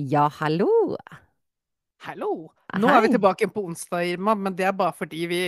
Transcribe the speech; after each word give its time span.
Ja, 0.00 0.30
hallo! 0.40 0.96
Hallo! 2.06 2.48
Nå 2.80 2.88
er 2.88 3.02
vi 3.04 3.10
tilbake 3.12 3.48
på 3.52 3.66
onsdag, 3.68 4.14
Irma, 4.14 4.32
men 4.38 4.54
det 4.56 4.64
er 4.64 4.72
bare 4.72 4.94
fordi 4.96 5.26
vi 5.28 5.40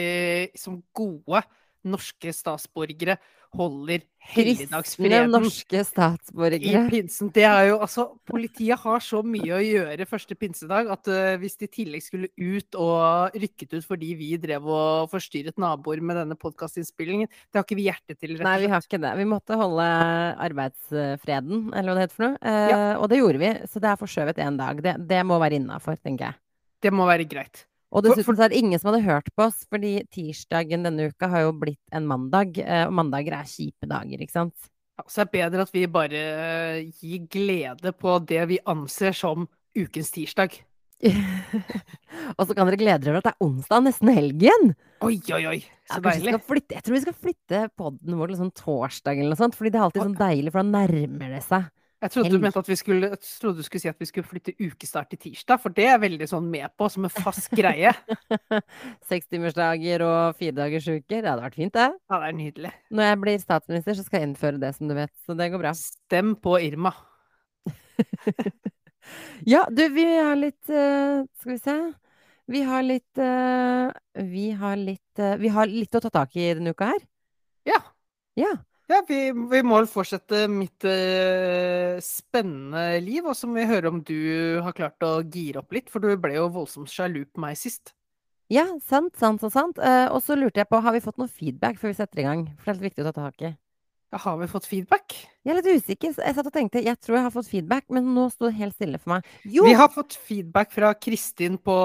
som 0.59 0.83
gode 0.93 1.41
norske 1.89 2.35
statsborgere 2.37 3.17
holder 3.57 4.03
helligdagsfreden 4.33 5.33
norske 5.33 5.83
i 5.83 6.73
pinsen. 6.91 7.31
Det 7.35 7.45
er 7.45 7.69
jo 7.73 7.79
altså 7.83 8.07
Politiet 8.29 8.81
har 8.81 9.03
så 9.05 9.23
mye 9.27 9.57
å 9.57 9.61
gjøre 9.63 10.07
første 10.09 10.37
pinsedag 10.39 10.91
at 10.95 11.11
uh, 11.11 11.35
hvis 11.43 11.59
de 11.61 11.67
i 11.67 11.73
tillegg 11.73 12.05
skulle 12.05 12.31
ut 12.39 12.79
og 12.81 13.37
rykket 13.43 13.77
ut 13.77 13.89
fordi 13.89 14.13
vi 14.19 14.31
drev 14.41 14.69
og 14.71 15.11
forstyrret 15.13 15.59
naboer 15.61 16.01
med 16.05 16.21
denne 16.23 16.39
podkastinnspillingen, 16.39 17.29
det 17.29 17.61
har 17.61 17.67
ikke 17.67 17.81
vi 17.81 17.89
hjerte 17.89 18.17
til, 18.17 18.37
rett 18.39 18.47
Nei, 18.47 18.57
vi 18.65 18.71
har 18.73 18.85
ikke 18.85 19.03
det. 19.03 19.13
Vi 19.19 19.29
måtte 19.29 19.59
holde 19.59 19.89
arbeidsfreden, 20.47 21.67
eller 21.75 21.91
hva 21.91 21.99
det 21.99 22.07
heter 22.07 22.19
for 22.19 22.29
noe. 22.29 22.39
Eh, 22.41 22.95
Og 23.03 23.11
det 23.11 23.21
gjorde 23.21 23.43
vi, 23.43 23.53
så 23.69 23.83
det 23.83 23.91
er 23.91 24.01
forskjøvet 24.01 24.41
én 24.47 24.61
dag. 24.61 24.81
Det, 24.85 24.97
det 25.11 25.21
må 25.29 25.41
være 25.43 25.59
innafor, 25.61 25.99
tenker 26.01 26.31
jeg. 26.31 26.41
Det 26.83 26.95
må 26.95 27.07
være 27.11 27.29
greit. 27.31 27.67
Og 27.93 28.05
dessuten 28.07 28.39
så 28.39 28.47
er 28.47 28.53
det 28.53 28.61
ingen 28.63 28.81
som 28.81 28.89
hadde 28.89 29.05
hørt 29.05 29.29
på 29.37 29.47
oss, 29.51 29.65
fordi 29.69 29.99
tirsdagen 30.13 30.87
denne 30.87 31.11
uka 31.13 31.29
har 31.29 31.47
jo 31.47 31.55
blitt 31.61 31.83
en 31.93 32.09
mandag, 32.09 32.57
eh, 32.65 32.87
og 32.87 32.95
mandager 32.97 33.37
er 33.37 33.49
kjipe 33.49 33.89
dager, 33.89 34.23
ikke 34.25 34.33
sant? 34.39 34.71
Ja, 34.97 35.05
så 35.05 35.23
det 35.23 35.29
er 35.29 35.33
bedre 35.37 35.67
at 35.67 35.73
vi 35.75 35.87
bare 35.93 36.23
eh, 36.33 36.93
gir 37.03 37.27
glede 37.33 37.93
på 37.97 38.17
det 38.25 38.47
vi 38.49 38.61
anser 38.69 39.17
som 39.17 39.45
ukens 39.77 40.13
tirsdag. 40.15 40.57
og 42.39 42.43
så 42.47 42.55
kan 42.55 42.69
dere 42.69 42.79
glede 42.79 43.03
dere 43.03 43.13
over 43.13 43.21
at 43.21 43.29
det 43.29 43.35
er 43.35 43.45
onsdag, 43.45 43.85
nesten 43.85 44.13
helgen! 44.15 44.73
Oi, 45.03 45.17
oi, 45.35 45.43
oi, 45.51 45.61
så 45.91 45.99
ja, 45.99 46.03
deilig. 46.07 46.37
flytte, 46.47 46.79
jeg 46.79 46.87
tror 46.87 46.97
vi 46.97 47.05
skal 47.05 47.21
flytte 47.27 47.63
podden 47.77 48.17
vår 48.17 48.31
til 48.31 48.37
liksom 48.37 48.53
torsdag 48.57 49.21
eller 49.21 49.35
noe 49.35 49.41
sånt, 49.41 49.59
fordi 49.59 49.75
det 49.75 49.81
er 49.81 49.87
alltid 49.89 50.05
sånn 50.07 50.21
deilig, 50.21 50.55
for 50.55 50.63
da 50.63 50.85
nærmer 50.87 51.37
det 51.37 51.45
seg. 51.45 51.69
Jeg 52.03 52.11
trodde 52.11 52.33
du 52.35 52.43
mente 52.43 52.59
at 52.59 52.69
vi 52.69 52.77
skulle 52.79 53.11
Jeg 53.13 53.21
trodde 53.23 53.63
du 53.63 53.67
skulle 53.67 53.83
si 53.85 53.91
at 53.91 54.01
vi 54.01 54.09
skulle 54.09 54.27
flytte 54.27 54.55
ukestart 54.59 55.13
til 55.13 55.21
tirsdag, 55.29 55.61
for 55.63 55.75
det 55.75 55.87
er 55.93 56.01
veldig 56.03 56.27
sånn 56.31 56.49
med 56.51 56.73
på 56.79 56.89
som 56.91 57.07
en 57.07 57.15
fast 57.15 57.53
greie. 57.55 57.93
Sekstimersdager 59.11 60.03
og 60.07 60.41
firedagersuker. 60.41 61.23
Det 61.23 61.31
hadde 61.31 61.47
vært 61.47 61.61
fint, 61.61 61.75
det. 61.79 61.89
Ja, 62.11 62.19
det 62.19 62.29
er 62.33 62.37
nydelig. 62.41 62.75
Når 62.91 63.09
jeg 63.09 63.23
blir 63.23 63.41
statsminister, 63.45 63.99
så 63.99 64.07
skal 64.07 64.21
jeg 64.21 64.33
innføre 64.33 64.63
det, 64.63 64.75
som 64.79 64.91
du 64.91 64.97
vet. 64.99 65.15
Så 65.23 65.39
det 65.39 65.51
går 65.55 65.63
bra. 65.63 65.75
Stem 65.79 66.35
på 66.43 66.59
Irma. 66.67 66.95
Ja, 69.47 69.67
du, 69.71 69.83
vi 69.89 70.05
har 70.07 70.37
litt 70.39 70.71
uh, 70.71 71.25
Skal 71.41 71.53
vi 71.53 71.59
se. 71.59 71.77
Vi 72.53 72.63
har 72.67 72.85
litt 72.87 73.19
uh, 73.19 73.91
Vi 74.31 74.51
har 74.59 74.77
litt 74.79 75.23
uh, 75.23 75.35
Vi 75.41 75.51
har 75.53 75.71
litt 75.71 75.99
å 75.99 76.03
ta 76.05 76.13
tak 76.23 76.37
i 76.37 76.53
denne 76.55 76.75
uka 76.75 76.93
her. 76.93 77.03
Ja. 77.69 77.81
Ja. 78.39 78.53
Ja, 78.93 78.99
vi, 79.09 79.31
vi 79.33 79.63
må 79.65 79.79
vel 79.79 79.87
fortsette 79.89 80.43
mitt 80.53 80.85
uh, 80.85 81.97
spennende 82.05 83.01
liv, 83.01 83.25
og 83.25 83.37
så 83.39 83.49
må 83.49 83.57
vi 83.57 83.71
høre 83.71 83.89
om 83.89 84.03
du 84.05 84.61
har 84.61 84.77
klart 84.77 85.07
å 85.07 85.15
gire 85.23 85.63
opp 85.63 85.73
litt, 85.73 85.89
for 85.89 86.05
du 86.05 86.13
ble 86.21 86.35
jo 86.37 86.51
voldsomt 86.53 86.93
sjalu 86.93 87.23
på 87.25 87.41
meg 87.41 87.57
sist. 87.57 87.95
Ja, 88.53 88.67
sant, 88.85 89.17
sant 89.17 89.41
og 89.47 89.55
sant. 89.55 89.81
Uh, 89.81 90.13
og 90.13 90.21
så 90.21 90.37
lurte 90.37 90.61
jeg 90.61 90.69
på, 90.69 90.83
har 90.85 90.93
vi 90.93 91.01
fått 91.01 91.17
noe 91.23 91.33
feedback 91.33 91.81
før 91.81 91.95
vi 91.95 92.01
setter 92.03 92.21
i 92.21 92.27
gang? 92.29 92.45
For 92.59 92.69
det 92.69 92.75
er 92.75 92.81
litt 92.83 92.91
viktig 92.91 93.07
å 93.07 93.09
ta 93.09 93.17
tak 93.23 93.47
i. 93.49 93.55
Har 94.13 94.37
vi 94.37 94.47
fått 94.51 94.67
feedback? 94.69 95.15
Jeg 95.43 95.55
er 95.55 95.57
litt 95.57 95.81
usikker. 95.81 96.11
Jeg 96.21 96.35
satt 96.37 96.49
og 96.49 96.53
tenkte, 96.53 96.83
jeg 96.85 96.99
tror 97.01 97.17
jeg 97.17 97.25
har 97.25 97.33
fått 97.33 97.49
feedback, 97.49 97.87
men 97.91 98.11
nå 98.13 98.27
sto 98.31 98.45
det 98.45 98.59
helt 98.59 98.77
stille 98.77 98.99
for 99.01 99.15
meg. 99.15 99.31
Jo! 99.49 99.65
Vi 99.65 99.73
har 99.79 99.89
fått 99.91 100.13
feedback 100.29 100.69
fra 100.75 100.91
Kristin 101.01 101.57
på 101.57 101.77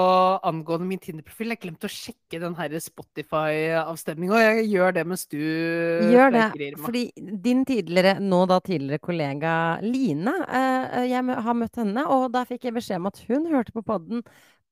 angående 0.46 0.86
min 0.90 1.00
Tinder-profil. 1.00 1.54
Jeg 1.54 1.62
glemte 1.62 1.88
å 1.88 1.92
sjekke 1.92 2.42
den 2.42 2.56
her 2.58 2.74
Spotify-avstemninga, 2.84 4.34
og 4.36 4.44
jeg 4.44 4.68
gjør 4.74 4.98
det 4.98 5.06
mens 5.08 5.24
du 5.32 5.38
Gjør 5.38 6.36
det. 6.36 6.68
Fordi 6.82 7.02
din 7.16 7.64
tidligere, 7.68 8.18
nå 8.20 8.42
da 8.50 8.60
tidligere 8.60 9.02
kollega 9.08 9.54
Line, 9.86 10.36
eh, 10.44 11.08
jeg 11.08 11.40
har 11.48 11.58
møtt 11.58 11.80
henne, 11.80 12.04
og 12.12 12.28
da 12.36 12.44
fikk 12.48 12.68
jeg 12.68 12.76
beskjed 12.76 13.00
om 13.00 13.08
at 13.08 13.24
hun 13.30 13.48
hørte 13.54 13.72
på 13.72 13.86
podden 13.88 14.22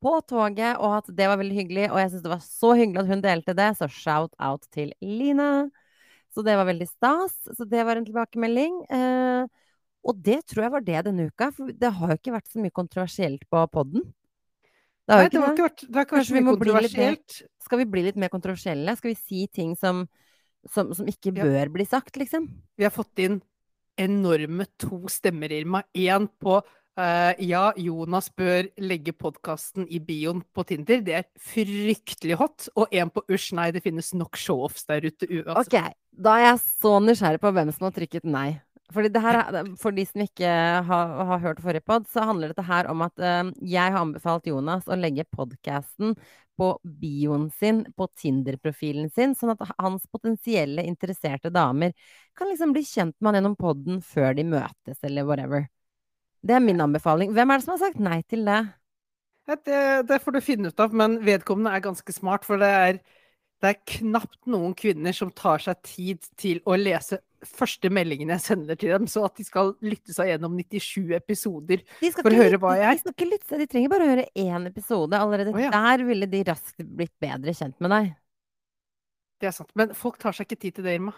på 0.04 0.12
toget, 0.28 0.76
og 0.76 0.98
at 1.00 1.10
det 1.16 1.30
var 1.30 1.40
veldig 1.40 1.56
hyggelig. 1.56 1.88
Og 1.88 1.98
jeg 2.02 2.12
syns 2.12 2.28
det 2.28 2.34
var 2.34 2.44
så 2.44 2.76
hyggelig 2.76 3.02
at 3.02 3.10
hun 3.14 3.24
delte 3.24 3.56
det, 3.56 3.72
så 3.80 3.88
shout 3.90 4.36
out 4.36 4.68
til 4.76 4.92
Line. 5.00 5.50
Så 6.36 6.44
det 6.44 6.56
var 6.58 6.68
veldig 6.68 6.86
stas. 6.90 7.32
Så 7.56 7.64
det 7.64 7.80
var 7.88 7.96
en 7.96 8.04
tilbakemelding. 8.04 8.74
Eh, 8.92 9.46
og 10.06 10.18
det 10.22 10.42
tror 10.46 10.66
jeg 10.66 10.72
var 10.76 10.84
det 10.86 11.00
denne 11.08 11.30
uka, 11.32 11.48
for 11.56 11.72
det 11.72 11.90
har 11.96 12.12
jo 12.12 12.18
ikke 12.20 12.34
vært 12.36 12.50
så 12.52 12.60
mye 12.62 12.74
kontroversielt 12.76 13.46
på 13.50 13.62
podden. 13.72 14.04
Det 15.06 15.14
har 15.16 15.22
Nei, 15.22 15.24
jo 15.24 15.30
det 15.30 15.38
ikke 15.38 15.40
har 15.40 15.48
det. 15.48 15.54
ikke 15.56 15.66
vært, 15.66 15.82
det 15.86 15.96
har 15.96 16.06
ikke 16.06 16.16
vært 16.18 16.28
så 16.28 16.36
mye 16.36 16.48
kontroversielt. 16.50 16.94
bli 16.98 17.08
litt 17.08 17.40
mer-. 17.40 17.66
Skal 17.66 17.78
vi 17.80 17.88
bli 17.96 18.02
litt 18.06 18.16
mer 18.20 18.30
kontroversielle? 18.30 18.94
Skal 19.00 19.12
vi 19.14 19.18
si 19.18 19.46
ting 19.48 19.72
som, 19.78 20.04
som, 20.70 20.92
som 20.94 21.06
ikke 21.10 21.32
Ja. 21.34 21.44
bør 21.46 21.72
bli 21.78 21.86
sagt, 21.88 22.16
liksom? 22.20 22.48
Vi 22.76 22.84
har 22.86 22.94
fått 22.94 23.18
inn 23.24 23.40
enorme 23.98 24.66
to 24.78 25.00
stemmer, 25.08 25.50
Irma. 25.56 25.82
Én 25.96 26.28
på 26.42 26.60
eh, 26.98 27.32
ja, 27.48 27.70
Jonas 27.76 28.28
bør 28.36 28.68
legge 28.82 29.14
podkasten 29.16 29.86
i 29.92 30.00
bioen 30.02 30.42
på 30.54 30.64
Tinder. 30.68 31.02
Det 31.04 31.16
er 31.20 31.26
fryktelig 31.40 32.38
hot. 32.40 32.68
Og 32.76 32.92
en 32.94 33.10
på 33.12 33.24
usj, 33.32 33.52
nei, 33.58 33.70
det 33.74 33.82
finnes 33.84 34.12
nok 34.16 34.38
show-offs 34.40 34.86
der 34.88 35.06
ute 35.08 35.28
uansett. 35.28 35.74
Ok, 35.76 35.98
da 36.26 36.38
er 36.38 36.46
jeg 36.50 36.62
så 36.66 36.96
nysgjerrig 37.04 37.42
på 37.42 37.52
hvem 37.56 37.74
som 37.74 37.88
har 37.88 37.96
trykket 37.98 38.26
nei. 38.28 38.48
Fordi 38.94 39.10
det 39.10 39.20
her, 39.22 39.40
er- 39.42 39.70
for 39.82 39.94
de 39.96 40.04
som 40.06 40.22
ikke 40.22 40.50
har, 40.88 41.14
har 41.30 41.40
hørt 41.42 41.62
forrige 41.62 41.84
pod, 41.86 42.06
så 42.10 42.26
handler 42.28 42.52
dette 42.52 42.66
her 42.68 42.88
om 42.92 43.02
at 43.06 43.16
uh, 43.22 43.52
jeg 43.60 43.92
har 43.92 44.00
anbefalt 44.02 44.46
Jonas 44.46 44.86
å 44.86 44.98
legge 44.98 45.26
podcasten 45.34 46.14
på 46.56 46.70
bioen 47.02 47.50
sin, 47.58 47.82
på 47.98 48.06
Tinder-profilen 48.16 49.10
sin, 49.12 49.34
sånn 49.36 49.52
at 49.52 49.64
hans 49.76 50.06
potensielle 50.08 50.86
interesserte 50.88 51.50
damer 51.52 51.92
kan 52.38 52.48
liksom 52.48 52.72
bli 52.72 52.80
kjent 52.86 53.12
med 53.18 53.28
han 53.28 53.40
gjennom 53.42 53.58
podden 53.60 53.98
før 54.00 54.32
de 54.38 54.46
møtes, 54.48 54.96
eller 55.04 55.26
whatever. 55.28 55.66
Det 56.46 56.54
er 56.54 56.62
min 56.62 56.80
anbefaling. 56.82 57.32
Hvem 57.34 57.52
er 57.52 57.58
det 57.58 57.66
som 57.66 57.74
har 57.74 57.82
sagt 57.82 58.02
nei 58.02 58.20
til 58.30 58.46
det? 58.46 58.62
Det, 59.46 59.82
det 60.08 60.18
får 60.22 60.34
du 60.34 60.42
finne 60.42 60.70
ut 60.72 60.82
av, 60.82 60.94
men 60.94 61.20
vedkommende 61.26 61.74
er 61.74 61.84
ganske 61.84 62.14
smart, 62.14 62.46
for 62.46 62.58
det 62.58 62.70
er, 62.70 62.98
det 63.62 63.70
er 63.70 63.82
knapt 63.98 64.40
noen 64.50 64.74
kvinner 64.78 65.14
som 65.14 65.30
tar 65.34 65.62
seg 65.62 65.78
tid 65.86 66.26
til 66.38 66.58
å 66.66 66.74
lese 66.78 67.20
første 67.46 67.90
meldingen 67.92 68.32
jeg 68.34 68.42
sender 68.42 68.78
til 68.78 68.90
dem, 68.94 69.06
så 69.10 69.26
at 69.28 69.36
de 69.38 69.46
skal 69.46 69.74
lytte 69.84 70.14
seg 70.14 70.32
gjennom 70.32 70.56
97 70.58 71.14
episoder. 71.18 71.84
For 72.00 72.30
å 72.30 72.40
høre 72.40 72.58
hva 72.62 72.74
jeg- 72.78 72.88
er. 72.88 72.94
De 72.94 73.04
skal 73.04 73.14
ikke 73.14 73.30
lytte, 73.30 73.48
seg, 73.48 73.58
de 73.62 73.66
trenger 73.70 73.92
bare 73.92 74.06
å 74.06 74.12
høre 74.14 74.26
én 74.34 74.66
episode. 74.66 75.12
Allerede 75.14 75.54
oh, 75.54 75.60
ja. 75.60 75.70
der 75.70 76.04
ville 76.04 76.26
de 76.26 76.42
raskt 76.48 76.82
blitt 76.82 77.14
bedre 77.22 77.54
kjent 77.54 77.78
med 77.80 77.94
deg. 77.94 78.14
Det 79.40 79.50
er 79.50 79.54
sant. 79.54 79.70
Men 79.76 79.94
folk 79.94 80.18
tar 80.18 80.32
seg 80.32 80.48
ikke 80.48 80.60
tid 80.60 80.78
til 80.78 80.88
det, 80.88 80.96
Irma. 80.98 81.12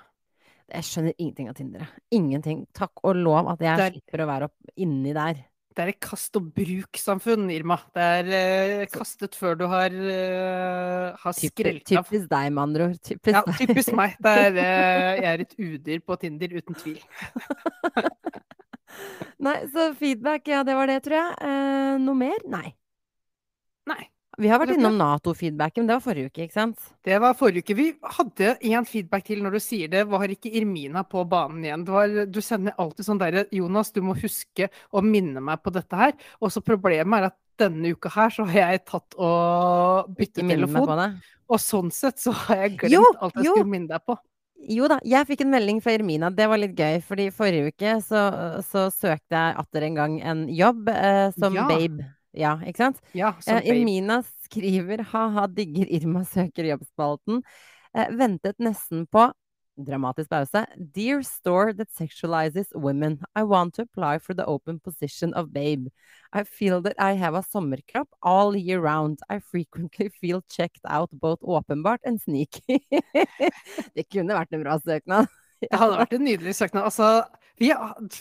Jeg 0.69 0.85
skjønner 0.85 1.15
ingenting 1.17 1.49
av 1.49 1.55
Tinder. 1.57 1.87
Ingenting. 2.13 2.67
Takk 2.77 2.93
og 3.03 3.17
lov 3.17 3.49
at 3.55 3.59
jeg 3.65 3.77
Det 3.79 3.85
er- 3.87 3.93
slipper 3.97 4.21
å 4.25 4.27
være 4.29 4.45
opp 4.51 4.57
inni 4.77 5.15
der. 5.17 5.35
Det 5.79 5.85
er 5.85 5.89
et 5.93 6.01
kast 6.01 6.35
og 6.35 6.49
bruk-samfunn, 6.57 7.45
Irma. 7.55 7.77
Det 7.95 8.03
er 8.03 8.25
eh, 8.81 8.87
kastet 8.91 9.37
før 9.39 9.55
du 9.57 9.69
har, 9.71 9.91
uh, 9.95 11.15
har 11.17 11.33
skrelt 11.39 11.93
av. 11.95 12.03
Typisk 12.09 12.27
deg, 12.29 12.51
med 12.53 12.63
andre 12.65 12.83
ord. 12.89 12.99
Typisk 13.01 13.31
Ja, 13.37 13.43
typisk 13.61 13.93
meg. 13.95 14.17
Det 14.19 14.27
er, 14.27 14.59
eh, 14.65 15.21
jeg 15.23 15.31
er 15.31 15.39
et 15.45 15.55
udyr 15.57 16.01
på 16.03 16.19
Tinder, 16.19 16.49
uten 16.59 16.75
tvil. 16.75 16.99
Nei, 19.47 19.55
så 19.71 19.95
feedback, 19.95 20.49
ja, 20.51 20.65
det 20.67 20.75
var 20.75 20.87
det, 20.91 20.99
tror 21.05 21.15
jeg. 21.21 21.31
Eh, 21.47 21.95
noe 22.03 22.15
mer? 22.19 22.39
Nei. 22.51 22.75
Nei. 23.87 24.09
Vi 24.39 24.47
har 24.51 24.61
vært 24.63 24.77
innom 24.77 24.95
Nato-feedbacken, 25.01 25.83
men 25.83 25.89
det 25.91 25.97
var 25.99 26.05
forrige 26.05 26.31
uke, 26.31 26.45
ikke 26.47 26.55
sant? 26.55 26.83
Det 27.03 27.17
var 27.23 27.35
forrige 27.35 27.65
uke. 27.67 27.75
Vi 27.79 27.87
hadde 28.19 28.53
én 28.71 28.87
feedback 28.87 29.25
til 29.27 29.41
når 29.43 29.57
du 29.57 29.61
sier 29.65 29.91
det. 29.91 30.05
Var 30.07 30.31
ikke 30.35 30.53
Irmina 30.61 31.03
på 31.03 31.25
banen 31.29 31.65
igjen? 31.67 31.83
Det 31.89 31.95
var, 31.97 32.15
du 32.31 32.39
sender 32.45 32.77
alltid 32.79 33.09
sånn 33.09 33.19
derre 33.19 33.47
Jonas, 33.55 33.91
du 33.97 33.99
må 34.07 34.15
huske 34.21 34.69
å 34.95 35.03
minne 35.03 35.43
meg 35.43 35.59
på 35.65 35.73
dette 35.75 35.99
her. 35.99 36.15
Og 36.39 36.53
så 36.55 36.63
problemet 36.63 37.19
er 37.19 37.29
at 37.33 37.39
denne 37.59 37.91
uka 37.97 38.13
her 38.15 38.31
så 38.31 38.47
har 38.47 38.73
jeg 38.77 38.85
tatt 38.87 39.17
og 39.19 40.13
byttet 40.15 40.47
telefon. 40.47 41.19
Og 41.49 41.59
sånn 41.65 41.91
sett 41.95 42.21
så 42.23 42.31
har 42.45 42.63
jeg 42.69 42.77
glemt 42.85 42.95
Jo, 42.95 43.03
alt 43.19 43.35
jeg 43.41 43.49
jo. 43.49 43.57
skulle 43.59 43.73
minne 43.75 43.91
deg 43.91 44.05
på. 44.07 44.15
Jo 44.69 44.89
da, 44.91 44.99
jeg 45.07 45.27
fikk 45.29 45.43
en 45.45 45.53
melding 45.55 45.79
fra 45.83 45.93
Irmina. 45.95 46.31
Det 46.35 46.47
var 46.51 46.59
litt 46.63 46.79
gøy, 46.79 47.01
fordi 47.07 47.29
forrige 47.35 47.73
uke 47.73 47.97
så, 48.05 48.23
så 48.67 48.87
søkte 48.95 49.35
jeg 49.39 49.59
atter 49.63 49.87
en 49.87 49.99
gang 49.99 50.17
en 50.23 50.47
jobb 50.51 50.91
eh, 50.95 51.29
som 51.39 51.55
Ja. 51.59 51.67
babe. 51.71 52.07
Ja, 52.39 52.55
ikke 52.63 52.85
sant? 52.85 53.03
Ja, 53.19 53.33
som 53.43 53.57
Eh, 53.57 53.65
babe. 53.65 53.75
Irmina 53.75 54.21
skriver 54.47 55.03
ha-ha, 55.11 55.47
digger 55.51 55.91
Irma 55.91 56.25
søker 56.25 56.71
jobbspalten. 56.71 57.43
Eh, 57.95 58.11
ventet 58.15 58.59
nesten 58.63 59.07
på 59.11 59.29
Dramatisk 59.79 60.31
pause. 60.31 60.67
Dear 60.77 61.23
store 61.23 61.73
that 61.75 61.89
sexualizes 61.95 62.67
women. 62.75 63.21
I 63.37 63.45
want 63.45 63.75
to 63.75 63.83
apply 63.83 64.19
for 64.19 64.35
the 64.35 64.45
open 64.45 64.81
position 64.81 65.33
of 65.35 65.53
babe. 65.53 65.87
I 66.33 66.43
feel 66.43 66.81
that 66.83 66.97
I 66.99 67.13
have 67.13 67.35
a 67.35 67.43
sommerkropp 67.43 68.09
all 68.21 68.57
year 68.57 68.81
round. 68.81 69.21
I 69.31 69.39
frequently 69.39 70.09
feel 70.09 70.43
checked 70.51 70.81
out 70.85 71.11
both 71.13 71.39
åpenbart 71.43 72.01
and 72.05 72.21
sneaky. 72.21 72.81
det 73.95 74.09
kunne 74.11 74.35
vært 74.35 74.53
en 74.53 74.65
bra 74.65 74.79
søknad. 74.83 75.31
Det 75.63 75.71
hadde 75.79 75.99
vært 75.99 76.13
en 76.19 76.27
nydelig 76.27 76.55
søknad. 76.59 76.91
Altså, 76.91 77.23
vi, 77.59 77.69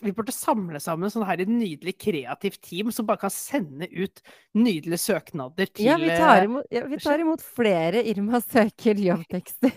vi 0.01 0.13
burde 0.15 0.33
samle 0.33 0.79
sammen 0.81 1.11
sånn 1.13 1.25
her 1.27 1.43
et 1.43 1.51
nydelig 1.51 1.93
kreativt 2.01 2.59
team 2.65 2.89
som 2.93 3.07
bare 3.07 3.21
kan 3.21 3.33
sende 3.33 3.87
ut 3.91 4.21
nydelige 4.57 4.99
søknader 5.03 5.69
til 5.69 5.87
Ja, 5.87 5.97
vi 6.01 6.09
tar 6.09 6.41
eh, 6.41 6.47
imot, 6.49 6.67
ja, 6.73 6.83
vi 6.89 6.99
tar 7.03 7.23
imot 7.23 7.45
flere 7.45 8.01
Irma 8.09 8.41
søker 8.43 8.99
jobbtekster. 9.01 9.73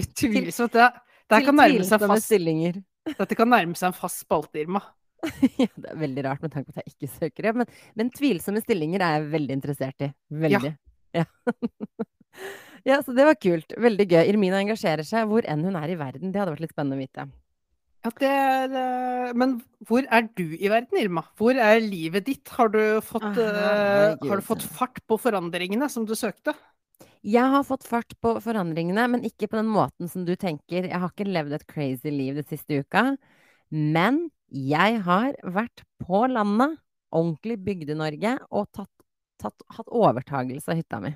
Utvilsomt. 0.00 0.76
Det, 0.76 0.90
det 1.30 1.40
til 1.40 1.48
kan 1.50 1.60
nærme 1.60 1.88
seg 1.88 2.06
fast, 2.08 2.28
stillinger. 2.30 2.80
dette 3.12 3.38
kan 3.38 3.52
nærme 3.52 3.76
seg 3.78 3.92
en 3.92 3.98
fast 3.98 4.24
spalte, 4.24 4.64
Irma. 4.64 4.82
Ja, 5.60 5.68
det 5.76 5.88
er 5.88 6.00
veldig 6.00 6.24
rart 6.26 6.42
med 6.44 6.52
tanke 6.52 6.72
på 6.72 6.80
at 6.80 6.84
jeg 6.84 6.96
ikke 6.96 7.12
søker 7.12 7.46
det. 7.48 7.54
Men, 7.60 7.78
men 8.00 8.10
tvilsomme 8.14 8.60
stillinger 8.64 9.04
er 9.04 9.18
jeg 9.18 9.30
veldig 9.36 9.60
interessert 9.60 10.04
i. 10.04 10.10
Veldig. 10.44 10.74
Ja. 11.16 11.24
ja, 12.90 12.98
så 13.04 13.14
det 13.16 13.28
var 13.28 13.38
kult. 13.40 13.72
Veldig 13.86 14.08
gøy. 14.10 14.20
Irmina 14.32 14.60
engasjerer 14.64 15.06
seg 15.06 15.28
hvor 15.30 15.46
enn 15.48 15.64
hun 15.64 15.80
er 15.80 15.92
i 15.92 15.98
verden. 16.00 16.32
Det 16.32 16.42
hadde 16.42 16.56
vært 16.56 16.66
litt 16.66 16.76
spennende 16.76 17.00
å 17.00 17.04
vite. 17.04 17.28
Ja, 18.04 18.10
det 18.20 18.28
er, 18.28 18.74
eh, 18.76 19.32
men 19.32 19.54
hvor 19.88 20.04
er 20.12 20.26
du 20.36 20.44
i 20.58 20.68
verden, 20.68 20.98
Irma? 21.00 21.22
Hvor 21.40 21.56
er 21.56 21.80
livet 21.80 22.26
ditt? 22.26 22.48
Har 22.52 22.68
du 22.68 23.00
fått, 23.00 23.24
Ah, 23.24 24.16
har 24.20 24.36
du 24.36 24.42
fått 24.44 24.62
fart 24.62 25.00
på 25.08 25.16
forandringene 25.16 25.88
som 25.88 26.04
du 26.04 26.12
søkte? 26.12 26.52
Jeg 27.24 27.48
har 27.48 27.64
fått 27.64 27.86
fart 27.88 28.12
på 28.20 28.34
forandringene, 28.44 29.08
men 29.08 29.24
ikke 29.24 29.48
på 29.48 29.56
den 29.56 29.70
måten 29.72 30.10
som 30.10 30.26
du 30.26 30.36
tenker. 30.36 30.84
Jeg 30.84 31.00
har 31.00 31.08
ikke 31.08 31.24
levd 31.32 31.54
et 31.56 31.66
crazy 31.66 32.10
liv 32.12 32.34
den 32.36 32.44
siste 32.44 32.82
uka. 32.84 33.16
Men 33.72 34.30
jeg 34.52 35.00
har 35.00 35.32
vært 35.42 35.82
på 36.04 36.26
landet, 36.28 36.76
ordentlig 37.10 37.56
Bygde-Norge, 37.64 38.36
og 38.52 38.68
tatt, 38.76 38.90
tatt, 39.40 39.56
hatt 39.70 39.88
overtagelse 39.88 40.68
av 40.68 40.76
hytta 40.76 41.00
mi. 41.00 41.14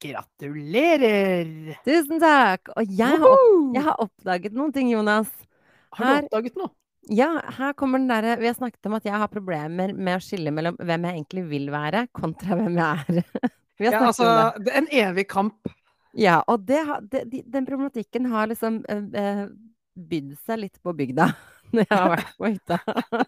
Gratulerer! 0.00 1.74
Tusen 1.84 2.20
takk! 2.22 2.70
Og 2.76 2.86
jeg 2.86 3.18
har, 3.18 3.38
jeg 3.74 3.82
har 3.82 3.98
oppdaget 3.98 4.54
noen 4.54 4.72
ting, 4.72 4.88
Jonas. 4.94 5.28
Har 5.98 6.06
du 6.06 6.12
oppdaget 6.20 6.56
noe? 6.60 6.70
Ja, 7.10 7.30
her 7.56 7.72
kommer 7.74 7.98
den 7.98 8.10
derre 8.12 8.36
Vi 8.38 8.46
har 8.46 8.54
snakket 8.54 8.86
om 8.86 8.94
at 8.98 9.06
jeg 9.08 9.16
har 9.18 9.30
problemer 9.32 9.94
med 9.96 10.18
å 10.18 10.22
skille 10.22 10.52
mellom 10.54 10.76
hvem 10.78 11.06
jeg 11.08 11.16
egentlig 11.18 11.44
vil 11.50 11.70
være, 11.72 12.04
kontra 12.14 12.58
hvem 12.60 12.76
jeg 12.78 13.20
er. 13.20 13.50
Vi 13.80 13.88
har 13.88 13.96
Ja, 13.96 14.02
altså, 14.10 14.26
om 14.28 14.64
det. 14.66 14.74
en 14.76 14.88
evig 14.92 15.24
kamp. 15.32 15.70
Ja, 16.12 16.40
og 16.50 16.66
det, 16.68 16.80
det, 17.12 17.24
den 17.48 17.66
problematikken 17.68 18.26
har 18.32 18.50
liksom 18.50 18.82
eh, 18.90 19.06
eh, 19.16 19.46
bydd 20.10 20.34
seg 20.44 20.60
litt 20.66 20.80
på 20.84 20.92
bygda 20.98 21.30
når 21.74 21.86
jeg 21.86 21.96
har 21.96 22.10
vært 22.16 22.32
på 22.36 22.50
hytta. 22.52 22.78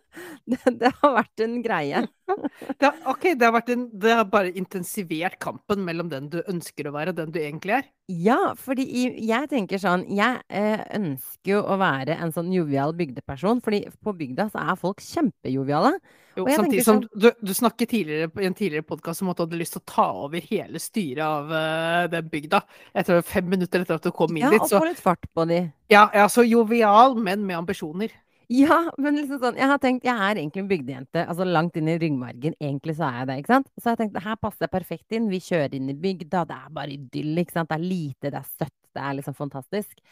Det, 0.53 0.59
det 0.83 0.91
har 0.99 1.13
vært 1.15 1.41
en 1.45 1.53
greie. 1.63 2.01
Det, 2.27 2.83
har- 2.83 2.97
ok, 3.13 3.29
det 3.39 3.47
har, 3.49 3.69
en, 3.73 3.85
det 4.03 4.15
har 4.19 4.25
bare 4.29 4.51
intensivert 4.59 5.39
kampen 5.41 5.85
mellom 5.87 6.11
den 6.11 6.27
du 6.33 6.41
ønsker 6.51 6.89
å 6.91 6.95
være, 6.97 7.15
og 7.15 7.21
den 7.21 7.31
du 7.33 7.39
egentlig 7.41 7.77
er. 7.79 7.87
Ja, 8.11 8.55
fordi 8.59 8.83
jeg 9.23 9.47
tenker 9.49 9.79
sånn 9.79 10.03
Jeg 10.11 10.41
eh, 10.51 10.81
ønsker 10.99 11.53
jo 11.55 11.61
å 11.63 11.77
være 11.81 12.17
en 12.19 12.33
sånn 12.35 12.51
jovial 12.53 12.93
bygdeperson, 12.99 13.61
fordi 13.63 13.85
på 14.03 14.13
bygda 14.19 14.49
så 14.51 14.59
er 14.73 14.81
folk 14.81 15.01
kjempejoviale. 15.01 15.93
Jo, 16.37 16.47
samtidig 16.49 16.83
som 16.85 16.99
sånn- 17.03 17.21
du, 17.23 17.29
du 17.45 17.53
snakket 17.55 17.93
tidligere, 17.93 18.31
i 18.43 18.49
en 18.49 18.57
tidligere 18.59 18.87
podkast 18.89 19.23
om 19.23 19.31
at 19.31 19.39
du 19.39 19.45
hadde 19.45 19.61
lyst 19.61 19.77
til 19.77 19.83
å 19.85 19.89
ta 19.95 20.07
over 20.25 20.41
hele 20.51 20.81
styret 20.83 21.23
av 21.23 21.53
uh, 21.53 22.07
den 22.13 22.29
bygda. 22.33 22.63
Tror 23.07 23.23
fem 23.23 23.49
minutter 23.53 23.85
etter 23.85 24.01
at 24.01 24.03
du 24.03 24.11
kom 24.17 24.35
inn 24.35 24.47
Ja, 24.47 24.51
dit. 24.51 24.61
og 24.67 24.73
få 24.83 24.85
litt 24.89 25.01
fart 25.01 25.25
på 25.37 25.47
de. 25.49 25.63
ja, 25.93 26.09
ja, 26.13 26.27
så 26.33 26.43
jovial, 26.49 27.15
men 27.15 27.47
med 27.47 27.57
ambisjoner. 27.63 28.11
Ja, 28.53 28.77
men 29.01 29.15
liksom 29.17 29.39
sånn, 29.41 29.57
jeg 29.57 29.69
har 29.71 29.79
tenkt, 29.81 30.05
jeg 30.05 30.13
er 30.19 30.37
egentlig 30.41 30.61
en 30.65 30.69
bygdejente, 30.69 31.23
altså 31.31 31.45
langt 31.47 31.77
inn 31.79 31.87
i 31.89 31.95
ryggmargen, 32.03 32.57
egentlig 32.61 32.97
så 32.99 33.07
er 33.07 33.21
jeg 33.23 33.29
det, 33.31 33.37
ikke 33.41 33.53
sant? 33.55 33.71
Så 33.81 33.93
jeg 33.93 34.01
tenkte, 34.01 34.23
her 34.27 34.37
passer 34.43 34.67
jeg 34.67 34.73
perfekt 34.75 35.15
inn, 35.17 35.31
vi 35.33 35.39
kjører 35.41 35.77
inn 35.79 35.89
i 35.89 35.95
bygda, 36.03 36.43
det 36.51 36.59
er 36.59 36.75
bare 36.77 36.93
idyll, 36.99 37.39
ikke 37.41 37.55
sant? 37.55 37.71
Det 37.71 37.79
er 37.79 37.87
lite, 37.87 38.33
det 38.35 38.41
er 38.43 38.51
søtt, 38.51 38.75
det 38.93 39.05
er 39.07 39.17
liksom 39.21 39.37
fantastisk. 39.39 40.03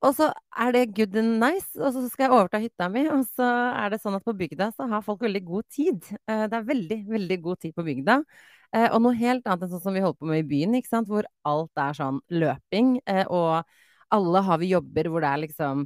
Og 0.00 0.14
så 0.16 0.30
er 0.64 0.72
det 0.72 0.84
good 0.96 1.18
and 1.20 1.34
nice, 1.42 1.68
og 1.76 1.92
så 1.92 2.06
skal 2.08 2.24
jeg 2.28 2.32
overta 2.38 2.62
hytta 2.62 2.88
mi, 2.94 3.02
og 3.12 3.26
så 3.36 3.50
er 3.82 3.92
det 3.92 4.00
sånn 4.00 4.16
at 4.16 4.24
på 4.24 4.32
bygda 4.38 4.70
så 4.78 4.86
har 4.88 5.04
folk 5.04 5.20
veldig 5.26 5.42
god 5.50 5.66
tid. 5.76 6.06
Eh, 6.24 6.46
Det 6.48 6.56
er 6.56 6.68
veldig, 6.70 6.98
veldig 7.10 7.38
god 7.44 7.60
tid 7.66 7.74
på 7.76 7.84
bygda. 7.84 8.16
Eh, 8.72 8.88
Og 8.94 9.02
noe 9.04 9.12
helt 9.18 9.44
annet 9.44 9.66
enn 9.66 9.74
sånn 9.74 9.82
som 9.84 9.92
vi 9.92 10.00
holder 10.00 10.16
på 10.22 10.30
med 10.30 10.40
i 10.46 10.48
byen, 10.54 10.78
ikke 10.80 10.88
sant? 10.94 11.08
Hvor 11.10 11.28
alt 11.44 11.76
er 11.76 11.92
sånn 11.98 12.22
løping, 12.32 13.00
eh, 13.06 13.26
og 13.28 13.64
alle 14.10 14.42
har 14.48 14.58
vi 14.58 14.72
jobber 14.72 15.10
hvor 15.12 15.20
det 15.20 15.28
er 15.34 15.42
liksom 15.44 15.84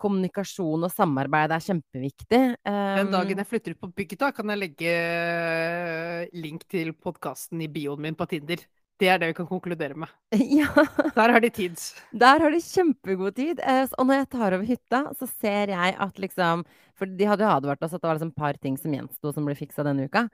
kommunikasjon 0.00 0.84
og 0.86 0.92
samarbeid 0.92 1.52
er 1.54 1.62
kjempeviktig. 1.64 2.40
Den 2.64 3.10
dagen 3.12 3.40
jeg 3.40 3.48
flytter 3.50 3.74
ut 3.76 3.80
på 3.84 3.92
bygda, 4.00 4.30
kan 4.36 4.50
jeg 4.52 4.60
legge 4.62 4.94
eh, 4.94 6.24
link 6.38 6.64
til 6.70 6.92
podkasten 6.96 7.62
i 7.64 7.68
bioen 7.72 8.02
min 8.04 8.16
på 8.18 8.26
Tinder. 8.30 8.62
Det 9.00 9.08
er 9.10 9.18
det 9.18 9.28
vi 9.32 9.36
kan 9.40 9.48
konkludere 9.50 9.96
med. 9.98 10.10
Ja, 10.58 10.68
Der 11.16 11.32
har 11.34 11.40
de 11.42 11.50
tid. 11.50 11.78
der 12.14 12.40
har 12.44 12.50
de 12.54 12.60
kjempegod 12.62 13.34
tid. 13.34 13.60
Eh, 13.60 13.86
Og 13.98 14.06
når 14.06 14.20
jeg 14.22 14.28
tar 14.36 14.54
over 14.54 14.66
hytta, 14.68 15.00
så 15.18 15.26
ser 15.40 15.72
jeg 15.74 15.96
at 15.98 16.18
liksom 16.22 16.62
For 16.94 17.06
de 17.10 17.26
hadde 17.26 17.42
jo 17.42 17.50
advart 17.50 17.82
oss 17.82 17.94
at 17.96 18.00
det 18.02 18.06
var 18.06 18.14
liksom 18.20 18.30
et 18.30 18.38
par 18.38 18.54
ting 18.62 18.76
som 18.78 18.92
gjensto 18.94 19.32
som 19.34 19.44
ble 19.48 19.56
fiksa 19.58 19.82
denne 19.86 20.06
uka. 20.06 20.28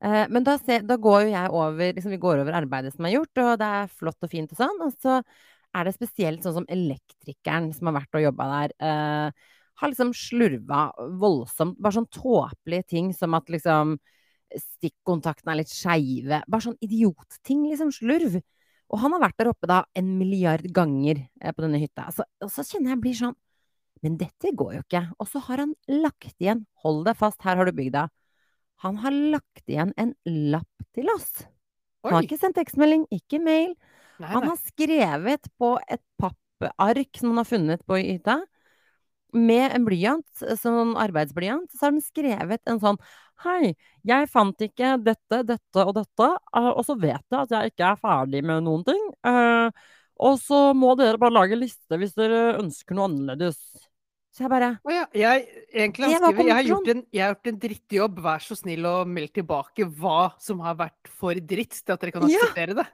Eh, 0.00 0.24
Men 0.32 0.44
da, 0.48 0.56
ser, 0.58 0.80
da 0.88 0.96
går 0.96 1.26
jo 1.26 1.34
jeg 1.34 1.52
over 1.52 1.92
liksom 1.92 2.14
Vi 2.16 2.22
går 2.24 2.40
over 2.40 2.56
arbeidet 2.62 2.94
som 2.96 3.04
er 3.04 3.18
gjort, 3.18 3.36
og 3.44 3.52
det 3.60 3.68
er 3.82 3.92
flott 4.00 4.24
og 4.24 4.32
fint 4.32 4.52
og 4.56 4.62
sånn. 4.64 4.80
Og 4.88 4.96
så 4.96 5.20
er 5.76 5.86
det 5.88 5.94
spesielt 5.96 6.44
sånn 6.44 6.60
som 6.60 6.68
elektrikeren 6.72 7.70
som 7.76 7.90
har 7.90 8.00
vært 8.00 8.18
og 8.18 8.26
jobba 8.26 8.48
der. 8.52 8.74
eh, 8.80 9.46
har 9.76 9.92
liksom 9.92 10.12
slurva 10.16 10.90
voldsomt. 11.20 11.76
Bare 11.76 11.98
sånn 11.98 12.08
tåpelige 12.12 12.86
ting 12.88 13.10
som 13.12 13.34
at 13.36 13.50
liksom 13.52 13.96
stikkontaktene 14.56 15.52
er 15.52 15.60
litt 15.60 15.72
skeive. 15.72 16.42
Bare 16.48 16.64
sånn 16.64 16.78
idiotting, 16.84 17.66
liksom. 17.68 17.90
Slurv. 17.94 18.38
Og 18.86 19.02
han 19.02 19.16
har 19.16 19.24
vært 19.26 19.40
der 19.42 19.50
oppe 19.50 19.68
da 19.68 19.80
en 19.98 20.12
milliard 20.18 20.64
ganger 20.72 21.24
eh, 21.40 21.52
på 21.52 21.64
denne 21.64 21.80
hytta. 21.82 22.08
Så, 22.14 22.24
og 22.40 22.52
så 22.52 22.64
kjenner 22.64 22.94
jeg 22.94 23.02
blir 23.02 23.18
sånn 23.18 23.36
Men 24.04 24.18
dette 24.20 24.52
går 24.54 24.74
jo 24.76 24.84
ikke. 24.84 25.02
Og 25.18 25.28
så 25.28 25.40
har 25.48 25.64
han 25.64 25.74
lagt 25.88 26.36
igjen 26.38 26.66
Hold 26.84 27.06
deg 27.08 27.16
fast, 27.18 27.40
her 27.42 27.56
har 27.58 27.66
du 27.66 27.74
bygda. 27.74 28.06
Han 28.84 29.00
har 29.02 29.14
lagt 29.34 29.64
igjen 29.72 29.92
en 29.96 30.12
lapp 30.52 30.88
til 30.94 31.08
oss. 31.14 31.46
Han 32.04 32.14
har 32.14 32.26
ikke 32.26 32.38
sendt 32.38 32.58
tekstmelding, 32.60 33.06
ikke 33.10 33.40
mail. 33.42 33.72
Nei, 34.20 34.32
Han 34.32 34.48
har 34.50 34.58
skrevet 34.60 35.48
på 35.60 35.76
et 35.88 36.02
pappark 36.20 37.18
som 37.20 37.32
han 37.32 37.42
har 37.42 37.48
funnet 37.48 37.82
på 37.86 37.98
hytta, 38.00 38.40
med 39.36 39.74
en 39.74 39.84
blyant, 39.84 40.44
sånn 40.60 40.94
arbeidsblyant, 40.96 41.68
så 41.74 41.86
har 41.88 41.94
han 41.94 42.04
skrevet 42.04 42.70
en 42.70 42.82
sånn 42.82 43.00
Hei, 43.44 43.74
jeg 44.08 44.30
fant 44.32 44.62
ikke 44.64 44.94
dette, 45.04 45.42
dette 45.44 45.82
og 45.84 45.92
dette, 45.98 46.28
eh, 46.56 46.70
og 46.70 46.80
så 46.88 46.94
vet 46.96 47.20
jeg 47.20 47.36
at 47.42 47.50
jeg 47.52 47.72
ikke 47.74 47.90
er 47.90 47.98
ferdig 48.00 48.40
med 48.48 48.64
noen 48.64 48.86
ting. 48.86 49.02
eh, 49.28 49.68
Og 50.16 50.38
så 50.40 50.72
må 50.72 50.94
dere 50.96 51.20
bare 51.20 51.36
lage 51.36 51.58
liste 51.60 51.98
hvis 52.00 52.14
dere 52.16 52.56
ønsker 52.62 52.96
noe 52.96 53.10
annerledes. 53.10 53.58
Så 54.32 54.46
jeg 54.46 54.52
bare 54.52 54.70
Å 54.84 54.92
ja, 54.94 55.04
jeg, 55.16 55.44
egentlig 55.68 56.08
jeg, 56.14 56.20
skriver 56.22 56.48
jeg 56.48 56.54
har, 56.54 56.64
gjort 56.70 56.90
en, 56.92 57.02
jeg 57.12 57.24
har 57.26 57.34
gjort 57.34 57.50
en 57.50 57.60
drittjobb, 57.66 58.22
vær 58.24 58.46
så 58.46 58.56
snill 58.56 58.88
å 58.88 58.94
melde 59.08 59.34
tilbake 59.42 59.86
hva 60.00 60.18
som 60.40 60.64
har 60.64 60.76
vært 60.80 61.12
for 61.20 61.36
dritt 61.36 61.76
til 61.82 61.92
at 61.92 62.04
dere 62.04 62.16
kan 62.16 62.28
Ja. 62.32 62.48
det. 62.80 62.86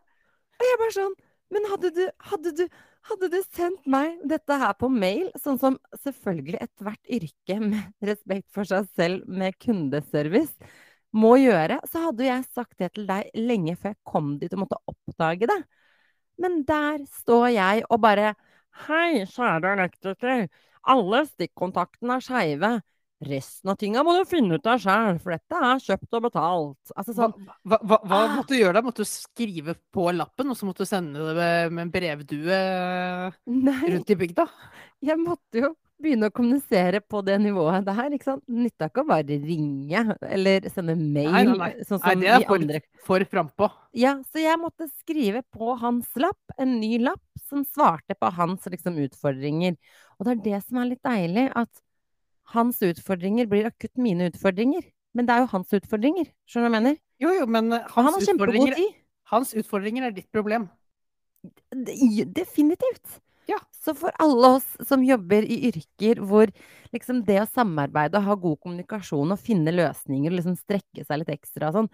Og 0.62 0.68
jeg 0.68 0.80
bare 0.80 0.94
sånn 0.94 1.14
Men 1.52 1.66
hadde 1.68 1.90
du, 1.92 2.04
hadde 2.30 2.52
du, 2.56 2.62
hadde 3.10 3.28
du 3.34 3.40
sendt 3.50 3.88
meg 3.90 4.14
dette 4.30 4.56
her 4.62 4.72
på 4.78 4.88
mail, 4.88 5.26
sånn 5.42 5.58
som 5.60 5.74
selvfølgelig 6.00 6.62
ethvert 6.64 7.10
yrke 7.18 7.58
med 7.60 8.08
respekt 8.08 8.48
for 8.54 8.68
seg 8.68 8.86
selv 8.96 9.26
med 9.28 9.58
kundeservice 9.60 10.54
må 11.12 11.34
gjøre, 11.36 11.76
så 11.92 12.06
hadde 12.06 12.24
jeg 12.24 12.46
sagt 12.56 12.78
det 12.80 12.94
til 12.96 13.04
deg 13.08 13.28
lenge 13.36 13.74
før 13.76 13.92
jeg 13.92 14.00
kom 14.08 14.30
dit 14.40 14.54
og 14.56 14.62
måtte 14.64 14.80
oppdage 14.88 15.48
det. 15.50 15.58
Men 16.40 16.62
der 16.68 17.02
står 17.20 17.50
jeg 17.52 17.84
og 17.90 18.00
bare 18.00 18.32
Hei, 18.86 19.26
kjære 19.28 19.74
elektriker. 19.76 20.46
Alle 20.88 21.18
stikkontaktene 21.28 22.16
er 22.16 22.24
skeive. 22.24 22.70
Resten 23.22 23.70
av 23.70 23.76
tinga 23.78 24.02
må 24.02 24.16
du 24.18 24.24
finne 24.26 24.56
ut 24.58 24.66
av 24.66 24.80
sjøl, 24.82 25.20
for 25.22 25.30
dette 25.36 25.58
er 25.62 25.78
kjøpt 25.84 26.16
og 26.18 26.22
betalt. 26.26 26.92
Altså 26.96 27.14
sånn 27.14 27.34
hva, 27.64 27.78
hva, 27.78 27.98
hva 28.02 28.18
Ah. 28.24 28.36
måtte 28.36 28.48
du 28.54 28.58
gjøre 28.58 28.74
da? 28.74 28.82
Måtte 28.82 29.04
du 29.04 29.08
skrive 29.08 29.76
på 29.94 30.08
lappen, 30.16 30.50
og 30.50 30.56
så 30.58 30.66
måtte 30.66 30.82
du 30.82 30.90
sende 30.90 31.14
det 31.28 31.36
med- 31.36 31.72
med 31.72 31.82
en 31.86 31.92
brevdue 31.92 33.32
Nei. 33.46 33.80
rundt 33.94 34.10
i 34.10 34.14
bygda? 34.16 34.48
jeg 35.02 35.18
måtte 35.18 35.58
jo 35.58 35.72
begynne 36.02 36.28
å 36.30 36.34
kommunisere 36.34 37.00
på 37.00 37.22
det 37.24 37.36
nivået 37.40 37.84
der, 37.84 38.10
ikke 38.10 38.24
sant. 38.24 38.42
Nytta 38.48 38.88
ikke 38.90 39.02
å 39.04 39.06
bare 39.06 39.36
ringe 39.38 40.16
eller 40.26 40.60
sende 40.68 40.96
mail, 40.98 41.30
Nei, 41.30 41.44
nei, 41.44 41.56
nei. 41.58 41.70
sånn 41.86 42.00
Nei, 42.02 42.14
det 42.16 42.28
er 42.28 42.44
for, 42.46 42.56
andre. 42.58 42.80
for 43.04 43.18
frampå. 43.20 43.70
Ja, 43.94 44.16
så 44.32 44.42
jeg 44.42 44.58
måtte 44.58 44.88
skrive 44.98 45.42
på 45.54 45.76
hans 45.78 46.08
lapp, 46.16 46.38
en 46.58 46.80
ny 46.80 46.98
lapp, 46.98 47.20
som 47.48 47.64
svarte 47.64 48.16
på 48.20 48.32
hans 48.32 48.64
liksom 48.66 48.98
utfordringer. 48.98 49.76
Og 50.18 50.26
det 50.26 50.32
er 50.38 50.42
det 50.50 50.64
som 50.66 50.78
er 50.78 50.86
litt 50.90 51.02
deilig, 51.02 51.52
at 51.54 51.68
hans 52.54 52.82
utfordringer 52.84 53.48
blir 53.50 53.68
akutt 53.70 53.96
mine 54.00 54.28
utfordringer. 54.32 54.84
Men 55.16 55.28
det 55.28 55.34
er 55.34 55.44
jo 55.44 55.50
hans 55.52 55.74
utfordringer, 55.76 56.30
skjønner 56.48 56.68
du 56.68 56.72
hva 56.72 56.78
jeg 56.78 56.84
mener? 56.86 57.00
Jo, 57.22 57.32
jo, 57.36 57.48
men 57.48 57.74
hans, 57.74 57.90
han 57.94 58.08
hans 58.08 58.30
utfordringer, 58.32 58.78
hans 59.32 59.52
utfordringer 59.60 60.08
er 60.08 60.16
ditt 60.16 60.30
problem. 60.32 60.70
Definitivt. 62.32 63.20
Ja. 63.50 63.58
Så 63.74 63.94
for 63.98 64.14
alle 64.22 64.54
oss 64.58 64.66
som 64.86 65.02
jobber 65.04 65.42
i 65.42 65.58
yrker 65.72 66.20
hvor 66.22 66.50
liksom 66.94 67.24
det 67.26 67.40
å 67.42 67.48
samarbeide 67.50 68.20
og 68.20 68.28
ha 68.28 68.36
god 68.38 68.60
kommunikasjon 68.62 69.34
og 69.34 69.42
finne 69.42 69.74
løsninger 69.74 70.30
og 70.30 70.38
liksom 70.38 70.58
strekke 70.60 71.04
seg 71.06 71.22
litt 71.22 71.32
ekstra 71.34 71.72
og 71.72 71.80
sånn 71.80 71.88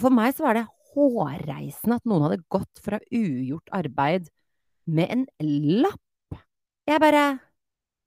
For 0.00 0.14
meg 0.14 0.32
så 0.36 0.46
var 0.46 0.56
det 0.56 0.68
hårreisende 0.94 1.98
at 2.00 2.08
noen 2.08 2.24
hadde 2.26 2.40
gått 2.52 2.80
fra 2.82 2.98
ugjort 3.12 3.68
arbeid 3.74 4.30
med 4.90 5.12
en 5.12 5.26
lapp. 5.84 6.40
Jeg 6.88 7.02
bare 7.02 7.24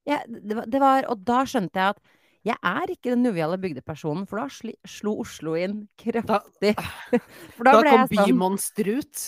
jeg, 0.09 0.41
det, 0.43 0.57
var, 0.57 0.67
det 0.67 0.81
var 0.83 1.07
Og 1.11 1.21
da 1.25 1.43
skjønte 1.47 1.79
jeg 1.79 1.95
at 1.95 2.03
jeg 2.43 2.59
er 2.59 2.91
ikke 2.91 3.13
den 3.13 3.23
joviale 3.23 3.55
bygdepersonen, 3.55 4.25
for 4.27 4.41
da 4.41 4.49
sli, 4.51 4.73
slo 4.83 5.13
Oslo 5.23 5.53
inn 5.55 5.85
kraftig. 5.95 6.73
For 7.55 7.63
Da, 7.63 7.71
da 7.71 7.79
ble 7.79 7.93
kom 7.93 8.01
jeg 8.01 8.09
sånn 8.09 8.27
bymonster 8.27 8.89
ut. 8.99 9.21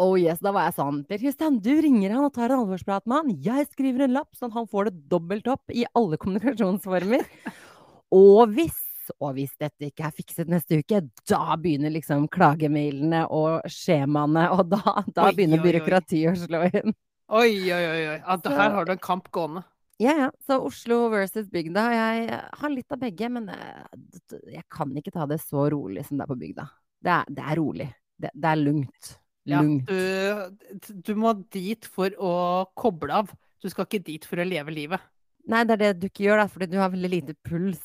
Oh 0.00 0.16
yes, 0.18 0.40
da 0.42 0.50
var 0.56 0.70
jeg 0.70 0.78
sånn 0.78 1.02
Per 1.06 1.20
Kristian, 1.20 1.58
du 1.62 1.74
ringer 1.84 2.14
han 2.16 2.24
og 2.24 2.32
tar 2.34 2.50
en 2.50 2.64
alvorsprat 2.64 3.06
med 3.06 3.18
han. 3.20 3.32
Jeg 3.44 3.68
skriver 3.70 4.06
en 4.06 4.16
lapp 4.16 4.32
sånn 4.34 4.50
at 4.50 4.58
han 4.58 4.68
får 4.70 4.88
det 4.88 5.02
dobbelt 5.12 5.50
opp 5.52 5.70
i 5.70 5.84
alle 5.94 6.18
kommunikasjonsformer. 6.20 7.26
Og 8.10 8.50
hvis, 8.56 8.78
og 9.22 9.36
hvis 9.36 9.52
dette 9.54 9.86
ikke 9.86 10.08
er 10.08 10.14
fikset 10.16 10.48
neste 10.50 10.80
uke, 10.80 10.98
da 11.30 11.54
begynner 11.54 11.92
liksom 11.94 12.24
klagemailene 12.34 13.20
og 13.30 13.68
skjemaene, 13.70 14.48
og 14.50 14.64
da, 14.72 15.04
da 15.14 15.28
Oi, 15.28 15.36
begynner 15.36 15.62
byråkratiet 15.62 16.32
å 16.32 16.48
slå 16.48 16.64
inn. 16.66 16.96
Oi, 17.30 17.52
oi, 17.70 17.84
oi. 17.86 18.00
oi. 18.10 18.16
Ja, 18.18 18.36
her 18.50 18.74
har 18.74 18.88
du 18.88 18.90
en 18.96 19.04
kamp 19.04 19.30
gående. 19.30 19.62
Ja, 20.00 20.14
ja. 20.16 20.28
Så 20.46 20.56
Oslo 20.64 21.02
versus 21.12 21.50
bygda. 21.52 21.82
Jeg 21.92 22.38
har 22.62 22.72
litt 22.72 22.94
av 22.94 23.02
begge, 23.02 23.28
men 23.32 23.50
eh, 23.52 24.38
jeg 24.54 24.64
kan 24.72 24.94
ikke 24.96 25.12
ta 25.12 25.26
det 25.28 25.40
så 25.44 25.66
rolig 25.72 26.06
som 26.06 26.16
det 26.16 26.24
er 26.24 26.30
på 26.30 26.38
bygda. 26.40 26.64
Det 27.00 27.12
er, 27.18 27.34
det 27.36 27.44
er 27.44 27.60
rolig. 27.60 27.88
Det, 28.20 28.30
det 28.32 28.48
er 28.48 28.60
lungt. 28.60 29.10
Ja, 29.48 29.60
du, 29.64 30.90
du 31.04 31.14
må 31.18 31.32
dit 31.52 31.86
for 31.88 32.12
å 32.20 32.32
koble 32.78 33.22
av. 33.22 33.32
Du 33.60 33.68
skal 33.68 33.88
ikke 33.88 34.04
dit 34.06 34.24
for 34.28 34.40
å 34.40 34.46
leve 34.46 34.72
livet. 34.72 35.04
Nei, 35.50 35.62
det 35.66 35.76
er 35.76 35.80
det 35.80 35.92
du 36.00 36.08
ikke 36.08 36.26
gjør, 36.26 36.42
da, 36.42 36.48
fordi 36.52 36.68
du 36.70 36.78
har 36.80 36.92
veldig 36.92 37.10
lite 37.10 37.36
puls. 37.44 37.80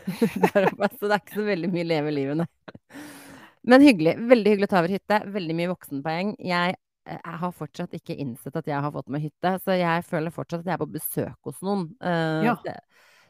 Så 0.18 0.30
det 0.42 1.10
er 1.10 1.18
ikke 1.18 1.40
så 1.40 1.46
veldig 1.46 1.70
mye 1.70 1.86
leve 1.86 2.14
livet, 2.14 2.42
nei. 2.42 3.00
Men 3.70 3.82
hyggelig. 3.84 4.14
Veldig 4.30 4.54
hyggelig 4.54 4.70
å 4.70 4.72
ta 4.72 4.80
over 4.80 4.94
hytte. 4.94 5.18
Veldig 5.34 5.56
mye 5.58 5.70
voksenpoeng. 5.70 6.32
Jeg, 6.50 6.78
jeg 7.18 7.38
har 7.42 7.52
fortsatt 7.56 7.96
ikke 7.98 8.16
innsett 8.22 8.56
at 8.56 8.66
jeg 8.70 8.80
har 8.84 8.92
fått 8.94 9.08
meg 9.10 9.22
hytte, 9.26 9.54
så 9.64 9.76
jeg 9.78 10.04
føler 10.06 10.30
fortsatt 10.34 10.60
at 10.62 10.70
jeg 10.70 10.76
er 10.78 10.84
på 10.84 10.90
besøk 10.94 11.36
hos 11.50 11.60
noen. 11.66 11.88
Eh, 12.00 12.44
Ja. 12.46 12.56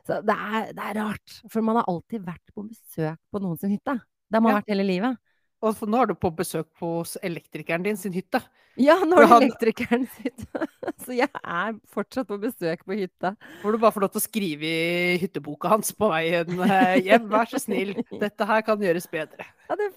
så 0.07 0.21
det 0.27 0.37
er, 0.37 0.71
det 0.77 0.85
er 0.91 1.01
rart, 1.03 1.41
for 1.51 1.63
man 1.63 1.77
har 1.81 1.89
alltid 1.89 2.25
vært 2.27 2.55
på 2.55 2.69
besøk 2.69 3.19
på 3.33 3.41
noen 3.43 3.59
sin 3.61 3.71
hytte. 3.77 3.99
Det 4.31 4.37
har 4.39 4.41
man 4.43 4.53
Ja. 4.55 4.61
vært 4.61 4.69
hele 4.77 4.87
livet. 4.87 5.19
Og 5.63 5.75
for 5.77 5.87
nå 5.93 5.99
er 6.01 6.07
du 6.07 6.15
på 6.17 6.31
besøk 6.33 6.69
hos 6.81 7.19
elektrikeren 7.23 7.83
din 7.85 7.97
sin 8.01 8.13
hytte. 8.17 8.41
Ja, 8.81 8.95
nå 9.05 9.19
er 9.19 9.27
det 9.27 9.29
han- 9.29 9.43
elektrikeren 9.43 10.07
hytte. 10.23 10.47
Så 11.05 11.13
jeg 11.17 11.29
er 11.45 11.75
fortsatt 11.93 12.27
på 12.29 12.39
besøk 12.41 12.85
på 12.87 12.97
hytta. 12.97 13.35
Hvor 13.63 13.73
du 13.73 13.79
bare 13.79 13.93
får 13.93 14.01
lov 14.01 14.11
til 14.13 14.21
å 14.21 14.25
skrive 14.25 14.65
i 14.65 15.19
hytteboka 15.21 15.69
hans 15.69 15.93
på 15.93 16.09
veien 16.13 16.49
eh, 16.65 17.01
hjem. 17.05 17.29
Vær 17.29 17.45
så 17.49 17.61
snill, 17.61 17.93
dette 18.25 18.47
her 18.49 18.63
kan 18.63 18.81
gjøres 18.81 19.07
bedre. 19.11 19.45
Ja, 19.69 19.77
det 19.77 19.91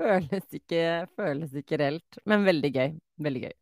føles 0.00 0.56
ikke, 0.56 0.82
føles 1.16 1.52
ikke 1.52 1.78
reelt, 1.80 2.18
men 2.28 2.44
veldig 2.48 2.72
gøy. 2.74 2.90
Veldig 3.20 3.42
gøy. 3.46 3.54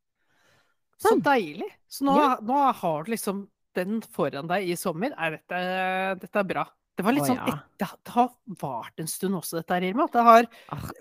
Så 0.98 1.14
deilig. 1.22 1.68
Så 1.88 2.04
nå, 2.08 2.16
Ja. 2.18 2.36
nå 2.42 2.72
har 2.74 3.04
du 3.04 3.10
liksom 3.12 3.46
den 3.74 4.00
foran 4.02 4.48
deg 4.50 4.68
i 4.68 4.74
sommer. 4.74 5.12
Er 5.18 5.36
dette, 5.38 6.20
dette 6.20 6.36
er 6.40 6.44
bra. 6.44 6.64
Det 6.98 7.04
var 7.06 7.12
litt 7.14 7.22
Å, 7.22 7.26
sånn 7.30 7.36
ja. 7.38 7.52
et, 7.54 7.60
det, 7.78 7.86
har- 7.86 7.98
det 8.02 8.12
har 8.16 8.30
vart 8.58 8.98
en 8.98 9.06
stund 9.06 9.36
også, 9.38 9.60
dette 9.60 9.70
her, 9.76 9.84
Irma. 9.86 10.08
Det 10.10 10.22
har, 10.26 10.48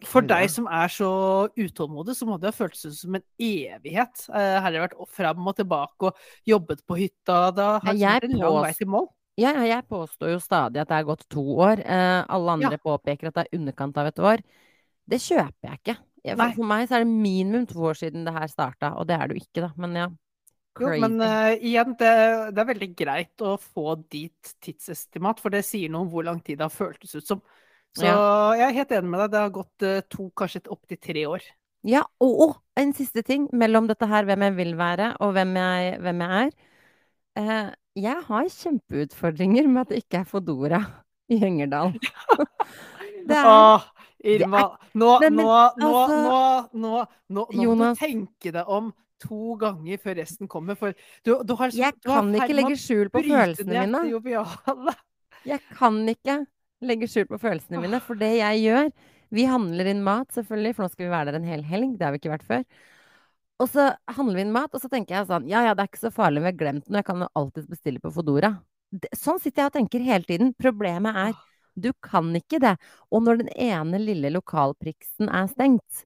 for 0.05 0.21
deg 0.21 0.47
som 0.53 0.67
er 0.69 0.91
så 0.93 1.49
utålmodig, 1.57 2.13
så 2.13 2.27
må 2.29 2.37
det 2.39 2.51
ha 2.51 2.53
føltes 2.53 2.99
som 3.01 3.15
en 3.17 3.23
evighet. 3.41 4.27
Eh, 4.29 4.59
her 4.61 4.61
har 4.61 4.71
det 4.75 4.83
vært 4.83 5.07
fram 5.09 5.47
og 5.49 5.55
tilbake 5.57 6.11
og 6.11 6.15
jobbet 6.45 6.83
på 6.85 6.99
hytta. 7.01 7.39
Det 7.57 7.65
har 7.65 7.95
Ja, 7.95 8.13
jeg 8.21 8.29
en 8.29 8.37
lang 8.37 8.61
vei 8.67 8.73
til 8.77 8.87
mål. 8.93 9.07
Ja, 9.37 9.51
ja, 9.53 9.65
jeg 9.75 9.87
påstår 9.89 10.31
jo 10.35 10.37
stadig 10.41 10.77
at 10.81 10.87
det 10.89 10.97
er 10.99 11.03
gått 11.09 11.25
to 11.29 11.41
år. 11.57 11.81
Eh, 11.81 12.25
alle 12.29 12.49
andre 12.59 12.77
påpeker 12.77 13.27
at 13.29 13.33
det 13.33 13.47
er 13.47 13.57
underkant 13.57 13.97
av 13.97 14.05
et 14.07 14.19
år. 14.19 14.37
Det 15.09 15.17
kjøper 15.19 15.65
jeg 15.65 15.79
ikke. 15.81 15.97
For, 16.35 16.55
for 16.57 16.67
meg 16.69 16.87
så 16.89 16.97
er 16.97 17.05
det 17.05 17.11
minimum 17.13 17.67
to 17.69 17.83
år 17.87 17.99
siden 17.99 18.25
det 18.27 18.33
her 18.35 18.49
starta, 18.51 18.93
og 18.99 19.07
det 19.07 19.15
er 19.15 19.27
det 19.29 19.37
jo 19.37 19.43
ikke, 19.45 19.61
da. 19.67 19.69
Men 19.79 19.95
ja. 19.95 20.07
Jo, 20.77 20.91
men 21.01 21.15
uh, 21.23 21.53
igjen, 21.57 21.95
det, 21.97 22.09
det 22.53 22.61
er 22.61 22.67
veldig 22.69 22.89
greit 22.99 23.41
å 23.45 23.55
få 23.57 23.95
dit 24.13 24.51
tidsestimat, 24.61 25.39
for 25.41 25.53
det 25.53 25.63
sier 25.65 25.89
noe 25.89 26.05
om 26.05 26.11
hvor 26.11 26.27
lang 26.27 26.41
tid 26.45 26.59
det 26.59 26.67
har 26.67 26.73
føltes 26.73 27.15
ut 27.17 27.25
som. 27.25 27.41
Så 27.97 28.05
jeg 28.05 28.61
er 28.67 28.75
helt 28.75 28.91
enig 28.93 29.09
med 29.09 29.23
deg. 29.23 29.31
Det 29.33 29.41
har 29.41 29.55
gått 29.55 29.85
uh, 29.87 29.95
to, 30.05 30.27
kanskje 30.37 30.61
opptil 30.69 30.99
tre 31.01 31.23
år. 31.31 31.47
Ja, 31.87 32.03
og, 32.21 32.33
og 32.43 32.53
en 32.77 32.93
siste 32.97 33.23
ting 33.25 33.47
mellom 33.57 33.87
dette 33.89 34.05
her, 34.09 34.27
hvem 34.27 34.45
jeg 34.49 34.57
vil 34.59 34.75
være, 34.77 35.11
og 35.23 35.33
hvem 35.37 35.55
jeg, 35.57 35.97
hvem 36.05 36.23
jeg 36.27 36.45
er. 36.45 36.55
Uh, 37.37 37.67
jeg 37.97 38.21
har 38.27 38.49
kjempeutfordringer 38.53 39.69
med 39.71 39.81
at 39.81 39.93
det 39.93 40.03
ikke 40.03 40.21
er 40.21 40.29
Fodora 40.29 40.83
i 41.33 41.39
Engerdal. 41.41 41.95
Det 43.27 43.35
er- 43.35 43.87
Irma, 44.35 44.61
nå, 44.93 45.11
Nei, 45.21 45.29
men 45.29 45.39
nå, 45.39 45.49
altså- 45.49 46.21
nå, 46.21 46.39
nå, 46.83 46.93
nå, 47.29 47.45
nå 47.53 47.67
må 47.75 47.75
du 47.93 47.99
tenke 48.01 48.51
deg 48.55 48.67
om 48.77 48.91
to 49.23 49.55
ganger 49.57 49.97
før 49.97 50.15
resten 50.19 50.47
kommer, 50.51 50.77
for 50.77 50.93
du, 51.25 51.31
du 51.43 51.53
har, 51.57 51.71
Jeg 51.73 51.95
du 52.03 52.09
kan 52.11 52.27
ikke 52.37 52.53
legge 52.59 52.75
skjul 52.77 53.09
på 53.13 53.23
følelsene 53.25 53.85
mine. 53.87 54.03
Jeg 55.47 55.61
kan 55.77 55.97
ikke 56.11 56.35
legge 56.85 57.07
skjul 57.09 57.25
på 57.31 57.39
følelsene 57.41 57.81
mine, 57.81 57.99
for 58.03 58.19
det 58.19 58.33
jeg 58.37 58.61
gjør 58.67 58.91
Vi 59.33 59.43
handler 59.43 59.89
inn 59.91 60.03
mat, 60.05 60.29
selvfølgelig, 60.31 60.75
for 60.75 60.85
nå 60.85 60.91
skal 60.93 61.05
vi 61.07 61.11
være 61.11 61.25
der 61.31 61.35
en 61.41 61.49
hel 61.49 61.63
helg. 61.67 61.97
Det 61.97 62.05
har 62.05 62.13
vi 62.15 62.19
ikke 62.21 62.31
vært 62.31 62.45
før. 62.47 62.61
Og 63.59 63.67
så 63.73 63.87
handler 64.15 64.35
vi 64.37 64.41
inn 64.45 64.53
mat, 64.53 64.73
og 64.73 64.79
så 64.79 64.87
tenker 64.91 65.17
jeg 65.17 65.27
sånn 65.27 65.49
Ja 65.49 65.65
ja, 65.65 65.73
det 65.75 65.83
er 65.83 65.89
ikke 65.89 66.05
så 66.05 66.13
farlig, 66.13 66.43
vi 66.45 66.51
har 66.51 66.59
glemt 66.61 66.87
noe. 66.87 67.01
Jeg 67.01 67.07
kan 67.09 67.19
jo 67.25 67.27
alltid 67.35 67.67
bestille 67.67 67.99
på 67.99 68.13
Fodora. 68.13 68.53
Sånn 69.17 69.41
sitter 69.43 69.63
jeg 69.65 69.71
og 69.71 69.75
tenker 69.81 70.05
hele 70.05 70.23
tiden. 70.23 70.53
Problemet 70.55 71.17
er 71.25 71.33
du 71.77 71.91
kan 72.03 72.31
ikke 72.39 72.59
det. 72.63 72.75
Og 73.13 73.23
når 73.25 73.43
den 73.43 73.51
ene 73.55 73.99
lille 74.01 74.31
lokalpriksen 74.33 75.29
er 75.29 75.47
stengt, 75.51 76.03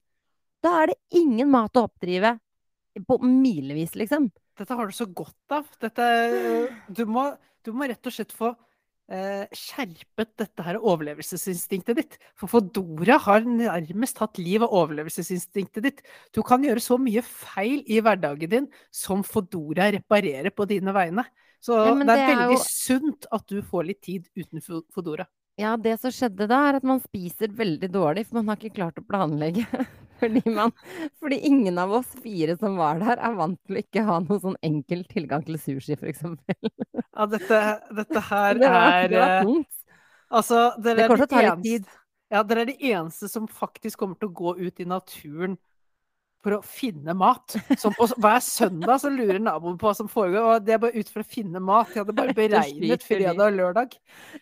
da 0.61 0.81
er 0.83 0.91
det 0.91 0.99
ingen 1.17 1.49
mat 1.53 1.77
å 1.79 1.87
oppdrive 1.87 2.35
på 3.07 3.17
milevis, 3.23 3.95
liksom. 3.95 4.27
Dette 4.59 4.75
har 4.77 4.89
du 4.91 4.93
så 4.93 5.07
godt 5.07 5.55
av. 5.55 5.69
Dette, 5.81 6.09
du, 6.91 7.05
må, 7.09 7.29
du 7.65 7.71
må 7.73 7.87
rett 7.89 8.05
og 8.05 8.13
slett 8.13 8.33
få 8.35 8.51
eh, 9.09 9.47
skjerpet 9.55 10.33
dette 10.37 10.65
her 10.67 10.77
overlevelsesinstinktet 10.77 11.97
ditt. 11.97 12.17
For 12.37 12.51
Fodora 12.51 13.17
har 13.25 13.47
nærmest 13.47 14.19
tatt 14.19 14.37
liv 14.43 14.61
av 14.67 14.75
overlevelsesinstinktet 14.83 15.87
ditt. 15.87 16.03
Du 16.35 16.43
kan 16.45 16.61
gjøre 16.67 16.83
så 16.83 16.99
mye 17.01 17.23
feil 17.25 17.81
i 17.87 18.01
hverdagen 18.03 18.51
din 18.51 18.67
som 18.93 19.23
Fodora 19.25 19.89
reparerer 19.95 20.51
på 20.53 20.67
dine 20.69 20.93
vegne. 20.95 21.25
Så 21.61 21.77
Ja, 21.77 21.93
det 21.93 22.01
er 22.01 22.05
det 22.11 22.19
er 22.19 22.29
veldig 22.35 22.57
jo- 22.59 22.65
sunt 22.67 23.25
at 23.31 23.47
du 23.47 23.61
får 23.61 23.85
litt 23.87 24.01
tid 24.01 24.27
uten 24.35 24.61
Fo- 24.61 24.85
Fodora. 24.93 25.25
Ja, 25.59 25.75
det 25.77 25.97
som 26.01 26.13
skjedde 26.15 26.47
da, 26.49 26.59
er 26.69 26.77
at 26.79 26.85
man 26.87 27.01
spiser 27.03 27.51
veldig 27.53 27.89
dårlig, 27.91 28.23
for 28.27 28.39
man 28.39 28.49
har 28.53 28.61
ikke 28.61 28.77
klart 28.79 29.01
å 29.01 29.05
planlegge. 29.07 29.65
Fordi, 30.21 30.41
man, 30.53 30.69
fordi 31.17 31.39
ingen 31.49 31.79
av 31.81 31.89
oss 31.97 32.11
fire 32.21 32.53
som 32.61 32.75
var 32.77 32.99
der, 33.01 33.17
er 33.25 33.33
vant 33.39 33.57
til 33.65 33.73
å 33.73 33.79
ikke 33.81 34.03
ha 34.05 34.19
noe 34.21 34.35
sånn 34.43 34.53
enkel 34.61 34.99
tilgang 35.09 35.41
til 35.47 35.57
sushi, 35.57 35.95
eksempel. 35.97 36.69
Ja, 36.93 37.25
dette, 37.31 37.61
dette 37.97 38.21
her 38.29 38.59
Det 38.61 38.69
var, 38.69 38.85
er 38.99 39.09
det 39.09 39.17
var 39.17 39.33
eh, 39.39 39.47
tungt. 39.49 39.95
Altså, 40.29 40.59
dere 40.77 40.99
Det 40.99 41.07
er 41.07 41.09
kommer 41.09 41.23
til 41.23 41.25
å 41.25 41.31
ta 41.31 41.39
de 41.39 41.47
litt 41.47 41.55
eneste- 41.55 41.71
tid. 41.71 41.97
Ja, 42.35 42.43
dere 42.45 42.61
er 42.61 42.69
de 42.69 42.77
eneste 42.91 43.31
som 43.33 43.49
faktisk 43.49 43.97
kommer 44.03 44.21
til 44.21 44.29
å 44.29 44.35
gå 44.43 44.53
ut 44.61 44.83
i 44.85 44.87
naturen 44.93 45.57
for 46.41 46.57
å 46.57 46.61
finne 46.65 47.13
mat. 47.17 47.55
Som 47.79 47.95
og 48.01 48.13
hver 48.21 48.41
søndag 48.43 49.01
så 49.03 49.11
lurer 49.13 49.39
naboen 49.41 49.77
på 49.79 49.89
hva 49.89 49.95
som 49.97 50.09
foregår, 50.11 50.41
og 50.41 50.65
det 50.65 50.75
er 50.75 50.81
bare 50.81 50.97
ut 50.97 51.11
for 51.13 51.23
å 51.23 51.27
finne 51.27 51.61
mat. 51.63 51.91
De 51.93 52.01
hadde 52.01 52.15
bare 52.17 52.35
beregnet 52.39 53.05
fredag 53.05 53.43
og 53.45 53.57
lørdag. 53.59 53.97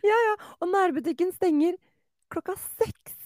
Ja, 0.05 0.19
ja. 0.27 0.35
Og 0.59 0.71
nærbutikken 0.71 1.33
stenger 1.35 1.75
klokka 2.31 2.55
seks. 2.79 3.17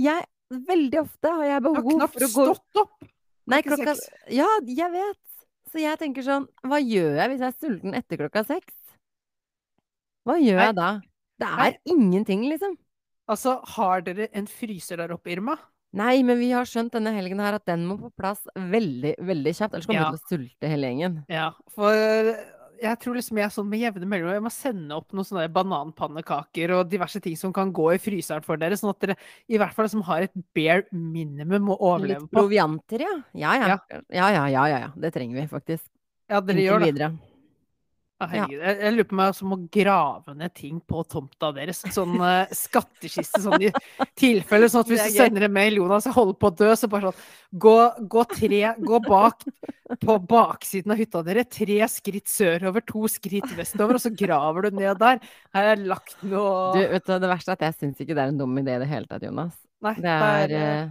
Jeg, 0.00 0.26
veldig 0.50 1.02
ofte 1.04 1.30
har 1.32 1.44
jeg 1.44 1.52
Jeg 1.52 1.58
har 1.58 1.68
behov 1.68 1.92
knapt 1.94 2.18
for 2.18 2.26
å 2.26 2.32
gå 2.32 2.48
stått 2.50 2.82
opp! 2.82 3.12
Nei, 3.46 3.62
klokka 3.62 3.94
seks. 3.94 4.26
Ja, 4.34 4.48
jeg 4.66 4.92
vet. 4.94 5.22
Så 5.70 5.82
jeg 5.82 5.98
tenker 6.00 6.24
sånn, 6.26 6.46
hva 6.66 6.78
gjør 6.82 7.18
jeg 7.20 7.30
hvis 7.30 7.42
jeg 7.42 7.52
er 7.52 7.60
sulten 7.62 7.96
etter 7.98 8.20
klokka 8.20 8.42
seks? 8.46 8.74
Hva 10.26 10.38
gjør 10.40 10.58
Nei. 10.58 10.66
jeg 10.66 10.76
da? 10.78 10.90
Det 11.36 11.48
Nei. 11.52 11.66
er 11.68 11.94
ingenting, 11.94 12.44
liksom. 12.50 12.76
Altså, 13.30 13.56
har 13.76 14.02
dere 14.06 14.28
en 14.38 14.46
fryser 14.50 15.02
der 15.02 15.14
oppe, 15.14 15.32
Irma? 15.34 15.56
Nei, 15.96 16.18
men 16.22 16.36
vi 16.38 16.50
har 16.52 16.66
skjønt 16.68 16.92
denne 16.92 17.12
helgen 17.16 17.40
her 17.40 17.56
at 17.56 17.64
den 17.64 17.86
må 17.88 17.96
på 17.98 18.10
plass 18.20 18.42
veldig, 18.54 19.14
veldig 19.24 19.54
kjapt. 19.56 19.72
Ellers 19.74 19.86
kommer 19.88 20.02
Ja. 20.04 20.10
vi 20.12 20.18
til 20.18 20.26
å 20.26 20.30
sulte 20.36 20.68
hele 20.68 20.90
gjengen. 20.92 21.14
Ja, 21.32 21.46
for 21.72 21.92
jeg 22.76 22.98
tror 23.00 23.14
liksom 23.16 23.38
jeg 23.40 23.48
sånn 23.54 23.70
med 23.72 23.80
jevne 23.80 24.04
mellomrom 24.04 24.34
Jeg 24.36 24.42
må 24.44 24.50
sende 24.52 24.92
opp 24.98 25.14
noen 25.16 25.24
sånne 25.24 25.46
bananpannekaker 25.50 26.74
og 26.76 26.90
diverse 26.92 27.20
ting 27.24 27.34
som 27.40 27.52
kan 27.56 27.72
gå 27.72 27.94
i 27.94 28.00
fryseren 28.02 28.44
for 28.44 28.60
dere, 28.60 28.76
sånn 28.76 28.90
at 28.92 29.00
dere 29.00 29.16
i 29.48 29.56
hvert 29.56 29.72
fall 29.72 29.86
liksom 29.88 30.02
har 30.04 30.26
et 30.26 30.34
bare 30.54 30.84
minimum 30.92 31.70
å 31.72 31.78
overleve 31.80 32.20
Litt 32.26 32.30
på. 32.30 32.42
provianter, 32.42 33.00
ja. 33.06 33.14
Ja 33.34 33.54
ja. 33.56 33.68
Ja. 33.68 34.00
Ja 34.12 34.28
ja, 34.34 34.44
ja, 34.52 34.66
ja. 34.68 34.78
ja. 34.84 34.90
Det 34.96 35.12
trenger 35.14 35.40
vi 35.40 35.46
faktisk. 35.48 35.88
Ja, 36.28 36.40
dere 36.42 36.58
Inntil 36.58 36.66
gjør 36.68 36.80
det. 36.84 36.92
videre. 36.92 37.10
Ja. 38.16 38.46
Jeg, 38.48 38.76
jeg 38.80 38.92
lurer 38.94 39.08
på 39.10 39.12
om 39.12 39.20
jeg 39.20 39.34
å 39.36 39.46
må 39.50 39.56
grave 39.76 40.34
ned 40.40 40.54
ting 40.56 40.78
på 40.80 41.02
tomta 41.04 41.50
deres. 41.52 41.82
Sånn 41.92 42.14
uh, 42.16 42.48
skattkiste, 42.64 43.42
sånn 43.44 43.66
i 43.68 43.72
tilfelle. 44.16 44.70
Sånn 44.72 44.86
at 44.86 44.92
hvis 44.92 45.02
Det 45.02 45.10
er 45.10 45.12
du 45.12 45.20
sender 45.20 45.48
en 45.50 45.56
mail, 45.58 45.76
Jonas, 45.82 46.08
jeg 46.08 46.16
holder 46.16 46.38
på 46.40 46.48
å 46.48 46.56
dø, 46.62 46.70
så 46.78 46.88
bare 46.92 47.10
sånn 47.10 47.26
Gå, 47.56 47.74
gå 48.10 48.22
tre 48.32 48.72
Gå 48.82 48.98
bak 49.04 49.44
på 50.02 50.16
baksiden 50.28 50.94
av 50.94 50.98
hytta 50.98 51.22
dere. 51.26 51.44
Tre 51.44 51.76
skritt 51.92 52.26
sørover, 52.32 52.82
to 52.88 53.04
skritt 53.12 53.52
vestover, 53.58 54.00
og 54.00 54.02
så 54.02 54.10
graver 54.16 54.66
du 54.66 54.80
ned 54.80 54.98
der. 55.00 55.20
Her 55.54 55.70
er 55.74 55.84
lagt 55.84 56.06
lagt 56.06 56.22
Du, 56.22 56.80
vet 56.80 57.06
du, 57.06 57.18
det 57.18 57.30
verste 57.30 57.52
er 57.52 57.58
at 57.58 57.66
jeg 57.66 57.76
syns 57.80 58.00
ikke 58.02 58.14
det 58.14 58.24
er 58.24 58.32
en 58.32 58.38
dum 58.38 58.58
idé 58.58 58.76
i 58.76 58.82
det 58.82 58.88
hele 58.90 59.06
tatt, 59.06 59.24
Jonas. 59.24 59.56
Nei, 59.84 59.94
Det 60.00 60.12
er 60.12 60.54
eh, 60.56 60.88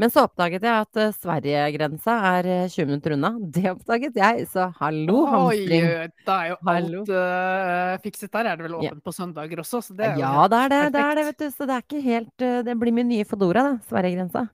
Men 0.00 0.08
så 0.08 0.22
oppdaget 0.24 0.64
jeg 0.64 0.84
at 0.86 0.98
Sverigegrensa 1.18 2.14
er 2.30 2.46
eh, 2.48 2.68
20 2.72 2.86
minutter 2.88 3.14
unna. 3.18 3.34
Det 3.56 3.66
oppdaget 3.74 4.16
jeg, 4.16 4.46
så 4.48 4.70
hallo, 4.78 5.24
hamstring. 5.28 5.88
Oi, 5.88 6.06
da 6.24 6.36
er 6.38 6.52
jo 6.54 6.56
Hallo. 6.70 7.02
alt 7.02 7.12
uh, 7.12 7.98
fikset 8.06 8.32
der. 8.32 8.48
Er 8.48 8.60
det 8.60 8.68
vel 8.68 8.78
åpent 8.78 9.04
på 9.04 9.14
søndager 9.14 9.60
også? 9.60 9.82
Så 9.84 9.96
det 9.98 10.08
er 10.08 10.22
Ja, 10.22 10.46
det 10.48 10.62
er 10.64 10.72
det, 10.72 10.80
det 10.94 11.02
er 11.04 11.20
det, 11.20 11.26
vet 11.28 11.44
du. 11.44 11.46
Så 11.52 11.68
det 11.68 11.76
er 11.76 11.84
ikke 11.84 12.02
helt 12.06 12.46
uh, 12.46 12.62
Det 12.64 12.78
blir 12.80 12.96
min 12.96 13.10
nye 13.12 13.28
Fodora, 13.28 13.66
da. 13.66 13.76
Sverigegrensa. 13.90 14.46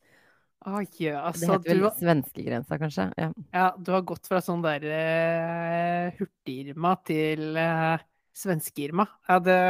altså, 0.66 1.38
Det 1.38 1.52
heter 1.52 1.70
vel 1.70 1.84
du, 1.84 1.88
svenskegrensa, 2.00 2.80
kanskje. 2.82 3.08
Ja. 3.14 3.30
Ja, 3.54 3.70
du 3.78 3.92
har 3.94 4.02
gått 4.08 4.26
fra 4.26 4.42
sånn 4.42 4.66
der 4.66 4.82
uh, 4.90 6.16
hurtig-Irma 6.18 6.96
til 7.06 7.54
uh, 7.54 8.02
svenske-Irma. 8.34 9.06
Ja, 9.30 9.38
det 9.38 9.60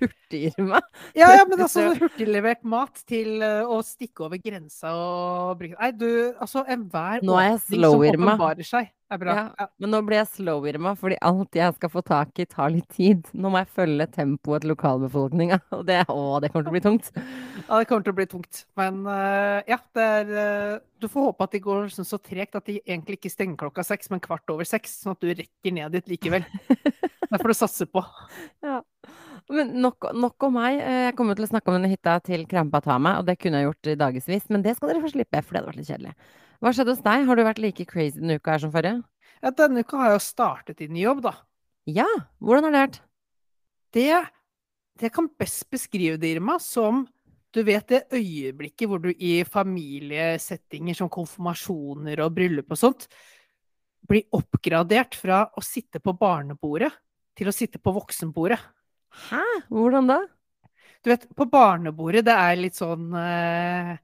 Hurtig-Irma. 0.00 0.80
Ja, 1.16 1.30
ja, 1.36 1.46
men 1.48 1.60
altså 1.64 1.88
hurtiglevert 1.96 2.62
mat 2.68 3.00
til 3.08 3.42
eh, 3.44 3.64
å 3.64 3.80
stikke 3.86 4.26
over 4.26 4.40
grensa 4.42 4.92
og 4.92 5.58
bruke 5.60 5.78
Nei, 5.78 5.90
du, 5.96 6.08
altså 6.38 6.64
enhver 6.68 7.22
er 7.22 7.24
åpning 7.24 7.84
som 7.84 8.04
åpenbarer 8.04 8.66
seg, 8.66 8.90
er 9.08 9.20
bra. 9.22 9.34
Ja, 9.38 9.44
Ja. 9.58 9.66
men 9.80 9.92
nå 9.94 10.00
blir 10.04 10.18
jeg 10.20 10.30
slow-Irma, 10.34 10.92
fordi 11.00 11.18
alt 11.24 11.56
jeg 11.56 11.76
skal 11.78 11.92
få 11.92 12.02
tak 12.04 12.42
i, 12.42 12.46
tar 12.50 12.72
litt 12.74 12.88
tid. 12.92 13.24
Nå 13.32 13.52
må 13.54 13.62
jeg 13.62 13.70
følge 13.78 14.08
tempoet 14.18 14.64
til 14.64 14.74
lokalbefolkninga, 14.74 15.60
og 15.78 15.86
det, 15.88 16.02
å, 16.12 16.26
det 16.44 16.52
kommer 16.52 16.68
til 16.68 16.74
å 16.74 16.76
bli 16.76 16.84
tungt. 16.84 17.10
Ja, 17.14 17.78
det 17.80 17.88
kommer 17.90 18.04
til 18.06 18.14
å 18.14 18.18
bli 18.20 18.28
tungt. 18.30 18.64
Men 18.78 19.00
uh, 19.08 19.58
ja, 19.68 19.80
det 19.96 20.08
er 20.20 20.34
uh, 20.34 20.84
Du 21.00 21.08
får 21.08 21.30
håpe 21.30 21.46
at 21.46 21.54
det 21.56 21.62
går 21.64 21.88
sånn 21.94 22.08
så 22.08 22.18
tregt 22.20 22.58
at 22.58 22.66
de 22.68 22.78
egentlig 22.82 23.18
ikke 23.20 23.32
stenger 23.32 23.58
klokka 23.64 23.84
seks, 23.86 24.10
men 24.12 24.20
kvart 24.24 24.50
over 24.52 24.66
seks, 24.68 25.00
sånn 25.04 25.14
at 25.16 25.22
du 25.24 25.30
rekker 25.32 25.74
ned 25.76 25.94
dit 25.96 26.16
likevel. 26.16 26.44
Det 27.28 27.36
får 27.42 27.50
du 27.52 27.56
satse 27.58 27.84
på. 27.92 28.00
Ja. 28.64 28.78
Men 29.48 29.70
nok, 29.80 30.10
nok 30.12 30.44
om 30.48 30.58
meg. 30.58 30.80
Eh, 30.82 31.04
Jeg 31.08 31.16
kommer 31.16 31.38
til 31.38 31.46
å 31.46 31.50
snakke 31.50 31.70
om 31.70 31.78
denne 31.78 31.90
hytta 31.92 32.18
til 32.24 32.44
krampa 32.48 32.82
tar 32.84 32.98
meg, 33.00 33.20
og 33.20 33.28
det 33.28 33.38
kunne 33.40 33.62
jeg 33.62 33.70
gjort 33.70 33.88
i 33.88 33.98
dagevis, 34.02 34.48
men 34.52 34.64
det 34.64 34.76
skal 34.76 34.92
dere 34.92 35.04
få 35.04 35.12
slippe, 35.14 35.42
for 35.42 35.54
det 35.54 35.62
hadde 35.62 35.70
vært 35.70 35.80
litt 35.80 35.92
kjedelig. 35.92 36.14
Hva 36.58 36.72
skjedde 36.74 36.94
hos 36.94 37.04
deg? 37.04 37.26
Har 37.28 37.38
du 37.38 37.44
vært 37.46 37.62
like 37.62 37.86
crazy 37.88 38.18
denne 38.18 38.36
uka 38.40 38.54
her 38.54 38.64
som 38.64 38.72
forrige? 38.74 39.02
Ja, 39.40 39.52
denne 39.54 39.84
uka 39.86 40.00
har 40.00 40.10
jeg 40.10 40.18
jo 40.18 40.24
startet 40.26 40.82
i 40.82 40.88
ny 40.90 41.04
jobb, 41.04 41.22
da. 41.24 41.34
Ja, 41.88 42.08
hvordan 42.42 42.66
har 42.68 42.74
det 42.74 42.82
vært? 42.82 43.00
Det, 43.96 44.08
det 45.00 45.12
kan 45.14 45.30
best 45.40 45.68
beskrive 45.72 46.18
det, 46.20 46.34
Irma, 46.36 46.58
som 46.60 47.06
du 47.56 47.62
vet 47.64 47.88
det 47.88 48.02
øyeblikket 48.12 48.90
hvor 48.90 49.00
du 49.00 49.08
i 49.14 49.40
familiesettinger 49.48 50.98
som 50.98 51.08
konfirmasjoner 51.08 52.20
og 52.20 52.34
bryllup 52.36 52.74
og 52.74 52.80
sånt, 52.80 53.06
blir 54.08 54.26
oppgradert 54.36 55.16
fra 55.16 55.46
å 55.56 55.64
sitte 55.64 56.02
på 56.04 56.12
barnebordet 56.18 56.90
til 57.38 57.48
å 57.48 57.54
sitte 57.54 57.80
på 57.80 57.94
voksenbordet. 57.96 58.58
Hæ? 59.28 59.44
Hvordan 59.72 60.10
da? 60.10 60.18
Du 61.04 61.12
vet, 61.12 61.28
på 61.36 61.46
barnebordet 61.48 62.24
det 62.26 62.34
er 62.34 62.58
litt 62.58 62.78
sånn 62.78 63.12
eh, 63.16 63.94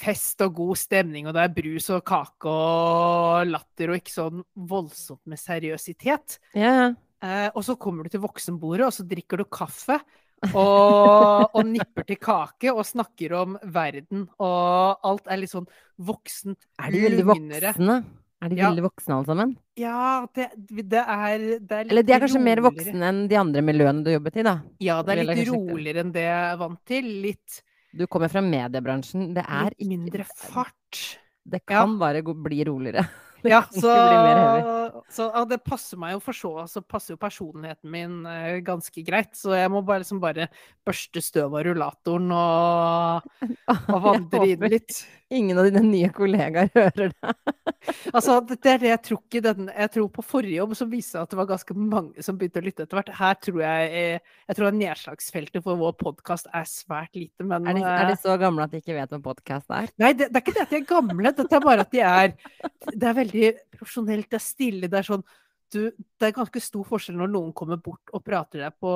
fest 0.00 0.40
og 0.46 0.56
god 0.56 0.80
stemning, 0.80 1.28
og 1.28 1.36
det 1.36 1.44
er 1.44 1.54
brus 1.54 1.90
og 1.92 2.02
kake 2.08 2.48
og 2.48 3.50
latter, 3.50 3.92
og 3.92 4.00
ikke 4.00 4.14
sånn 4.14 4.42
voldsomt 4.70 5.22
med 5.30 5.40
seriøsitet. 5.40 6.40
Ja, 6.56 6.72
ja. 6.72 6.88
Eh, 7.20 7.50
og 7.52 7.64
så 7.66 7.76
kommer 7.76 8.06
du 8.06 8.14
til 8.14 8.22
voksenbordet, 8.24 8.86
og 8.86 8.96
så 8.96 9.04
drikker 9.08 9.42
du 9.42 9.48
kaffe. 9.52 10.00
Og, 10.56 11.50
og 11.52 11.66
nipper 11.68 12.06
til 12.08 12.16
kake 12.16 12.72
og 12.72 12.86
snakker 12.88 13.34
om 13.36 13.58
verden, 13.74 14.24
og 14.40 15.04
alt 15.04 15.26
er 15.28 15.42
litt 15.42 15.52
sånn 15.52 15.68
voksent, 16.00 16.64
Er 16.80 16.94
de 16.94 17.02
veldig 17.04 17.26
voksne? 17.28 17.98
Er 18.40 18.48
de 18.48 18.56
Ja. 18.56 18.70
veldig 18.70 18.82
voksne 18.86 19.14
alle 19.18 19.28
sammen? 19.28 19.50
Ja, 19.76 20.26
det, 20.34 20.46
det, 20.56 20.92
er, 21.02 21.42
det 21.60 21.72
er 21.76 21.90
Eller 21.90 22.02
de 22.02 22.12
er 22.16 22.20
kanskje 22.24 22.40
mer 22.40 22.62
voksne 22.64 23.08
enn 23.10 23.26
de 23.28 23.36
andre 23.36 23.60
miljøene 23.62 24.02
du 24.06 24.10
jobbet 24.14 24.38
i, 24.40 24.44
da? 24.46 24.54
Ja, 24.80 25.02
det 25.04 25.12
er 25.12 25.20
litt 25.24 25.32
kanskje 25.42 25.58
roligere 25.58 26.00
enn 26.06 26.12
det 26.14 26.24
jeg 26.24 26.44
er 26.54 26.56
vant 26.62 26.80
til. 26.88 27.10
Litt, 27.26 27.62
Du 27.92 28.06
kommer 28.06 28.30
fra 28.32 28.40
mediebransjen. 28.40 29.34
Det 29.34 29.44
er 29.44 29.74
litt 29.76 29.88
mindre 29.88 30.24
fart. 30.24 31.18
Det 31.44 31.60
Ja. 31.68 31.82
kan 31.82 31.98
bare 31.98 32.22
bli 32.22 32.64
roligere. 32.64 33.04
Det 33.42 33.48
Ja, 33.48 33.62
så, 33.72 33.88
så 35.08 35.30
ja, 35.32 35.44
det 35.48 35.62
passer 35.64 35.96
meg 35.96 36.12
jo 36.12 36.18
for 36.20 36.36
så, 36.36 36.50
så 36.68 36.82
passer 36.84 37.14
jo 37.14 37.20
personligheten 37.22 37.88
min 37.90 38.26
eh, 38.28 38.58
ganske 38.60 39.00
greit. 39.06 39.32
Så 39.32 39.54
jeg 39.56 39.70
må 39.72 39.80
bare 39.84 40.02
liksom 40.02 40.20
bare 40.20 40.48
børste 40.84 41.22
støv 41.24 41.54
av 41.56 41.64
rullatoren 41.64 42.28
og, 42.36 43.22
og 43.94 44.02
vandre 44.04 44.44
inn 44.44 44.66
litt. 44.68 45.06
Ingen 45.30 45.58
av 45.58 45.66
dine 45.68 45.82
nye 45.86 46.08
kollegaer 46.10 46.70
hører 46.74 47.12
det. 47.12 47.34
Altså, 48.10 48.40
det 48.50 48.70
er 48.72 48.80
det 48.82 48.88
jeg 48.90 49.00
tror 49.06 49.20
ikke 49.20 49.42
den 49.44 49.68
Jeg 49.70 49.90
tror 49.94 50.08
på 50.12 50.24
forrige 50.26 50.58
jobb 50.58 50.74
så 50.76 50.86
viste 50.90 51.20
at 51.20 51.30
det 51.30 51.38
var 51.38 51.48
ganske 51.48 51.76
mange 51.78 52.24
som 52.26 52.38
begynte 52.38 52.60
å 52.60 52.64
lytte 52.66 52.84
etter 52.84 52.98
hvert. 52.98 53.12
Her 53.20 53.36
tror 53.38 53.60
jeg 53.62 53.92
eh, 54.00 54.32
Jeg 54.50 54.58
tror 54.58 54.74
nedslagsfeltet 54.76 55.64
for 55.64 55.80
vår 55.80 55.94
podkast 56.00 56.50
er 56.50 56.66
svært 56.68 57.14
lite, 57.14 57.46
men 57.46 57.68
Er 57.70 57.78
de, 57.78 57.84
eh, 57.84 58.00
er 58.02 58.10
de 58.10 58.16
så 58.20 58.34
gamle 58.42 58.66
at 58.66 58.74
de 58.74 58.82
ikke 58.82 58.96
vet 58.98 59.14
hva 59.14 59.20
podkast 59.30 59.70
er? 59.76 59.92
Nei, 60.02 60.12
det, 60.18 60.32
det 60.32 60.40
er 60.40 60.44
ikke 60.44 60.56
det 60.58 60.66
at 60.66 60.74
de 60.74 60.80
er 60.80 60.88
gamle, 60.90 61.34
Det 61.38 61.46
er 61.46 61.66
bare 61.68 61.86
at 61.86 61.94
de 61.94 62.02
er 62.10 62.34
Det 62.90 63.12
er 63.12 63.20
veldig 63.22 63.52
profesjonelt, 63.78 64.30
det 64.30 64.40
er 64.40 64.46
stille, 64.50 64.90
det 64.90 64.98
er 64.98 65.10
sånn 65.12 65.24
du, 65.72 65.80
det 66.20 66.28
er 66.28 66.34
ganske 66.36 66.62
stor 66.62 66.86
forskjell 66.88 67.18
når 67.18 67.30
noen 67.32 67.52
kommer 67.56 67.78
bort 67.80 68.12
og 68.14 68.24
prater 68.26 68.64
deg 68.64 68.74
på 68.82 68.90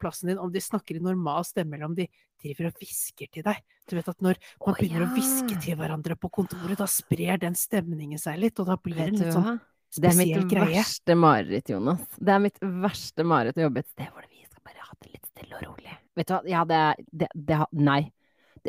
plassen 0.00 0.30
din, 0.30 0.40
om 0.42 0.52
de 0.52 0.62
snakker 0.62 0.98
i 0.98 1.02
normal 1.02 1.44
stemme, 1.46 1.76
eller 1.76 1.90
om 1.90 1.96
de 1.98 2.06
driver 2.42 2.70
og 2.70 2.80
hvisker 2.80 3.30
til 3.32 3.44
deg. 3.46 3.58
Du 3.90 3.96
vet 3.98 4.08
at 4.12 4.24
når 4.24 4.38
man 4.62 4.78
begynner 4.78 5.04
å 5.04 5.08
ja. 5.08 5.12
hviske 5.16 5.58
til 5.64 5.78
hverandre 5.78 6.16
på 6.18 6.30
kontoret, 6.32 6.78
da 6.78 6.88
sprer 6.90 7.42
den 7.42 7.58
stemningen 7.58 8.20
seg 8.22 8.40
litt, 8.42 8.62
og 8.62 8.70
da 8.70 8.78
blir 8.80 8.98
det 8.98 9.10
en 9.10 9.20
litt 9.20 9.36
sånn 9.36 9.50
hva? 9.50 9.58
Det 9.92 10.08
er 10.08 10.16
mitt 10.16 10.48
greie. 10.48 10.72
verste 10.72 11.14
mareritt, 11.20 11.68
Jonas. 11.68 12.04
Det 12.16 12.32
er 12.32 12.40
mitt 12.40 12.56
verste 12.62 13.26
mareritt 13.28 13.58
å 13.60 13.66
jobbe 13.66 13.82
et 13.82 13.90
sted 13.90 14.08
hvor 14.08 14.24
vi 14.24 14.40
skal 14.46 14.64
bare 14.64 14.86
ha 14.86 14.96
det 14.96 15.10
litt 15.10 15.26
stille 15.28 15.58
og 15.58 15.64
rolig. 15.66 15.96
Vet 16.16 16.30
du 16.30 16.32
hva, 16.32 16.40
ja, 16.48 16.62
det, 16.68 16.80
det, 17.12 17.28
det 17.36 17.58
Nei. 17.76 18.00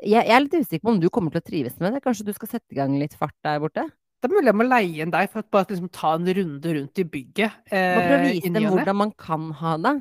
Jeg, 0.02 0.10
jeg 0.18 0.34
er 0.36 0.44
litt 0.44 0.58
usikker 0.58 0.84
på 0.84 0.92
om 0.92 1.00
du 1.00 1.08
kommer 1.14 1.32
til 1.32 1.40
å 1.40 1.48
trives 1.48 1.78
med 1.80 1.96
det. 1.96 2.04
Kanskje 2.04 2.28
du 2.28 2.34
skal 2.36 2.52
sette 2.58 2.76
i 2.76 2.80
gang 2.82 2.98
litt 3.00 3.16
fart 3.16 3.38
der 3.46 3.62
borte? 3.64 3.86
Det 4.24 4.30
er 4.30 4.36
mulig 4.38 4.48
jeg 4.54 4.56
må 4.56 4.64
leie 4.70 5.04
inn 5.04 5.12
deg 5.12 5.30
for 5.34 5.44
å 5.44 5.50
bare 5.52 5.68
liksom 5.74 5.90
ta 5.92 6.14
en 6.16 6.30
runde 6.38 6.74
rundt 6.78 7.00
i 7.02 7.04
bygget. 7.04 7.58
Eh, 7.68 7.96
prøve 8.00 8.16
å 8.16 8.22
vise 8.30 8.48
dem 8.56 8.64
hvordan 8.72 8.96
man 9.02 9.12
kan 9.20 9.50
ha 9.60 9.74
det. 9.76 9.94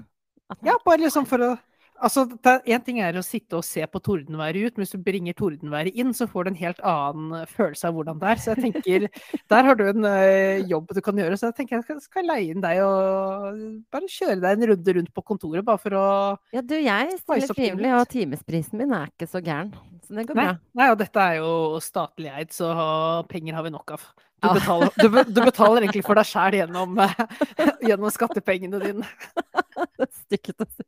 Man- 0.53 0.59
Ja, 0.69 0.77
bare 0.87 0.99
liksom 1.03 1.27
for 1.27 1.39
å 1.43 1.59
Altså, 2.03 2.25
Én 2.67 2.83
ting 2.83 2.99
er 3.05 3.15
å 3.15 3.23
sitte 3.23 3.59
og 3.59 3.65
se 3.67 3.85
på 3.87 4.01
tordenværet 4.03 4.65
ut, 4.67 4.77
men 4.79 4.83
hvis 4.87 4.95
du 4.97 5.03
bringer 5.05 5.37
tordenværet 5.39 5.95
inn, 5.95 6.11
så 6.17 6.27
får 6.27 6.45
du 6.45 6.51
en 6.53 6.59
helt 6.59 6.81
annen 6.89 7.45
følelse 7.51 7.87
av 7.91 7.95
hvordan 7.95 8.19
det 8.23 8.31
er. 8.33 8.41
Så 8.43 8.55
jeg 8.55 8.63
tenker, 8.65 9.07
der 9.53 9.69
har 9.69 9.79
du 9.79 9.85
en 9.87 10.09
eh, 10.09 10.65
jobb 10.71 10.91
du 10.97 11.01
kan 11.05 11.21
gjøre. 11.21 11.39
Så 11.39 11.51
jeg 11.51 11.59
tenker 11.61 11.79
jeg 11.79 11.87
skal, 11.87 12.01
skal 12.03 12.27
leie 12.33 12.55
inn 12.57 12.65
deg 12.65 12.81
og 12.83 13.61
bare 13.95 14.11
kjøre 14.11 14.41
deg 14.43 14.51
en 14.57 14.69
runde 14.73 14.97
rundt 14.99 15.13
på 15.15 15.27
kontoret, 15.31 15.67
bare 15.69 15.83
for 15.85 15.99
å 16.01 16.07
Ja, 16.57 16.65
du, 16.65 16.75
jeg 16.81 17.21
stiller 17.23 17.79
litt. 17.79 17.95
og 18.01 18.09
timesprisen 18.11 18.83
min 18.83 18.97
er 18.99 19.13
ikke 19.13 19.31
så 19.31 19.43
gæren. 19.45 19.71
Så 20.03 20.17
det 20.19 20.27
går 20.27 20.41
Nei, 20.41 20.49
bra. 20.51 20.57
nei, 20.83 20.91
og 20.91 20.99
dette 21.05 21.23
er 21.23 21.39
jo 21.39 21.53
statlig 21.85 22.33
eid, 22.35 22.51
så 22.57 22.73
penger 23.31 23.55
har 23.61 23.69
vi 23.69 23.75
nok 23.77 23.95
av. 23.95 24.09
Du 24.43 24.49
betaler, 24.59 24.91
du, 24.99 25.07
du 25.31 25.39
betaler 25.47 25.85
egentlig 25.85 26.03
for 26.03 26.19
deg 26.19 26.27
sjæl 26.33 26.57
gjennom, 26.59 26.99
eh, 26.99 27.21
gjennom 27.93 28.11
skattepengene 28.11 28.81
dine. 28.83 29.07
Det 29.95 30.09
er 30.09 30.11
stygt 30.25 30.59
å 30.59 30.67
si. 30.67 30.83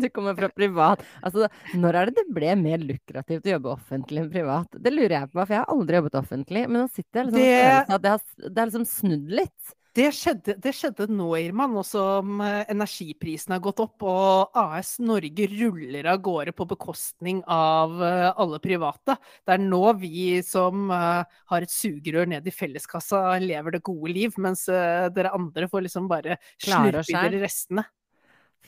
Du 0.00 0.08
kommer 0.12 0.36
fra 0.38 0.50
privat. 0.52 1.02
Altså, 1.22 1.48
når 1.78 2.00
er 2.00 2.10
det 2.10 2.20
det 2.20 2.36
ble 2.36 2.54
mer 2.60 2.82
lukrativt 2.84 3.48
å 3.48 3.54
jobbe 3.56 3.74
offentlig 3.74 4.24
enn 4.24 4.30
privat? 4.32 4.78
Det 4.78 4.92
lurer 4.94 5.16
jeg 5.18 5.32
på, 5.32 5.40
for 5.40 5.56
jeg 5.56 5.62
har 5.62 5.74
aldri 5.74 6.00
jobbet 6.00 6.20
offentlig. 6.22 6.64
Men 6.68 6.82
nå 6.84 6.86
sitter 6.92 7.20
jeg 7.20 7.30
liksom 7.30 7.40
Det- 7.40 7.60
følelsen 7.60 7.98
at 7.98 8.02
det 8.02 8.14
har, 8.14 8.24
det 8.48 8.58
har 8.58 8.72
liksom 8.72 8.88
snudd 8.88 9.36
litt. 9.40 9.76
Det 9.90 10.06
skjedde, 10.14 10.54
det 10.62 10.70
skjedde 10.78 11.08
nå, 11.10 11.26
Irma, 11.34 11.64
nå 11.66 11.82
som 11.82 12.38
energiprisene 12.38 12.76
energiprisen 12.76 13.54
har 13.56 13.62
gått 13.64 13.80
opp 13.82 14.04
og 14.06 14.54
AS 14.54 14.92
Norge 15.02 15.48
ruller 15.50 16.06
av 16.12 16.20
gårde 16.22 16.54
på 16.54 16.66
bekostning 16.70 17.40
av 17.50 17.96
eh, 18.06 18.28
alle 18.30 18.60
private. 18.62 19.16
Det 19.44 19.56
er 19.56 19.64
nå 19.64 19.82
vi 19.98 20.38
som 20.46 20.92
eh, 20.94 21.24
har 21.50 21.66
et 21.66 21.74
sugerør 21.74 22.30
ned 22.30 22.46
i 22.46 22.54
felleskassa, 22.54 23.40
lever 23.42 23.76
det 23.76 23.82
gode 23.82 24.14
liv, 24.14 24.38
mens 24.38 24.68
eh, 24.70 25.08
dere 25.10 25.34
andre 25.34 25.66
får 25.70 25.88
liksom 25.88 26.06
bare 26.10 26.38
slurpe 26.62 27.02
i 27.10 27.16
dere 27.18 27.42
restene. 27.42 27.84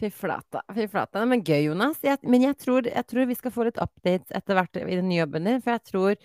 Fy 0.03 0.11
flata. 0.11 0.65
Fy 0.75 0.89
flata. 0.91 1.23
Men 1.31 1.45
gøy, 1.47 1.69
Jonas. 1.69 2.01
Jeg, 2.03 2.19
men 2.27 2.43
jeg 2.43 2.57
tror, 2.59 2.87
jeg 2.91 3.07
tror 3.07 3.29
vi 3.31 3.37
skal 3.39 3.53
få 3.55 3.69
litt 3.69 3.79
updates 3.79 4.35
etter 4.35 4.59
hvert 4.59 4.81
i 4.81 4.97
den 4.99 5.13
jobben 5.15 5.47
din. 5.47 5.61
For 5.63 5.77
jeg 5.77 5.85
tror, 5.93 6.17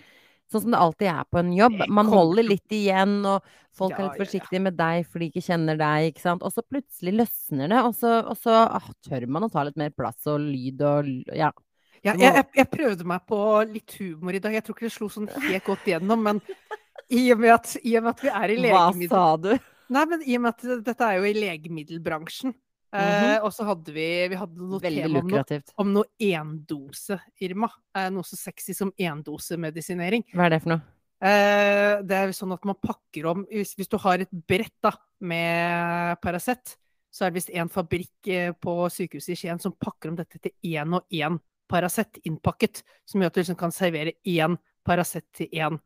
sånn 0.49 0.63
som 0.63 0.73
det 0.73 0.79
alltid 0.81 1.11
er 1.11 1.27
på 1.29 1.41
en 1.43 1.53
jobb, 1.53 1.83
man 1.93 2.09
holder 2.09 2.47
litt 2.47 2.73
igjen, 2.73 3.19
og 3.29 3.45
folk 3.77 3.93
Ja, 3.93 3.99
er 3.99 4.07
litt 4.07 4.15
litt 4.15 4.17
ja. 4.17 4.25
forsiktige 4.25 4.63
med 4.65 4.77
deg 4.79 5.05
fordi 5.05 5.27
de 5.27 5.35
ikke 5.35 5.45
kjenner 5.51 5.77
deg, 5.77 6.09
ikke 6.09 6.25
sant. 6.25 6.47
Og 6.47 6.55
så 6.55 6.65
plutselig 6.65 7.15
løsner 7.19 7.69
det, 7.75 7.85
og 7.85 7.93
så, 7.99 8.17
og 8.25 8.41
så 8.41 8.57
ah, 8.65 8.89
tør 9.05 9.29
man 9.29 9.45
å 9.45 9.53
ta 9.53 9.67
litt 9.67 9.77
mer 9.77 9.93
plass 9.93 10.25
og 10.31 10.41
lyd 10.47 10.81
og 10.81 11.13
Ja. 11.37 11.53
Ja, 12.05 12.13
jeg, 12.13 12.45
jeg, 12.55 12.69
prøvde 12.69 13.07
meg 13.09 13.23
på 13.27 13.37
litt 13.67 13.95
humor 13.97 14.35
i 14.37 14.39
dag. 14.39 14.53
Jeg 14.53 14.63
tror 14.63 14.75
ikke 14.77 14.85
det 14.85 14.93
slo 14.93 15.07
sånn 15.11 15.25
helt 15.33 15.65
godt 15.65 15.87
gjennom, 15.89 16.21
men 16.23 16.39
i 17.11 17.23
og 17.33 17.41
med 17.41 17.55
at, 17.55 17.71
i 17.81 17.95
og 17.97 18.05
med 18.05 18.13
at 18.13 18.21
vi 18.23 18.29
er 18.31 18.53
i 18.53 18.57
Hva 18.69 18.83
sa 19.09 19.23
du? 19.41 19.49
Nei, 19.91 20.03
men 20.13 20.23
i 20.23 20.37
og 20.37 20.43
med 20.45 20.53
at 20.53 20.85
dette 20.85 21.07
er 21.09 21.17
jo 21.17 21.25
i 21.27 21.33
legemiddelbransjen, 21.35 22.53
eh, 22.95 23.38
og 23.43 23.52
så 23.54 23.65
hadde 23.67 23.93
vi, 23.95 24.06
vi 24.32 24.38
hadde 24.39 24.62
noe. 24.63 24.80
Veldig 24.84 25.04
tema 25.04 25.21
om 25.21 25.32
noe, 25.32 25.60
om 25.84 25.89
noe 25.95 26.08
endose, 26.23 27.17
Irma. 27.43 27.69
Uh, 27.95 28.08
noe 28.13 28.28
så 28.28 28.39
sexy 28.39 28.76
som 28.78 28.93
endosemedisinering. 28.95 30.26
Hva 30.34 30.47
er 30.47 30.56
det 30.56 30.62
for 30.63 30.76
noe? 30.76 30.84
Uh, 31.17 32.04
det 32.06 32.17
er 32.17 32.34
sånn 32.38 32.54
at 32.54 32.65
man 32.69 32.78
pakker 32.78 33.26
om 33.26 33.39
Hvis, 33.50 33.71
hvis 33.73 33.89
du 33.89 33.95
har 34.04 34.21
et 34.21 34.34
brett 34.50 34.76
da, 34.86 34.91
med 35.26 36.19
Paracet, 36.21 36.76
så 37.10 37.26
er 37.26 37.32
det 37.32 37.39
visst 37.39 37.54
en 37.58 37.71
fabrikk 37.73 38.30
på 38.62 38.73
sykehuset 38.93 39.34
i 39.34 39.39
Skien 39.39 39.62
som 39.63 39.73
pakker 39.73 40.12
om 40.12 40.19
dette 40.19 40.38
til 40.38 40.76
én 40.78 40.93
og 40.93 41.08
én 41.10 41.39
Paracet 41.67 42.19
innpakket. 42.28 42.84
Som 43.10 43.23
gjør 43.23 43.32
at 43.32 43.39
du 43.39 43.41
liksom 43.41 43.58
kan 43.60 43.73
servere 43.73 44.13
én 44.28 44.60
Paracet 44.86 45.26
til 45.36 45.50
én 45.50 45.80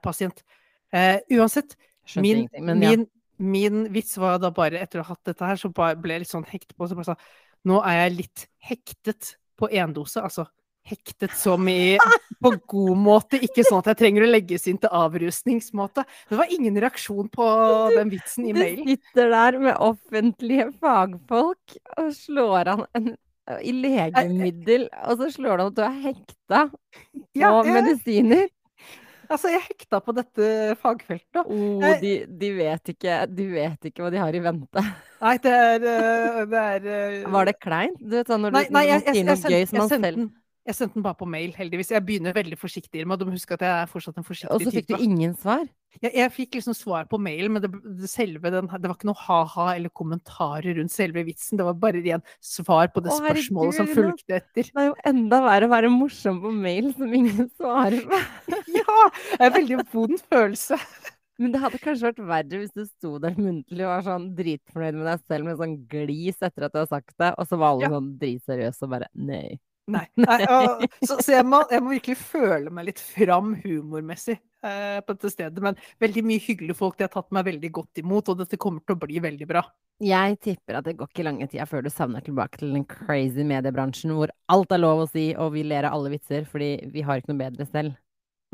pasient. 0.00 0.40
Uansett, 1.36 1.76
min, 2.16 2.46
ja. 2.48 2.62
min, 2.72 3.04
min 3.36 3.86
vits 3.92 4.16
var 4.20 4.38
da 4.42 4.50
bare, 4.54 4.80
etter 4.80 5.02
å 5.02 5.06
ha 5.06 5.14
hatt 5.14 5.32
dette 5.32 5.48
her, 5.48 5.58
så 5.60 5.70
ble 5.72 6.14
jeg 6.14 6.24
litt 6.24 6.32
sånn 6.32 6.46
hektet 6.48 6.76
på. 6.76 6.88
Så 6.88 6.98
bare 6.98 7.12
sa 7.12 7.16
nå 7.66 7.80
er 7.82 8.04
jeg 8.04 8.14
litt 8.20 8.46
hektet 8.68 9.34
på 9.58 9.68
endose. 9.74 10.22
Altså 10.22 10.46
hektet 10.86 11.34
som 11.34 11.66
i 11.68 11.96
på 12.42 12.52
god 12.70 13.00
måte, 13.00 13.40
ikke 13.42 13.64
sånn 13.66 13.82
at 13.82 13.92
jeg 13.92 14.00
trenger 14.04 14.26
å 14.26 14.30
legges 14.30 14.66
inn 14.70 14.78
til 14.82 14.92
avrusningsmåte. 14.94 16.06
Det 16.30 16.38
var 16.38 16.52
ingen 16.54 16.78
reaksjon 16.82 17.30
på 17.32 17.46
den 17.96 18.12
vitsen 18.14 18.50
i 18.50 18.56
Du 18.56 18.64
sitter 18.86 19.32
der 19.34 19.60
med 19.62 19.78
offentlige 19.82 20.70
fagfolk 20.80 21.78
og 21.96 22.10
slår 22.14 22.74
an 22.76 22.84
en 22.96 23.14
i 23.62 23.70
legemiddel, 23.70 24.88
og 25.06 25.20
så 25.20 25.28
slår 25.30 25.60
det 25.60 25.64
an 25.64 25.68
at 25.70 25.76
du 25.76 25.82
er 25.86 25.98
hekta 26.02 26.62
på 26.66 27.38
Ja, 27.38 27.50
medisiner. 27.62 28.48
Altså, 29.28 29.50
jeg 29.52 29.62
hekta 29.66 30.00
på 30.04 30.14
dette 30.16 30.48
fagfeltet. 30.82 31.42
Oh, 31.44 31.84
de, 32.02 32.14
de 32.26 32.50
vet 32.56 32.92
ikke 32.94 33.18
De 33.30 33.46
vet 33.50 33.88
ikke 33.90 34.04
hva 34.04 34.10
de 34.14 34.22
har 34.22 34.36
i 34.36 34.42
vente. 34.44 34.86
Nei, 35.22 35.36
det 35.42 35.52
er, 35.52 35.86
eh, 35.92 36.40
det 36.50 36.62
er 36.62 36.90
eh, 36.92 37.30
Var 37.32 37.48
det 37.48 37.56
kleint? 37.62 38.00
Du 38.00 38.18
vet 38.18 38.28
sånn 38.28 38.44
når 38.44 38.52
du, 38.52 38.58
Nei, 38.58 38.66
nei 38.76 38.84
jeg, 38.90 39.06
jeg, 39.12 39.38
gøy 39.46 39.64
som 39.70 39.80
man 39.82 39.92
selv 39.92 40.26
jeg 40.66 40.74
sendte 40.74 40.98
den 40.98 41.04
bare 41.06 41.18
på 41.18 41.28
mail, 41.30 41.52
heldigvis. 41.54 41.92
Jeg 41.94 42.02
begynner 42.06 42.34
veldig 42.34 42.56
forsiktig, 42.58 43.00
Irma. 43.00 43.16
Du 43.18 43.24
må 43.28 43.34
huske 43.36 43.54
at 43.54 43.62
jeg 43.62 43.70
er 43.70 43.90
fortsatt 43.90 44.16
en 44.18 44.26
Og 44.26 44.62
så 44.64 44.72
fikk 44.74 44.88
du 44.90 44.96
ingen 44.98 45.36
svar? 45.38 45.66
Jeg, 46.02 46.12
jeg 46.12 46.32
fikk 46.34 46.56
liksom 46.58 46.74
svar 46.76 47.06
på 47.08 47.18
mail, 47.22 47.48
men 47.52 47.62
det, 47.64 47.70
det, 48.00 48.10
selve 48.10 48.50
den, 48.52 48.66
det 48.68 48.90
var 48.90 48.96
ikke 48.98 49.08
noe 49.08 49.20
ha-ha 49.22 49.66
eller 49.76 49.92
kommentarer 49.96 50.76
rundt 50.76 50.92
selve 50.92 51.22
vitsen. 51.24 51.56
Det 51.60 51.64
var 51.64 51.78
bare 51.80 52.02
ren 52.04 52.24
svar 52.44 52.90
på 52.92 53.00
det 53.04 53.14
Å, 53.14 53.20
spørsmålet 53.22 53.78
som 53.78 53.88
herregud, 53.88 54.10
fulgte 54.10 54.38
etter. 54.40 54.70
Det 54.72 54.82
er 54.82 54.88
jo 54.90 54.96
enda 55.12 55.40
verre 55.46 55.68
å 55.68 55.72
være 55.72 55.92
morsom 55.94 56.40
på 56.42 56.52
mail 56.52 56.90
som 56.98 57.14
ingen 57.20 57.52
svarer 57.54 58.02
på. 58.10 58.22
Ja! 58.76 58.96
Det 59.06 59.38
er 59.38 59.46
en 59.46 59.54
veldig 59.56 59.78
vond 59.94 60.18
følelse. 60.28 60.76
Men 61.40 61.52
det 61.52 61.60
hadde 61.60 61.80
kanskje 61.82 62.08
vært 62.08 62.20
verre 62.28 62.60
hvis 62.62 62.74
du 62.74 62.82
sto 62.88 63.16
der 63.22 63.34
muntlig 63.36 63.84
og 63.84 63.90
var 63.92 64.04
sånn 64.06 64.30
dritfornøyd 64.38 64.96
med 64.96 65.08
deg 65.10 65.24
selv 65.28 65.48
med 65.48 65.58
sånn 65.60 65.74
glis 65.90 66.38
etter 66.40 66.66
at 66.66 66.74
du 66.74 66.80
har 66.80 66.88
sagt 66.90 67.12
det, 67.20 67.32
og 67.36 67.48
så 67.48 67.58
var 67.60 67.74
alle 67.74 67.86
Ja. 67.86 67.92
sånn 67.92 68.12
dritseriøse 68.20 68.86
og 68.86 68.92
bare 68.94 69.08
nei. 69.14 69.58
Nei. 69.94 70.02
nei 70.18 70.40
og, 70.50 70.82
så 70.98 71.20
så 71.22 71.36
jeg, 71.36 71.46
må, 71.46 71.60
jeg 71.70 71.82
må 71.84 71.92
virkelig 71.94 72.16
føle 72.18 72.72
meg 72.74 72.88
litt 72.88 72.98
fram 72.98 73.52
humormessig 73.62 74.34
eh, 74.34 74.98
på 74.98 75.14
dette 75.14 75.30
stedet. 75.30 75.62
Men 75.62 75.78
veldig 76.02 76.24
mye 76.26 76.42
hyggelige 76.42 76.78
folk. 76.78 76.96
De 76.98 77.06
har 77.06 77.12
tatt 77.12 77.30
meg 77.34 77.46
veldig 77.46 77.70
godt 77.76 78.02
imot, 78.02 78.32
og 78.32 78.40
dette 78.40 78.58
kommer 78.58 78.82
til 78.82 78.96
å 78.96 79.02
bli 79.04 79.22
veldig 79.22 79.48
bra. 79.50 79.62
Jeg 80.02 80.40
tipper 80.44 80.80
at 80.80 80.88
det 80.88 80.96
går 80.98 81.08
ikke 81.08 81.24
lange 81.24 81.46
tida 81.48 81.64
før 81.70 81.86
du 81.86 81.92
savner 81.92 82.24
tilbake 82.24 82.60
til 82.60 82.74
den 82.74 82.84
crazy 82.90 83.46
mediebransjen 83.48 84.12
hvor 84.12 84.32
alt 84.52 84.74
er 84.74 84.82
lov 84.82 85.06
å 85.06 85.08
si, 85.08 85.30
og 85.38 85.54
vi 85.54 85.62
ler 85.64 85.86
av 85.88 85.96
alle 85.96 86.12
vitser 86.12 86.44
fordi 86.50 86.74
vi 86.92 87.06
har 87.06 87.22
ikke 87.22 87.32
noe 87.32 87.44
bedre 87.46 87.68
selv. 87.70 87.94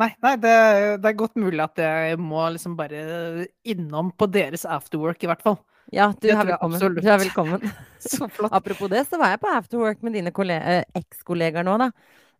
Nei, 0.01 0.12
nei 0.25 0.37
det, 0.40 0.55
det 1.03 1.11
er 1.11 1.18
godt 1.18 1.35
mulig 1.40 1.61
at 1.64 1.81
jeg 1.83 2.21
må 2.21 2.45
liksom 2.55 2.77
bare 2.79 3.49
innom 3.68 4.12
på 4.14 4.29
deres 4.33 4.64
afterwork, 4.64 5.25
i 5.25 5.33
hvert 5.33 5.42
fall. 5.45 5.59
Ja, 5.93 6.09
du 6.17 6.31
er 6.33 6.41
velkommen. 6.49 6.81
Du 6.81 7.05
er 7.05 7.21
velkommen. 7.21 7.65
Så 8.01 8.27
flott. 8.33 8.53
Apropos 8.57 8.89
det, 8.91 9.05
så 9.11 9.21
var 9.21 9.35
jeg 9.35 9.43
på 9.43 9.51
afterwork 9.53 10.01
med 10.03 10.17
dine 10.17 10.33
eh, 10.57 10.83
ekskollegaer 10.99 11.67
nå, 11.69 11.77
da. 11.85 11.91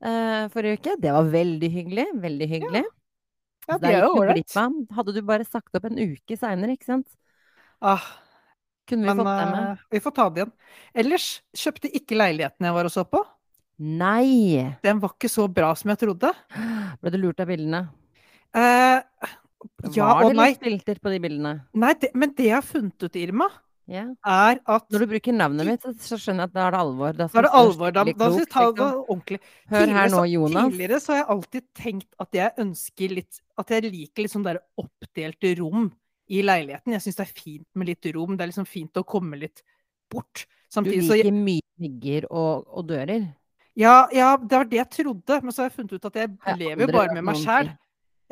Uh, 0.03 0.49
forrige 0.51 0.81
uke. 0.81 0.97
Det 0.99 1.13
var 1.15 1.29
veldig 1.31 1.69
hyggelig. 1.71 2.07
Veldig 2.25 2.49
hyggelig. 2.51 2.83
Ja, 2.83 3.75
ja 3.75 3.79
det 3.79 3.93
er 3.93 4.07
jo 4.07 4.15
ålreit. 4.17 4.57
Hadde 4.97 5.15
du 5.15 5.21
bare 5.29 5.47
sagt 5.47 5.77
opp 5.79 5.87
en 5.87 6.01
uke 6.01 6.39
seinere, 6.41 6.75
ikke 6.75 6.89
sant? 6.89 7.07
Ah, 7.79 8.03
Kunne 8.89 9.07
vi 9.07 9.13
men 9.13 9.21
fått 9.21 9.31
det 9.37 9.47
med? 9.53 9.69
eh, 9.69 9.85
vi 9.95 10.03
får 10.03 10.17
ta 10.17 10.27
det 10.31 10.43
igjen. 10.43 10.53
Ellers 11.05 11.29
kjøpte 11.63 11.93
ikke 12.01 12.19
leiligheten 12.19 12.67
jeg 12.67 12.79
var 12.81 12.89
og 12.89 12.95
så 12.97 13.05
på. 13.07 13.23
Nei! 13.83 14.65
Den 14.83 15.01
var 15.03 15.15
ikke 15.15 15.31
så 15.31 15.47
bra 15.51 15.75
som 15.79 15.93
jeg 15.93 16.03
trodde. 16.03 16.33
Ble 17.03 17.13
du 17.15 17.21
lurt 17.21 17.43
av 17.43 17.53
bildene? 17.53 17.85
Eh, 18.53 18.99
ja 19.95 20.09
var 20.15 20.29
det 20.29 20.39
nei. 20.39 20.49
litt 20.53 20.65
filter 20.65 20.99
på 21.03 21.13
de 21.13 21.21
bildene? 21.23 21.53
nei 21.75 21.93
det, 22.01 22.11
men 22.15 22.33
det 22.37 22.49
jeg 22.49 22.57
har 22.57 22.67
funnet 22.67 23.07
ut, 23.07 23.19
Irma, 23.21 23.49
yeah. 23.91 24.11
er 24.25 24.61
at 24.61 24.87
Når 24.91 25.05
du 25.05 25.07
bruker 25.15 25.37
navnet 25.37 25.69
mitt, 25.69 25.87
så, 26.03 26.19
skjønner 26.21 26.47
jeg 26.47 26.51
at 26.51 26.55
da 26.57 26.67
er 26.67 26.75
det 26.75 26.83
alvor. 26.83 27.17
Da 27.17 27.29
er 27.29 27.47
det 27.47 27.53
alvor. 27.61 27.95
Da, 27.95 28.05
da 28.05 28.31
skal 28.37 28.69
jeg 28.69 28.77
det 28.77 28.85
var 28.85 29.01
ordentlig. 29.03 29.41
Hør 29.73 29.95
her 29.97 30.13
nå, 30.13 30.21
så- 30.21 30.31
Jonas. 30.33 30.71
Tidligere 30.71 31.01
så 31.01 31.13
har 31.13 31.21
jeg 31.23 31.29
alltid 31.37 31.67
tenkt 31.83 32.09
at 32.27 32.39
jeg 32.41 32.55
ønsker 32.67 33.17
litt 33.19 33.43
At 33.59 33.75
jeg 33.75 33.91
liker 33.91 34.25
litt 34.25 34.33
sånn 34.33 34.47
der 34.47 34.63
oppdelte 34.81 35.55
rom 35.61 35.91
i 36.33 36.41
leiligheten. 36.43 36.95
Jeg 36.95 37.05
syns 37.05 37.19
det 37.19 37.27
er 37.27 37.35
fint 37.43 37.69
med 37.75 37.91
litt 37.91 38.07
rom. 38.15 38.37
Det 38.37 38.45
er 38.47 38.53
liksom 38.53 38.69
fint 38.69 38.97
å 38.97 39.05
komme 39.05 39.37
litt 39.37 39.63
bort. 40.11 40.47
Du 40.47 40.81
Samtidig 40.81 41.05
så 41.05 41.19
liker 41.19 41.37
mye 41.37 41.61
vegger 41.83 42.27
og, 42.31 42.67
og 42.69 42.87
dører. 42.89 43.29
ja, 43.77 44.09
ja, 44.13 44.37
det 44.37 44.57
var 44.57 44.65
det 44.69 44.79
jeg 44.79 44.91
trodde, 44.91 45.43
men 45.43 45.53
så 45.53 45.63
har 45.63 45.71
jeg 45.71 45.77
funnet 45.77 45.93
ut 45.93 46.09
at 46.09 46.17
jeg 46.17 46.59
lever 46.59 46.87
jo 46.87 46.93
bare 46.93 47.15
med 47.17 47.27
meg 47.29 47.37
sjæl. 47.41 47.73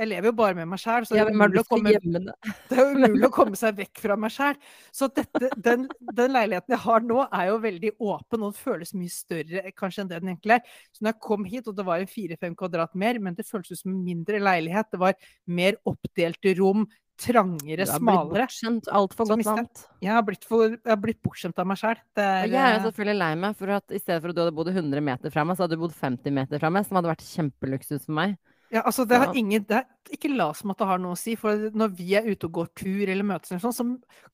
Jeg 0.01 0.09
lever 0.09 0.31
jo 0.31 0.33
bare 0.37 0.57
med 0.57 0.69
meg 0.71 0.81
sjæl, 0.81 1.05
så 1.05 1.17
det 1.17 1.25
er 1.29 1.61
å 1.61 1.65
komme 1.69 1.93
det? 1.93 2.37
Er 2.73 2.79
jo 2.81 2.87
umulig 2.95 3.27
å 3.27 3.33
komme 3.35 3.59
seg 3.59 3.77
vekk 3.83 4.01
fra 4.01 4.17
meg 4.21 4.33
sjæl. 4.33 4.57
Så 4.97 5.11
dette, 5.13 5.51
den, 5.61 5.85
den 6.17 6.33
leiligheten 6.33 6.73
jeg 6.77 6.83
har 6.87 7.05
nå, 7.05 7.19
er 7.29 7.51
jo 7.51 7.59
veldig 7.67 7.93
åpen, 7.99 8.41
og 8.41 8.47
den 8.47 8.57
føles 8.57 8.95
mye 8.97 9.13
større 9.13 9.65
eh, 9.67 9.75
kanskje 9.77 10.05
enn 10.05 10.13
det 10.13 10.23
den 10.23 10.33
egentlig 10.33 10.57
er. 10.57 10.73
Så 10.97 11.05
når 11.05 11.13
jeg 11.13 11.23
kom 11.29 11.45
hit, 11.45 11.69
og 11.69 11.77
det 11.77 11.87
var 11.91 12.01
en 12.01 12.11
fire-fem 12.15 12.57
kvadrat 12.57 12.97
mer, 13.05 13.21
men 13.21 13.37
det 13.37 13.49
føltes 13.49 13.85
som 13.85 13.93
en 13.93 14.01
mindre 14.07 14.41
leilighet. 14.41 14.89
Det 14.95 15.03
var 15.05 15.31
mer 15.61 15.77
oppdelte 15.91 16.57
rom, 16.63 16.89
trangere, 17.21 17.85
smalere. 17.85 18.01
Du 18.01 18.09
har 18.09 18.25
blitt 18.25 18.39
bortskjemt, 18.41 18.91
altfor 19.01 19.29
godt 19.35 19.49
vant. 19.51 19.83
Jeg 20.01 20.15
har 20.17 20.25
blitt, 20.25 20.47
for, 20.49 20.77
jeg 20.79 20.93
har 20.95 21.01
blitt 21.03 21.21
bortskjemt 21.25 21.61
av 21.61 21.69
meg 21.69 21.81
sjæl. 21.81 22.01
Jeg 22.17 22.57
er 22.57 22.79
jo 22.79 22.87
selvfølgelig 22.89 23.19
lei 23.21 23.33
meg 23.45 23.59
for 23.59 23.75
at 23.77 23.93
i 23.93 24.01
stedet 24.01 24.23
for 24.23 24.33
at 24.33 24.39
du 24.39 24.43
hadde 24.47 24.57
bodd 24.57 24.73
100 24.73 25.05
meter 25.11 25.35
fra 25.35 25.45
meg, 25.45 25.59
så 25.59 25.67
hadde 25.67 25.77
du 25.77 25.85
bodd 25.85 25.97
50 25.97 26.37
meter 26.41 26.63
fra 26.63 26.73
meg, 26.73 26.89
som 26.89 26.99
hadde 26.99 27.13
vært 27.13 27.27
kjempeluksus 27.29 28.07
for 28.07 28.17
meg. 28.17 28.39
Ja, 28.71 28.85
altså 28.87 29.03
det 29.09 29.19
har 29.19 29.33
ingen, 29.35 29.65
det 29.67 29.81
er, 29.81 29.87
ikke 30.15 30.29
la 30.31 30.47
som 30.55 30.71
at 30.71 30.79
det 30.79 30.87
har 30.87 31.01
noe 31.03 31.17
å 31.17 31.19
si, 31.19 31.33
for 31.39 31.59
når 31.75 31.91
vi 31.99 32.13
er 32.19 32.29
ute 32.29 32.47
og 32.47 32.53
går 32.55 32.69
tur 32.79 33.11
eller 33.11 33.27
møtes 33.27 33.51
eller 33.51 33.63
sånn, 33.65 33.75
så 33.75 33.87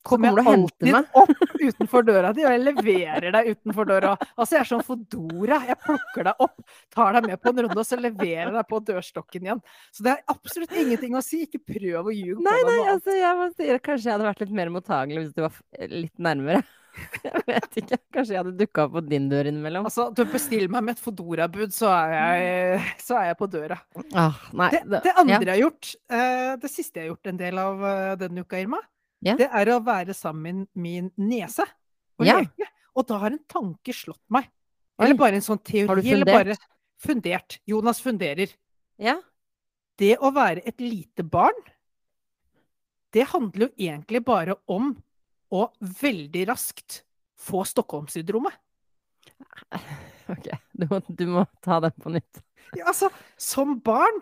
kommer 0.05 0.29
kommer 0.29 0.37
du 0.37 0.41
jeg 0.43 0.59
alltid 0.59 0.93
meg. 0.93 1.09
opp 1.17 1.55
utenfor 1.57 2.05
døra 2.05 2.33
di, 2.37 2.45
og 2.45 2.53
jeg 2.53 2.63
leverer 2.63 3.33
deg 3.33 3.49
utenfor 3.55 3.89
døra. 3.89 4.13
Altså 4.35 4.57
jeg 4.57 4.61
er 4.61 4.69
sånn 4.69 4.85
Fodora. 4.85 5.59
Jeg 5.65 5.79
plukker 5.81 6.29
deg 6.29 6.45
opp, 6.45 6.55
tar 6.93 7.17
deg 7.17 7.29
med 7.31 7.41
på 7.41 7.53
en 7.53 7.63
runde, 7.65 7.79
og 7.81 7.89
så 7.89 7.99
leverer 8.01 8.43
jeg 8.45 8.55
deg 8.59 8.69
på 8.69 8.81
dørstokken 8.91 9.49
igjen. 9.49 9.63
Så 9.89 10.05
det 10.05 10.13
er 10.13 10.35
absolutt 10.35 10.77
ingenting 10.83 11.17
å 11.17 11.25
si. 11.25 11.43
Ikke 11.47 11.63
prøv 11.73 12.11
å 12.11 12.13
ljuge 12.13 12.37
på 12.37 12.45
Nei, 12.45 12.57
nei, 12.69 12.79
altså 12.93 13.17
jeg 13.17 13.41
må 13.41 13.49
si 13.55 13.71
kanskje 13.89 14.11
jeg 14.11 14.15
hadde 14.19 14.29
vært 14.29 14.45
litt 14.45 14.57
mer 14.61 14.73
mottagelig 14.73 15.23
hvis 15.25 15.37
du 15.37 15.45
var 15.47 15.61
litt 15.97 16.13
nærmere. 16.29 16.61
Jeg 17.23 17.41
vet 17.47 17.77
ikke. 17.81 17.97
Kanskje 18.13 18.33
jeg 18.35 18.39
hadde 18.41 18.53
dukka 18.59 18.83
opp 18.87 18.93
på 18.97 19.01
din 19.07 19.25
dør 19.31 19.47
innimellom. 19.49 19.85
Altså, 19.89 20.07
du 20.15 20.21
bestiller 20.31 20.69
meg 20.73 20.83
med 20.87 20.95
et 20.97 21.01
Fodora-bud, 21.03 21.73
så, 21.75 21.89
så 23.03 23.17
er 23.19 23.25
jeg 23.31 23.37
på 23.39 23.47
døra. 23.51 23.77
Ah, 24.13 24.37
nei, 24.53 24.69
Det, 24.75 25.01
det- 25.05 25.13
andre 25.17 25.33
ja. 25.35 25.39
jeg 25.41 25.51
har 25.53 25.61
gjort, 25.65 25.91
eh, 26.09 26.51
det 26.63 26.71
siste 26.73 26.99
jeg 27.01 27.07
har 27.07 27.11
gjort 27.15 27.31
en 27.33 27.37
del 27.41 27.61
av 27.61 27.85
eh, 27.91 28.15
denne 28.23 28.43
uka, 28.45 28.59
Irma, 28.63 28.79
Ja. 29.25 29.35
det 29.39 29.47
er 29.49 29.71
å 29.73 29.79
være 29.83 30.13
sammen 30.13 30.65
med 30.75 30.83
min 30.87 31.11
nese 31.17 31.65
og 32.19 32.25
Ja. 32.25 32.39
leke. 32.39 32.67
Og 32.97 33.05
da 33.09 33.17
har 33.21 33.31
en 33.33 33.43
tanke 33.49 33.93
slått 33.93 34.21
meg. 34.33 34.45
Oi. 34.97 35.05
Eller 35.05 35.17
bare 35.17 35.35
en 35.37 35.45
sånn 35.45 35.61
teori. 35.61 35.87
Har 35.87 35.95
du 36.01 36.01
Eller 36.07 36.25
fundert? 36.25 36.37
bare 36.37 36.55
fundert. 36.97 37.57
Jonas 37.69 37.99
funderer. 38.01 38.53
Ja. 38.97 39.19
Det 39.97 40.15
å 40.17 40.31
være 40.33 40.61
et 40.65 40.77
lite 40.81 41.21
barn, 41.25 41.53
det 43.13 43.27
handler 43.31 43.67
jo 43.67 43.73
egentlig 43.77 44.23
bare 44.25 44.55
om 44.67 44.95
å 45.53 45.67
veldig 46.01 46.47
raskt 46.49 47.01
få 47.39 47.65
Stockholm-syndromet. 47.67 48.53
Ok, 50.27 50.47
du 50.75 50.83
må, 50.91 50.97
du 51.07 51.21
må 51.31 51.41
ta 51.63 51.77
den 51.79 51.93
på 52.03 52.11
nytt. 52.11 52.41
Ja, 52.75 52.89
altså, 52.89 53.07
som 53.39 53.77
barn 53.79 54.17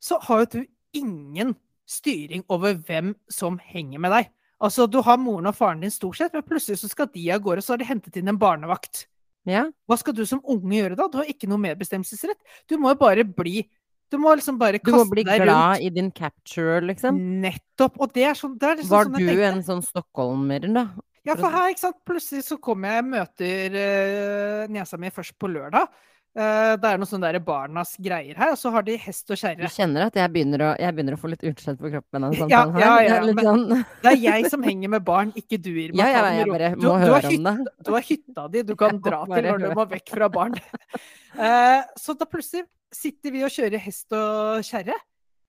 så 0.00 0.16
har 0.24 0.40
jo 0.40 0.46
du 0.54 0.60
ingen 0.96 1.52
styring 1.84 2.46
over 2.48 2.78
hvem 2.86 3.12
som 3.28 3.58
henger 3.60 4.00
med 4.00 4.14
deg. 4.14 4.30
Altså, 4.60 4.86
du 4.88 5.02
har 5.04 5.20
moren 5.20 5.50
og 5.50 5.56
faren 5.56 5.84
din 5.84 5.92
stort 5.92 6.16
sett, 6.16 6.32
men 6.32 6.46
plutselig 6.46 6.80
så 6.80 6.88
skal 6.88 7.10
de 7.12 7.26
av 7.32 7.42
gårde, 7.44 7.64
så 7.64 7.74
har 7.74 7.82
de 7.82 7.88
hentet 7.90 8.16
inn 8.16 8.32
en 8.32 8.40
barnevakt. 8.40 9.04
Ja. 9.48 9.66
Hva 9.88 9.96
skal 10.00 10.16
du 10.16 10.22
som 10.28 10.42
unge 10.44 10.76
gjøre 10.76 10.98
da? 10.98 11.08
Du 11.08 11.20
har 11.20 11.28
ikke 11.28 11.48
noe 11.48 11.60
medbestemmelsesrett. 11.62 12.40
Du 12.68 12.76
må 12.80 12.92
jo 12.92 13.00
bare 13.00 13.24
bli 13.24 13.62
Du 14.10 14.18
må 14.18 14.32
liksom 14.34 14.58
bare 14.58 14.80
kaste 14.80 14.90
deg 14.90 14.98
rundt. 14.98 15.06
Du 15.06 15.10
må 15.10 15.14
bli 15.14 15.24
glad 15.24 15.46
rundt. 15.46 15.84
i 15.86 15.90
din 15.94 16.10
capture, 16.10 16.80
liksom. 16.82 17.20
Nettopp. 17.44 18.00
Og 18.02 18.12
det 18.16 18.26
er 18.26 18.38
sånn, 18.38 18.58
det 18.58 18.68
er 18.68 18.80
liksom 18.80 18.96
Var 18.96 19.08
sånn 19.10 19.30
du 19.30 19.42
en 19.50 19.64
sånn 19.66 19.82
stockholmer, 19.86 20.66
da? 20.74 20.88
Ja, 21.28 21.36
for 21.36 21.52
her, 21.52 21.70
ikke 21.70 21.84
sant. 21.84 21.98
Plutselig 22.08 22.46
så 22.48 22.56
kommer 22.62 22.96
jeg, 22.96 23.08
møter 23.12 23.74
uh, 23.76 24.70
niesa 24.72 24.98
mi 24.98 25.12
først 25.14 25.36
på 25.38 25.50
lørdag. 25.52 25.90
Uh, 26.30 26.76
det 26.78 26.86
er 26.86 26.98
noen 27.00 27.08
sånne 27.10 27.26
der 27.34 27.42
barnas 27.42 27.96
greier 27.98 28.36
her, 28.38 28.52
og 28.54 28.58
så 28.58 28.70
har 28.70 28.84
de 28.86 28.94
hest 29.02 29.32
og 29.34 29.40
Du 29.58 29.64
kjenner 29.66 30.04
at 30.06 30.14
jeg 30.14 30.30
begynner 30.30 30.62
å, 30.62 30.68
jeg 30.78 30.94
begynner 30.94 31.16
å 31.16 31.18
få 31.18 31.30
litt 31.32 31.42
utslett 31.42 31.80
på 31.80 31.90
kroppen 31.90 32.26
av 32.28 32.36
Ja, 32.36 32.44
samtalen 32.44 32.76
her? 32.76 32.84
ja, 32.84 32.92
ja, 33.08 33.16
er 33.16 33.26
litt 33.26 33.40
men- 33.40 33.48
sånn 33.48 33.64
Det 34.04 34.12
er 34.12 34.20
jeg 34.22 34.52
som 34.52 34.62
henger 34.62 34.92
med 34.94 35.04
barn, 35.08 35.32
ikke 35.34 35.58
du, 35.58 35.72
Irma. 35.74 35.98
Ja, 35.98 36.06
ja, 36.14 36.20
det 36.22 36.36
jeg 36.38 36.52
bare 36.52 36.68
må 36.76 36.84
du 36.84 36.86
høre 36.86 37.16
høre 37.16 37.32
om 37.34 37.48
det. 37.48 37.74
Du 37.82 37.90
har 37.96 38.06
hytta 38.06 38.46
di 38.54 38.62
du 38.62 38.76
kan 38.84 39.02
dra 39.02 39.24
til 39.26 39.48
når 39.50 39.64
du 39.64 39.74
må 39.74 39.88
vekk 39.90 40.14
fra 40.14 40.30
barn. 40.30 40.54
Uh, 41.34 41.82
så 42.04 42.14
da 42.14 42.30
plutselig 42.30 42.62
sitter 42.94 43.34
vi 43.34 43.44
og 43.46 43.54
kjører 43.54 43.82
hest 43.82 44.12
og 44.16 44.66
kjerre. 44.66 44.96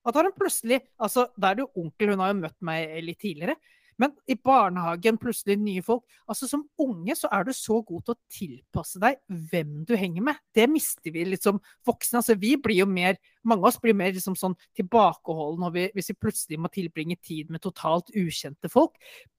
Har 0.06 0.25
hun 0.25 0.34
plutselig 0.34 0.82
Altså, 0.97 1.27
da 1.38 1.51
er 1.51 1.60
det 1.60 1.67
jo 1.67 1.84
onkel, 1.84 2.13
hun 2.13 2.23
har 2.23 2.34
jo 2.34 2.41
møtt 2.41 2.58
meg 2.65 2.97
litt 3.06 3.21
tidligere. 3.21 3.58
Men 4.01 4.13
i 4.30 4.34
barnehagen, 4.39 5.19
plutselig 5.21 5.60
nye 5.62 5.82
folk. 5.86 6.06
Altså 6.30 6.47
Som 6.49 6.63
unge 6.82 7.15
så 7.17 7.30
er 7.34 7.45
du 7.45 7.51
så 7.54 7.82
god 7.86 8.06
til 8.06 8.15
å 8.15 8.21
tilpasse 8.34 9.01
deg 9.01 9.19
hvem 9.51 9.84
du 9.86 9.93
henger 9.99 10.25
med. 10.25 10.39
Det 10.56 10.65
mister 10.71 11.13
vi 11.13 11.25
litt 11.27 11.45
som 11.45 11.62
voksne. 11.88 12.21
Altså 12.21 12.38
Vi 12.39 12.56
blir 12.58 12.82
jo 12.82 12.89
mer 12.89 13.19
Mange 13.43 13.65
av 13.65 13.71
oss 13.71 13.80
blir 13.82 13.97
mer 13.97 14.13
liksom 14.13 14.36
sånn 14.38 14.54
tilbakeholdne 14.77 15.71
hvis 15.73 16.12
vi 16.12 16.17
plutselig 16.21 16.60
må 16.62 16.69
tilbringe 16.69 17.17
tid 17.25 17.49
med 17.49 17.63
totalt 17.63 18.12
ukjente 18.13 18.69
folk. 18.69 18.93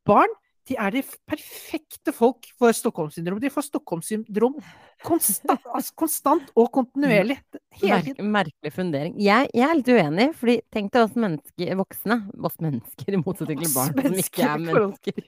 Barn 0.06 0.30
de 0.70 0.76
er 0.78 0.94
de 0.94 1.02
perfekte 1.26 2.12
folk 2.14 2.46
for 2.60 2.74
Stockholm-syndrom. 2.76 3.40
De 3.42 3.50
får 3.50 3.66
Stockholm-syndrom 3.66 4.58
konstant, 5.02 5.66
altså 5.76 5.96
konstant 5.98 6.52
og 6.54 6.70
kontinuerlig. 6.74 7.38
Merk, 7.82 8.22
merkelig 8.22 8.74
fundering. 8.74 9.16
Jeg, 9.22 9.50
jeg 9.56 9.66
er 9.66 9.78
litt 9.78 9.90
uenig, 9.90 10.28
fordi 10.38 10.58
tenk 10.74 10.92
deg 10.94 11.08
oss 11.08 11.18
mennesker, 11.18 11.74
voksne, 11.82 12.18
oss 12.46 12.58
mennesker, 12.62 13.10
i 13.10 13.22
motsetning 13.22 13.64
til 13.64 13.74
barn 13.74 13.96
som 13.98 14.22
ikke 14.22 14.48
er 14.48 14.64
mennesker. 14.68 15.22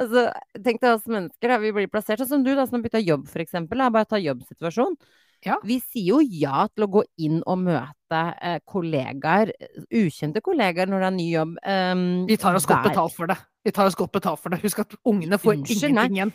Altså, 0.00 0.28
tenk 0.64 0.80
deg 0.80 0.90
oss 0.92 1.10
mennesker, 1.10 1.50
da. 1.50 1.60
Vi 1.60 1.74
blir 1.76 1.90
plassert 1.92 2.22
sånn 2.22 2.30
som 2.30 2.46
du, 2.46 2.54
da, 2.54 2.68
som 2.68 2.78
har 2.78 2.86
bytta 2.86 3.02
jobb, 3.02 3.26
for 3.32 3.42
eksempel. 3.44 3.82
Bare 3.90 4.08
ta 4.08 4.22
jobbsituasjon. 4.22 4.96
Ja. 5.44 5.58
Vi 5.66 5.76
sier 5.82 6.14
jo 6.14 6.20
ja 6.24 6.64
til 6.72 6.86
å 6.86 6.92
gå 6.94 7.02
inn 7.20 7.42
og 7.42 7.58
møte 7.66 8.20
eh, 8.40 8.60
kollegaer, 8.64 9.52
ukjente 9.92 10.40
kollegaer, 10.44 10.88
når 10.88 11.02
det 11.02 11.10
er 11.10 11.16
ny 11.18 11.26
jobb. 11.28 11.58
Um, 11.60 12.06
Vi 12.30 12.38
tar 12.40 12.56
oss 12.56 12.68
godt 12.70 12.86
betalt 12.88 13.16
for 13.18 13.28
det. 13.28 13.36
Vi 13.64 13.72
tar 13.72 13.86
oss 13.88 13.96
godt 13.96 14.12
betalt 14.12 14.40
for 14.42 14.50
det. 14.52 14.60
Husk 14.64 14.78
at 14.84 14.94
ungene 15.08 15.38
får 15.40 15.56
Unnskyld, 15.58 15.90
ingenting 15.90 16.18
igjen. 16.20 16.32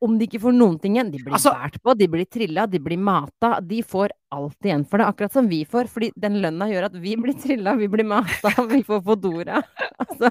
Om 0.00 0.14
de 0.16 0.24
ikke 0.24 0.38
får 0.40 0.54
noen 0.56 0.78
ting 0.80 0.94
igjen. 0.96 1.10
De 1.12 1.18
blir 1.20 1.34
Altså- 1.36 1.50
båret 1.52 1.74
på, 1.84 1.92
de 1.98 2.06
blir 2.08 2.24
trilla, 2.24 2.62
de 2.70 2.78
blir 2.80 2.96
mata. 2.98 3.60
De 3.60 3.82
får 3.82 4.08
alt 4.32 4.56
igjen 4.64 4.84
for 4.88 4.98
det, 4.98 5.06
akkurat 5.10 5.32
som 5.34 5.48
vi 5.50 5.64
får. 5.68 5.86
Fordi 5.90 6.08
den 6.16 6.38
lønna 6.40 6.66
gjør 6.70 6.86
at 6.88 6.94
vi 6.94 7.14
blir 7.16 7.34
trilla, 7.36 7.74
vi 7.76 7.86
blir 7.92 8.06
mata, 8.08 8.50
vi 8.72 8.80
får 8.86 9.02
Fodora. 9.04 9.60
Altså, 10.00 10.30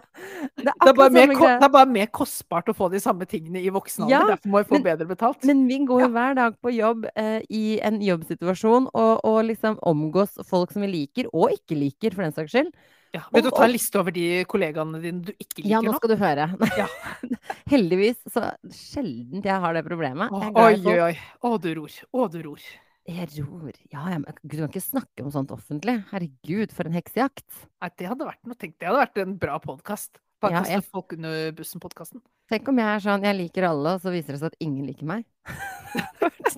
det 0.57 0.67
er 0.67 0.93
Det 0.93 1.05
er, 1.05 1.11
mer, 1.13 1.27
det 1.35 1.63
er 1.67 1.69
bare 1.77 1.85
mer 1.85 2.07
kostbart 2.07 2.71
å 2.71 2.75
få 2.75 2.89
de 2.91 2.99
samme 3.03 3.27
tingene 3.29 3.61
i 3.61 3.69
voksen 3.69 4.07
alder. 4.07 4.15
Ja, 4.17 4.25
Derfor 4.33 4.49
må 4.55 4.63
vi 4.63 4.69
få 4.71 4.79
men- 4.79 4.87
bedre 4.89 5.07
betalt. 5.11 5.45
Men 5.45 5.67
vi 5.67 5.77
går 5.85 6.01
jo 6.07 6.09
hver 6.15 6.35
dag 6.35 6.55
på 6.63 6.73
jobb 6.73 7.05
eh, 7.15 7.41
i 7.49 7.79
en 7.85 8.01
jobbsituasjon 8.01 8.89
og, 8.93 9.19
og 9.23 9.43
liksom 9.45 9.77
omgås 9.83 10.39
folk 10.49 10.71
som 10.73 10.81
vi 10.81 10.87
liker, 10.95 11.29
og 11.33 11.51
ikke 11.53 11.77
liker, 11.77 12.15
for 12.17 12.23
den 12.25 12.33
saks 12.33 12.51
skyld. 12.55 12.73
Ja. 13.15 13.23
Vil 13.33 13.45
du 13.45 13.49
ta 13.53 13.63
en 13.65 13.73
liste 13.73 13.99
over 14.01 14.13
de 14.15 14.25
kollegaene 14.49 14.99
dine 15.03 15.23
du 15.25 15.31
ikke 15.33 15.63
liker 15.63 15.69
nå? 15.69 15.71
Ja, 15.71 15.79
nå 15.85 15.95
skal 15.97 16.13
du 16.13 16.19
høre. 16.21 16.45
Ja. 16.77 16.87
Heldigvis 17.73 18.21
så 18.29 18.45
sjelden 18.75 19.41
jeg 19.45 19.63
har 19.65 19.77
det 19.77 19.83
problemet. 19.87 20.29
Åh, 20.35 20.51
Oi, 20.65 20.75
oi, 20.83 20.99
oi. 21.09 21.15
Å, 21.41 21.55
du 21.61 21.71
ror. 21.79 21.97
Å, 22.13 22.29
du 22.29 22.39
ror. 22.45 22.69
Jeg 23.09 23.29
ror. 23.39 23.73
Ja, 23.89 24.03
jeg, 24.13 24.21
du 24.43 24.55
kan 24.59 24.67
ikke 24.67 24.83
snakke 24.85 25.25
om 25.25 25.31
sånt 25.33 25.53
offentlig. 25.55 25.97
Herregud, 26.11 26.73
for 26.75 26.89
en 26.89 26.97
heksejakt. 26.97 27.47
Nei, 27.81 27.89
det 27.97 28.09
hadde 28.11 28.27
vært 28.27 28.43
noe. 28.45 28.57
Tenk, 28.59 28.77
det 28.77 28.89
hadde 28.89 29.01
vært 29.01 29.21
en 29.23 29.37
bra 29.41 29.57
podkast. 29.63 30.21
Ja, 30.41 30.61
jeg- 30.63 30.83
folk 30.87 31.13
under 31.13 31.51
bussen-podkasten. 31.51 32.21
Tenk 32.49 32.67
om 32.71 32.77
jeg 32.77 32.85
er 32.95 32.99
sånn, 33.03 33.23
jeg 33.23 33.35
liker 33.35 33.63
alle, 33.67 33.95
og 33.95 34.01
så 34.01 34.09
viser 34.11 34.33
det 34.33 34.39
seg 34.39 34.45
at 34.53 34.55
ingen 34.63 34.85
liker 34.87 35.05
meg. 35.05 35.25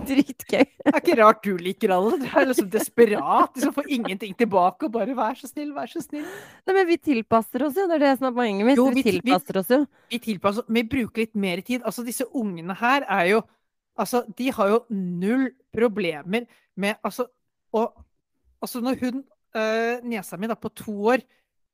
Dritgøy. 0.08 0.64
Det 0.66 0.92
er 0.92 1.00
ikke 1.02 1.16
rart 1.20 1.42
du 1.44 1.58
liker 1.62 1.92
alle. 1.94 2.18
Du 2.22 2.26
er 2.28 2.46
liksom 2.50 2.70
desperat. 2.72 3.52
Liksom 3.56 3.74
får 3.76 3.90
ingenting 3.98 4.36
tilbake 4.38 4.86
og 4.88 4.92
bare 4.96 5.14
'vær 5.16 5.36
så 5.40 5.48
snill, 5.50 5.74
vær 5.74 5.88
så 5.92 6.02
snill'. 6.04 6.26
Nei, 6.68 6.74
men 6.76 6.88
vi 6.88 6.98
tilpasser 6.98 7.64
oss 7.66 7.76
jo, 7.76 7.88
det 7.88 7.96
er 7.96 8.06
det 8.06 8.18
som 8.20 8.28
er 8.30 8.36
poenget 8.38 8.66
mitt. 8.66 8.78
Jo, 8.78 8.86
vi, 8.90 8.96
vi 8.96 9.04
ti- 9.04 9.12
vi- 9.12 9.22
tilpasser 9.32 9.58
oss 9.60 9.68
jo. 9.70 9.86
Vi 10.12 10.20
tilpasser 10.20 10.64
Vi 10.68 10.84
bruker 10.84 11.18
litt 11.26 11.36
mer 11.36 11.62
tid. 11.62 11.82
Altså, 11.84 12.06
disse 12.06 12.26
ungene 12.34 12.76
her 12.76 13.04
er 13.10 13.26
jo 13.32 13.42
Altså, 14.00 14.24
de 14.38 14.50
har 14.52 14.68
jo 14.70 14.86
null 14.90 15.50
problemer 15.74 16.46
med 16.78 16.96
Altså, 17.04 17.26
og 17.74 17.94
Altså, 18.64 18.80
når 18.82 18.96
hun 19.02 19.24
øh, 19.56 20.02
Niesa 20.04 20.38
mi, 20.38 20.48
da, 20.48 20.54
på 20.56 20.70
to 20.74 20.92
år, 21.08 21.18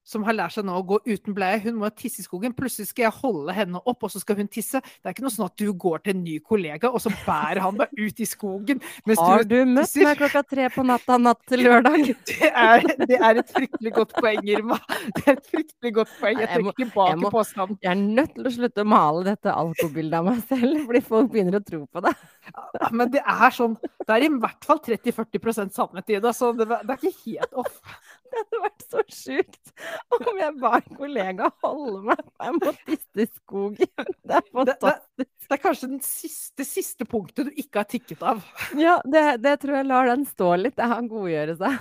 som 0.08 0.24
har 0.24 0.38
lært 0.38 0.56
seg 0.56 0.66
nå 0.68 0.78
å 0.80 0.86
gå 0.88 1.02
uten 1.08 1.36
bleie, 1.36 1.60
hun 1.66 1.80
må 1.82 1.90
tisse 1.92 2.22
i 2.22 2.26
skogen. 2.26 2.54
Plutselig 2.56 2.92
skal 2.92 3.08
jeg 3.08 3.16
holde 3.20 3.56
henne 3.56 3.82
opp, 3.84 4.06
og 4.08 4.14
så 4.14 4.22
skal 4.22 4.40
hun 4.40 4.48
tisse. 4.52 4.80
Det 4.80 5.10
er 5.10 5.16
ikke 5.16 5.26
noe 5.26 5.34
sånn 5.34 5.50
at 5.50 5.58
du 5.60 5.68
går 5.76 6.04
til 6.06 6.16
en 6.16 6.24
ny 6.24 6.38
kollega, 6.40 6.92
og 6.94 7.04
så 7.04 7.12
bærer 7.26 7.60
han 7.66 7.80
deg 7.82 7.92
ut 8.00 8.22
i 8.24 8.28
skogen 8.28 8.80
mens 9.08 9.20
Har 9.20 9.44
du 9.44 9.58
du 9.58 9.72
møtt 9.74 9.90
tisser. 9.90 10.06
meg 10.08 10.22
klokka 10.22 10.44
tre 10.48 10.70
på 10.72 10.86
natta 10.88 11.18
natt 11.20 11.42
til 11.50 11.66
lørdag? 11.68 12.08
Det 12.38 12.50
er, 12.52 12.84
det 13.10 13.18
er 13.24 13.40
et 13.42 13.52
fryktelig 13.52 13.92
godt 13.96 14.14
poeng, 14.18 14.42
Irma. 14.48 14.78
Det 15.16 15.24
er 15.24 15.34
et 15.34 15.48
fryktelig 15.50 15.92
godt 15.96 16.12
poeng. 16.20 16.42
Jeg 16.42 16.50
trekker 16.52 16.78
tilbake 16.82 17.32
påstanden. 17.34 17.80
Jeg 17.84 17.92
er 17.92 18.02
nødt 18.02 18.34
til 18.36 18.50
å 18.50 18.54
slutte 18.54 18.84
å 18.84 18.90
male 18.90 19.24
dette 19.28 19.54
alkobildet 19.54 20.20
av 20.20 20.28
meg 20.28 20.42
selv, 20.50 20.80
fordi 20.88 21.02
folk 21.08 21.32
begynner 21.34 21.60
å 21.60 21.64
tro 21.66 21.82
på 21.86 22.04
det. 22.06 22.14
Ja, 22.48 22.92
Men 22.96 23.12
det 23.12 23.24
er 23.24 23.56
sånn 23.56 23.76
Det 23.82 24.14
er 24.14 24.24
i 24.28 24.30
hvert 24.32 24.68
fall 24.68 24.80
30-40 24.86 25.74
sannhet 25.76 26.14
i 26.14 26.22
det, 26.24 26.34
så 26.38 26.54
det, 26.56 26.68
det 26.70 26.96
er 26.96 27.02
ikke 27.02 27.32
helt 27.32 27.58
off. 27.64 27.82
Det 28.32 28.42
hadde 28.44 28.62
vært 28.64 28.86
så 28.88 29.04
sjukt 29.14 29.72
om 30.18 30.40
jeg 30.42 30.56
ba 30.62 30.72
en 30.80 30.98
kollega 31.00 31.50
holde 31.64 32.02
meg. 32.10 32.24
Jeg 32.44 32.58
må 32.58 32.74
tisse 32.88 33.24
i 33.24 33.28
skogen. 33.30 33.94
Det 34.28 34.38
er 34.38 34.44
Det, 34.44 34.44
det, 34.44 34.44
fantastisk. 34.54 35.32
det 35.48 35.56
er 35.58 35.64
kanskje 35.64 35.92
den 35.94 36.04
siste, 36.06 36.68
siste 36.68 37.08
punktet 37.08 37.50
du 37.50 37.62
ikke 37.64 37.84
har 37.84 37.90
tikket 37.90 38.24
av. 38.34 38.44
Ja, 38.88 38.98
det, 39.08 39.26
det 39.44 39.58
tror 39.64 39.80
jeg 39.80 39.90
lar 39.90 40.12
den 40.12 40.28
stå 40.28 40.54
litt. 40.60 40.78
Det 40.78 40.92
har 40.92 41.08
godgjøre 41.08 41.58
seg. 41.60 41.80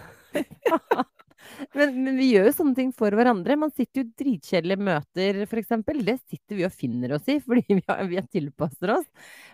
Men, 1.77 1.93
men 2.05 2.17
vi 2.19 2.31
gjør 2.33 2.49
jo 2.49 2.55
sånne 2.57 2.77
ting 2.79 2.93
for 2.97 3.15
hverandre. 3.17 3.57
Man 3.61 3.73
sitter 3.75 4.03
jo 4.03 4.09
dritkjedelige 4.19 4.83
møter, 4.89 5.43
f.eks. 5.47 5.75
Det 5.87 6.17
sitter 6.25 6.59
vi 6.59 6.67
og 6.67 6.75
finner 6.75 7.17
oss 7.17 7.29
i, 7.31 7.39
fordi 7.45 7.65
vi, 7.71 7.83
har, 7.89 8.03
vi 8.11 8.23
tilpasser 8.33 8.97
oss. 8.99 9.07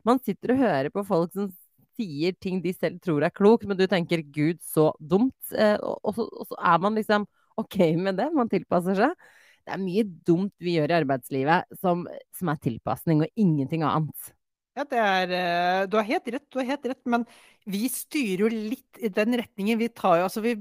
Man 0.09 0.23
sitter 0.25 0.55
og 0.55 0.63
hører 0.63 0.93
på 0.95 1.05
folk 1.09 1.35
som 1.37 1.51
sier 1.99 2.35
ting 2.41 2.61
de 2.65 2.73
selv 2.75 2.99
tror 3.05 3.25
er 3.27 3.35
klokt, 3.35 3.67
men 3.69 3.79
du 3.79 3.87
tenker 3.91 4.25
'gud, 4.25 4.61
så 4.65 4.91
dumt'. 4.99 5.55
Eh, 5.55 5.79
og, 5.81 6.13
så, 6.17 6.27
og 6.27 6.51
så 6.51 6.59
er 6.59 6.83
man 6.83 6.99
liksom 6.99 7.27
OK 7.61 7.79
med 8.01 8.19
det. 8.21 8.29
Man 8.35 8.51
tilpasser 8.53 8.99
seg. 8.99 9.17
Det 9.63 9.75
er 9.77 9.83
mye 9.83 10.05
dumt 10.27 10.55
vi 10.63 10.77
gjør 10.79 10.91
i 10.91 11.01
arbeidslivet 11.03 11.79
som, 11.79 12.07
som 12.35 12.51
er 12.51 12.63
tilpasning, 12.65 13.23
og 13.23 13.39
ingenting 13.39 13.85
annet. 13.87 14.33
Ja, 14.73 14.87
det 14.89 14.99
er 14.99 15.33
eh, 15.37 15.87
Du 15.91 15.99
har 15.99 16.07
helt 16.09 16.29
rett, 16.33 16.47
du 16.49 16.59
har 16.59 16.71
helt 16.73 16.87
rett, 16.89 17.03
men 17.05 17.27
vi 17.69 17.85
styrer 17.93 18.47
jo 18.47 18.49
litt 18.53 18.99
i 18.99 19.11
den 19.13 19.37
retningen. 19.39 19.79
Vi 19.79 19.91
jo, 19.93 20.25
altså 20.25 20.43
vi 20.45 20.57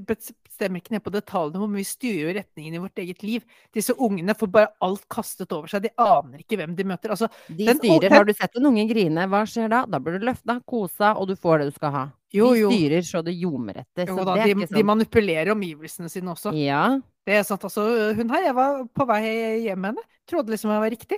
bestemmer 0.61 0.81
ikke 0.81 0.93
ned 0.93 1.01
på 1.03 1.11
detaljene 1.13 1.59
hvor 1.61 1.69
mye 1.71 1.87
styrer 1.87 2.21
jo 2.29 2.33
retningen 2.37 2.75
i 2.77 2.81
vårt 2.83 2.99
eget 3.01 3.23
liv. 3.25 3.43
Disse 3.73 3.93
ungene 3.97 4.35
får 4.37 4.51
bare 4.53 4.69
alt 4.85 5.07
kastet 5.09 5.51
over 5.55 5.67
seg. 5.71 5.81
De 5.87 5.91
aner 5.97 6.43
ikke 6.43 6.57
hvem 6.59 6.75
de 6.77 6.83
møter. 6.83 7.09
Altså, 7.15 7.29
De 7.49 7.65
Den- 7.65 7.79
styrer. 7.79 8.09
Har 8.11 8.25
du 8.25 8.33
sett 8.33 8.55
en 8.57 8.65
unge 8.69 8.87
grine, 8.89 9.25
hva 9.27 9.41
skjer 9.45 9.69
da? 9.69 9.85
Da 9.85 9.99
blir 9.99 10.19
du 10.19 10.25
løfta, 10.25 10.59
kosa, 10.65 11.15
og 11.17 11.27
du 11.27 11.35
får 11.35 11.59
det 11.59 11.71
du 11.71 11.75
skal 11.79 11.91
ha. 11.91 12.03
jo, 12.33 12.53
De 12.53 12.69
styrer 12.69 13.01
så 13.03 13.23
det 13.23 13.33
ljomer 13.35 13.81
etter. 13.83 14.05
jo 14.07 14.17
Så 14.17 14.25
da, 14.25 14.35
det 14.35 14.41
er 14.43 14.53
de, 14.53 14.65
de 14.65 14.67
sånn. 14.67 14.85
manipulerer 14.85 15.51
omgivelsene 15.51 16.09
sine 16.09 16.31
også. 16.31 16.53
Ja. 16.55 16.99
Det 17.25 17.33
er 17.33 17.43
sant, 17.43 17.61
altså. 17.63 18.13
Hun 18.15 18.29
her, 18.29 18.43
jeg 18.43 18.55
var 18.55 18.85
på 18.85 19.05
vei 19.07 19.21
hjem 19.65 19.79
med 19.79 19.91
henne. 19.95 20.03
Trodde 20.27 20.49
liksom 20.49 20.71
jeg 20.71 20.79
var 20.81 20.89
riktig. 20.89 21.17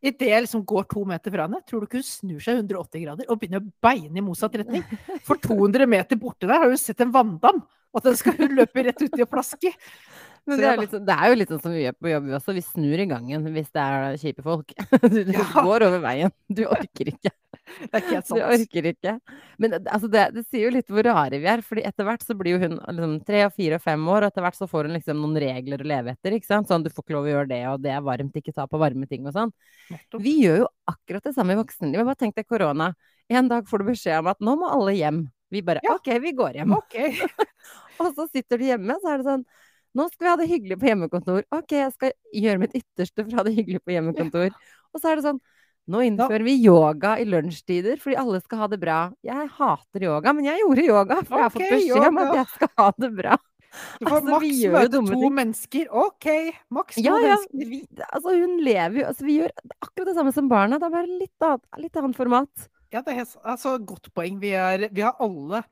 Idet 0.00 0.28
jeg 0.28 0.42
liksom 0.44 0.64
går 0.64 0.84
to 0.88 1.04
meter 1.04 1.30
fra 1.34 1.46
henne, 1.48 1.58
tror 1.66 1.80
du 1.80 1.86
ikke 1.88 1.98
hun 1.98 2.06
snur 2.06 2.38
seg 2.40 2.60
180 2.62 3.02
grader 3.02 3.24
og 3.28 3.40
begynner 3.40 3.58
å 3.64 3.72
beine 3.82 4.16
i 4.16 4.22
motsatt 4.22 4.54
retning? 4.54 4.84
For 5.26 5.34
200 5.42 5.86
meter 5.90 6.14
borte 6.16 6.46
der 6.46 6.54
har 6.62 6.68
hun 6.70 6.76
sett 6.78 7.00
en 7.00 7.10
vanndam, 7.10 7.62
og 7.94 8.04
den 8.04 8.16
skal 8.20 8.36
hun 8.38 8.56
løpe 8.58 8.84
rett 8.86 9.00
uti 9.06 9.22
og 9.24 9.30
plaske. 9.32 9.72
Men 10.48 10.62
det 10.62 10.64
er, 10.64 10.78
litt 10.80 10.92
sånn, 10.94 11.02
det 11.04 11.12
er 11.12 11.28
jo 11.28 11.36
litt 11.36 11.50
sånn 11.52 11.60
som 11.60 11.72
vi 11.74 11.82
gjør 11.82 11.96
på 12.00 12.08
jobb 12.08 12.28
også. 12.38 12.52
Vi 12.56 12.62
snur 12.64 13.00
i 13.02 13.04
gangen 13.10 13.42
hvis 13.52 13.66
det 13.74 13.82
er 13.84 14.14
kjipe 14.20 14.44
folk. 14.46 14.70
Du, 15.12 15.18
du 15.28 15.32
Ja. 15.34 15.44
går 15.52 15.84
over 15.84 16.00
veien. 16.00 16.32
Du 16.48 16.62
orker 16.64 17.10
ikke. 17.12 17.32
Det 17.58 17.90
er 17.92 18.00
ikke 18.00 18.14
helt 18.14 18.30
Du 18.32 18.40
orker 18.46 18.88
ikke. 18.92 19.12
Men 19.60 19.74
altså 19.82 20.08
det, 20.08 20.22
det 20.38 20.44
sier 20.48 20.64
jo 20.64 20.72
litt 20.78 20.88
hvor 20.88 21.04
rare 21.04 21.36
vi 21.42 21.50
er. 21.52 21.60
fordi 21.60 21.84
etter 21.84 22.08
hvert 22.08 22.24
så 22.24 22.36
blir 22.38 22.56
jo 22.56 22.62
hun 22.64 22.78
liksom, 22.80 23.14
tre 23.28 23.42
og 23.44 23.52
fire 23.60 23.76
og 23.76 23.84
fem 23.84 24.08
år, 24.08 24.24
og 24.24 24.32
etter 24.32 24.46
hvert 24.46 24.56
så 24.62 24.70
får 24.72 24.88
hun 24.88 24.96
liksom 24.96 25.20
noen 25.20 25.36
regler 25.44 25.84
å 25.84 25.88
leve 25.92 26.16
etter. 26.16 26.38
ikke 26.38 26.48
sant? 26.48 26.72
Sånn 26.72 26.86
du 26.86 26.88
får 26.94 27.04
ikke 27.04 27.18
lov 27.18 27.28
å 27.28 27.32
gjøre 27.34 27.50
det, 27.52 27.62
og 27.74 27.84
det 27.84 27.92
er 27.92 28.04
varmt, 28.08 28.40
ikke 28.40 28.56
ta 28.56 28.64
på 28.72 28.80
varme 28.80 29.08
ting 29.10 29.28
og 29.28 29.36
sånn. 29.36 29.52
Vi 30.16 30.38
gjør 30.46 30.62
jo 30.64 30.70
akkurat 30.88 31.28
det 31.28 31.36
samme 31.36 31.58
i 31.58 31.60
voksenlivet. 31.60 32.08
Bare 32.08 32.22
tenk 32.24 32.40
deg 32.40 32.48
korona. 32.48 32.94
En 33.28 33.52
dag 33.52 33.68
får 33.68 33.84
du 33.84 33.90
beskjed 33.92 34.22
om 34.22 34.32
at 34.32 34.40
nå 34.40 34.56
må 34.64 34.72
alle 34.72 34.96
hjem. 34.96 35.26
Vi 35.50 35.62
bare 35.64 35.80
Ja. 35.84 35.94
OK, 35.96 36.08
vi 36.22 36.32
går 36.36 36.58
hjem. 36.60 36.74
Okay. 36.78 37.14
Og 38.02 38.12
så 38.14 38.28
sitter 38.30 38.60
du 38.60 38.64
hjemme, 38.68 38.98
så 39.02 39.14
er 39.14 39.22
det 39.22 39.28
sånn 39.30 39.46
Nå 39.96 40.04
skal 40.12 40.24
vi 40.26 40.28
ha 40.30 40.36
det 40.38 40.46
hyggelig 40.50 40.76
på 40.78 40.86
hjemmekontor. 40.90 41.44
OK, 41.56 41.72
jeg 41.72 41.92
skal 41.94 42.12
gjøre 42.36 42.60
mitt 42.60 42.74
ytterste 42.76 43.24
for 43.24 43.32
å 43.32 43.38
ha 43.40 43.44
det 43.48 43.54
hyggelig 43.56 43.80
på 43.82 43.94
hjemmekontor. 43.96 44.52
Og 44.92 45.00
så 45.00 45.10
er 45.12 45.18
det 45.18 45.24
sånn 45.30 45.40
Nå 45.88 46.02
innfører 46.04 46.44
vi 46.44 46.52
yoga 46.60 47.14
i 47.16 47.24
lunsjtider 47.24 47.96
fordi 47.96 48.18
alle 48.20 48.42
skal 48.44 48.60
ha 48.60 48.66
det 48.68 48.76
bra. 48.82 48.98
Jeg 49.24 49.46
hater 49.56 50.04
yoga, 50.04 50.34
men 50.36 50.44
jeg 50.44 50.60
gjorde 50.60 50.84
yoga, 50.84 51.16
for 51.24 51.38
jeg 51.40 51.46
har 51.46 51.54
fått 51.54 51.70
beskjed 51.72 52.08
om 52.10 52.18
at 52.20 52.34
jeg 52.36 52.50
skal 52.52 52.72
ha 52.76 52.88
det 53.00 53.08
bra. 53.16 53.38
Du 53.96 54.04
får 54.04 54.18
Altså, 54.18 54.28
maks 54.34 54.60
møte 54.74 54.90
to 54.98 55.00
ting. 55.08 55.32
mennesker. 55.38 55.88
Ok, 56.04 56.26
maks 56.76 56.98
to 57.00 57.04
Ja, 57.06 57.16
ja. 57.24 57.36
mennesker. 57.40 57.72
Vi, 57.72 57.80
altså, 58.04 58.34
hun 58.36 58.54
lever 58.64 59.00
jo 59.00 59.06
altså, 59.08 59.24
Vi 59.28 59.38
gjør 59.40 59.52
akkurat 59.80 60.10
det 60.10 60.14
samme 60.20 60.32
som 60.36 60.48
barna. 60.52 60.78
Det 60.80 60.88
er 60.88 60.94
bare 60.98 61.18
litt 61.24 61.48
annet, 61.48 61.64
litt 61.86 61.96
annet 62.00 62.16
format. 62.20 62.68
Ja, 62.92 63.02
det 63.02 63.12
er 63.12 63.20
helt, 63.20 63.34
altså, 63.44 63.74
godt 63.84 64.08
poeng. 64.16 64.38
Vi, 64.40 64.54
er, 64.56 64.88
vi 64.94 65.04
har 65.04 65.18
alle 65.20 65.62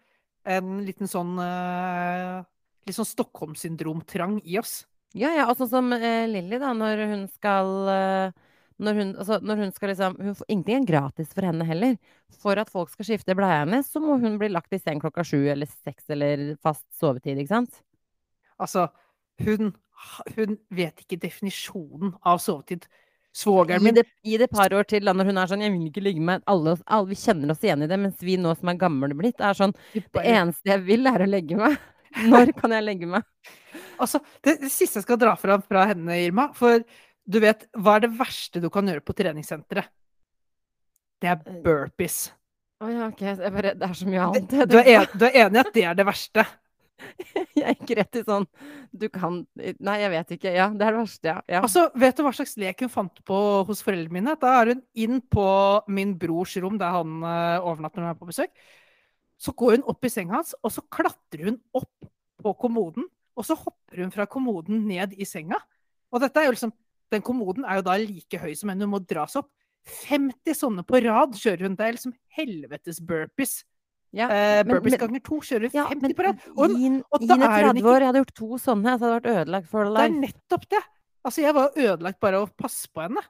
en 0.47 0.83
liten 0.87 1.11
sånn 1.11 1.35
uh, 1.41 2.45
Litt 2.87 2.95
sånn 2.95 3.09
Stockholm-syndrom-trang 3.09 4.37
i 4.47 4.61
oss. 4.61 4.85
Ja, 5.17 5.33
ja, 5.35 5.49
og 5.51 5.57
sånn 5.59 5.73
som 5.73 5.89
uh, 5.91 6.27
Lilly, 6.31 6.61
da, 6.63 6.71
når 6.77 7.03
hun 7.11 7.25
skal 7.33 7.73
uh, 7.89 8.45
når 8.83 8.99
hun, 9.01 9.15
altså, 9.17 9.39
når 9.41 9.63
hun 9.63 9.73
skal 9.73 9.91
liksom 9.93 10.19
hun 10.21 10.37
får, 10.37 10.49
Ingenting 10.53 10.83
er 10.83 10.89
gratis 10.91 11.33
for 11.33 11.49
henne 11.49 11.65
heller. 11.67 11.97
For 12.43 12.61
at 12.61 12.71
folk 12.73 12.93
skal 12.93 13.09
skifte 13.09 13.37
bleia 13.39 13.63
hennes, 13.63 13.89
så 13.89 14.03
må 14.05 14.19
hun 14.21 14.37
bli 14.41 14.51
lagt 14.53 14.75
i 14.77 14.81
seng 14.81 15.01
klokka 15.01 15.25
sju 15.27 15.47
eller 15.53 15.71
seks 15.71 16.13
eller 16.13 16.53
fast 16.63 16.85
sovetid, 16.99 17.41
ikke 17.41 17.55
sant? 17.55 17.81
Altså, 18.61 18.87
hun, 19.47 19.73
hun 20.37 20.57
vet 20.75 21.05
ikke 21.05 21.21
definisjonen 21.25 22.15
av 22.27 22.43
sovetid. 22.45 22.85
Svogeren 23.37 23.85
min 23.85 23.99
gi 23.99 24.39
det 24.41 24.47
et 24.49 24.55
par 24.57 24.73
år 24.73 24.87
til, 24.89 25.05
da, 25.05 25.13
når 25.13 25.29
hun 25.29 25.39
er 25.41 25.51
sånn 25.51 25.65
'Jeg 25.65 25.73
vil 25.75 25.89
ikke 25.91 26.05
ligge 26.05 26.23
med 26.25 26.45
alle, 26.49 26.77
alle 26.87 27.11
Vi 27.11 27.19
kjenner 27.21 27.53
oss 27.53 27.65
igjen 27.65 27.85
i 27.85 27.89
det, 27.91 27.99
mens 28.01 28.23
vi 28.25 28.37
nå 28.41 28.55
som 28.57 28.71
er 28.73 28.81
gamle 28.81 29.13
blitt, 29.13 29.41
er 29.41 29.53
sånn 29.53 29.75
Det 29.93 30.25
eneste 30.25 30.73
jeg 30.73 30.81
vil, 30.87 31.07
er 31.07 31.21
å 31.21 31.29
legge 31.29 31.57
meg. 31.57 31.77
Når 32.33 32.55
kan 32.57 32.73
jeg 32.73 32.87
legge 32.87 33.07
meg? 33.07 33.27
Altså, 34.01 34.23
det, 34.41 34.57
det 34.63 34.73
siste 34.73 35.01
jeg 35.01 35.05
skal 35.05 35.21
dra 35.21 35.35
fram 35.37 35.61
fra 35.61 35.85
henne, 35.91 36.17
Irma 36.17 36.49
For 36.57 36.81
du 37.27 37.41
vet, 37.43 37.67
hva 37.77 37.97
er 37.97 38.07
det 38.07 38.15
verste 38.17 38.63
du 38.63 38.71
kan 38.73 38.87
gjøre 38.89 39.05
på 39.05 39.17
treningssenteret? 39.19 39.91
Det 41.21 41.29
er 41.33 41.63
burpees. 41.65 42.31
Å 42.81 42.89
ja, 42.93 43.09
ok. 43.09 43.23
Bare, 43.41 43.73
det 43.75 43.89
er 43.89 43.97
så 43.97 44.07
mye 44.09 44.23
annet. 44.23 44.57
du, 44.69 44.77
er 44.79 44.91
en, 44.95 45.13
du 45.17 45.25
er 45.27 45.39
enig 45.47 45.59
i 45.59 45.63
at 45.65 45.73
det 45.75 45.85
er 45.91 45.97
det 45.99 46.07
verste? 46.07 46.45
Jeg 47.61 47.77
gikk 47.77 47.93
rett 47.99 48.19
i 48.19 48.23
sånn 48.25 48.47
Du 48.97 49.07
kan 49.13 49.43
Nei, 49.57 49.97
jeg 50.01 50.13
vet 50.15 50.33
ikke. 50.37 50.53
Ja, 50.55 50.69
det 50.73 50.87
er 50.87 50.97
det 50.97 51.03
verste, 51.03 51.29
ja. 51.29 51.37
ja. 51.51 51.61
Altså, 51.63 51.87
vet 51.99 52.17
du 52.17 52.25
hva 52.25 52.33
slags 52.37 52.57
lek 52.61 52.85
hun 52.85 52.93
fant 52.93 53.21
på 53.29 53.41
hos 53.69 53.83
foreldrene 53.85 54.17
mine? 54.19 54.37
Da 54.41 54.55
er 54.61 54.73
hun 54.73 54.83
inn 54.97 55.21
på 55.21 55.47
min 55.93 56.17
brors 56.21 56.57
rom, 56.63 56.79
der 56.81 56.95
han 56.97 57.21
uh, 57.25 57.67
overnatter 57.67 58.03
når 58.03 58.11
han 58.11 58.17
er 58.17 58.21
på 58.21 58.31
besøk. 58.31 58.53
Så 59.37 59.53
går 59.53 59.77
hun 59.77 59.87
opp 59.93 60.09
i 60.09 60.13
senga 60.13 60.39
hans, 60.39 60.55
og 60.65 60.73
så 60.73 60.85
klatrer 60.93 61.51
hun 61.51 61.61
opp 61.77 62.09
på 62.43 62.55
kommoden. 62.61 63.09
Og 63.37 63.45
så 63.45 63.57
hopper 63.59 64.01
hun 64.01 64.13
fra 64.15 64.25
kommoden 64.31 64.87
ned 64.89 65.13
i 65.21 65.29
senga. 65.29 65.61
Og 66.13 66.23
dette 66.23 66.41
er 66.41 66.49
jo 66.49 66.57
liksom 66.57 66.75
Den 67.15 67.23
kommoden 67.23 67.63
er 67.63 67.79
jo 67.79 67.83
da 67.87 67.93
like 68.03 68.39
høy 68.43 68.57
som 68.59 68.73
henne, 68.73 68.83
hun 68.83 68.97
må 68.97 68.99
dras 68.99 69.37
opp. 69.39 69.53
50 69.87 70.57
sånne 70.59 70.83
på 70.83 70.99
rad 71.05 71.37
kjører 71.39 71.69
hun. 71.69 71.77
Det 71.79 71.85
er 71.87 71.95
liksom 71.95 72.17
helvetes 72.35 72.99
burpees. 72.99 73.61
Ja. 74.17 74.27
Eh, 74.33 74.65
burpees 74.67 74.99
ganger 75.01 75.23
to 75.25 75.41
kjører 75.45 75.73
ja, 75.77 75.87
50 75.93 76.03
men 76.03 76.17
på 76.17 76.27
rad. 76.27 76.45
Og 76.57 76.77
og 77.13 77.27
da 77.29 77.37
er 77.37 77.69
hun 77.69 77.77
ikke- 77.77 77.97
Jeg 78.01 78.09
hadde 78.09 78.23
gjort 78.25 78.35
to 78.35 78.49
sånne, 78.59 78.97
så 78.97 79.05
hadde 79.07 79.17
vært 79.21 79.33
ødelagt 79.37 79.69
for 79.69 79.85
det 79.85 80.05
er 80.09 80.21
nettopp 80.21 80.69
det! 80.73 80.85
Altså, 81.27 81.43
jeg 81.43 81.55
var 81.55 81.73
ødelagt 81.75 82.21
bare 82.23 82.39
av 82.39 82.47
å 82.47 82.55
passe 82.55 82.87
på 82.95 83.03
henne. 83.03 83.23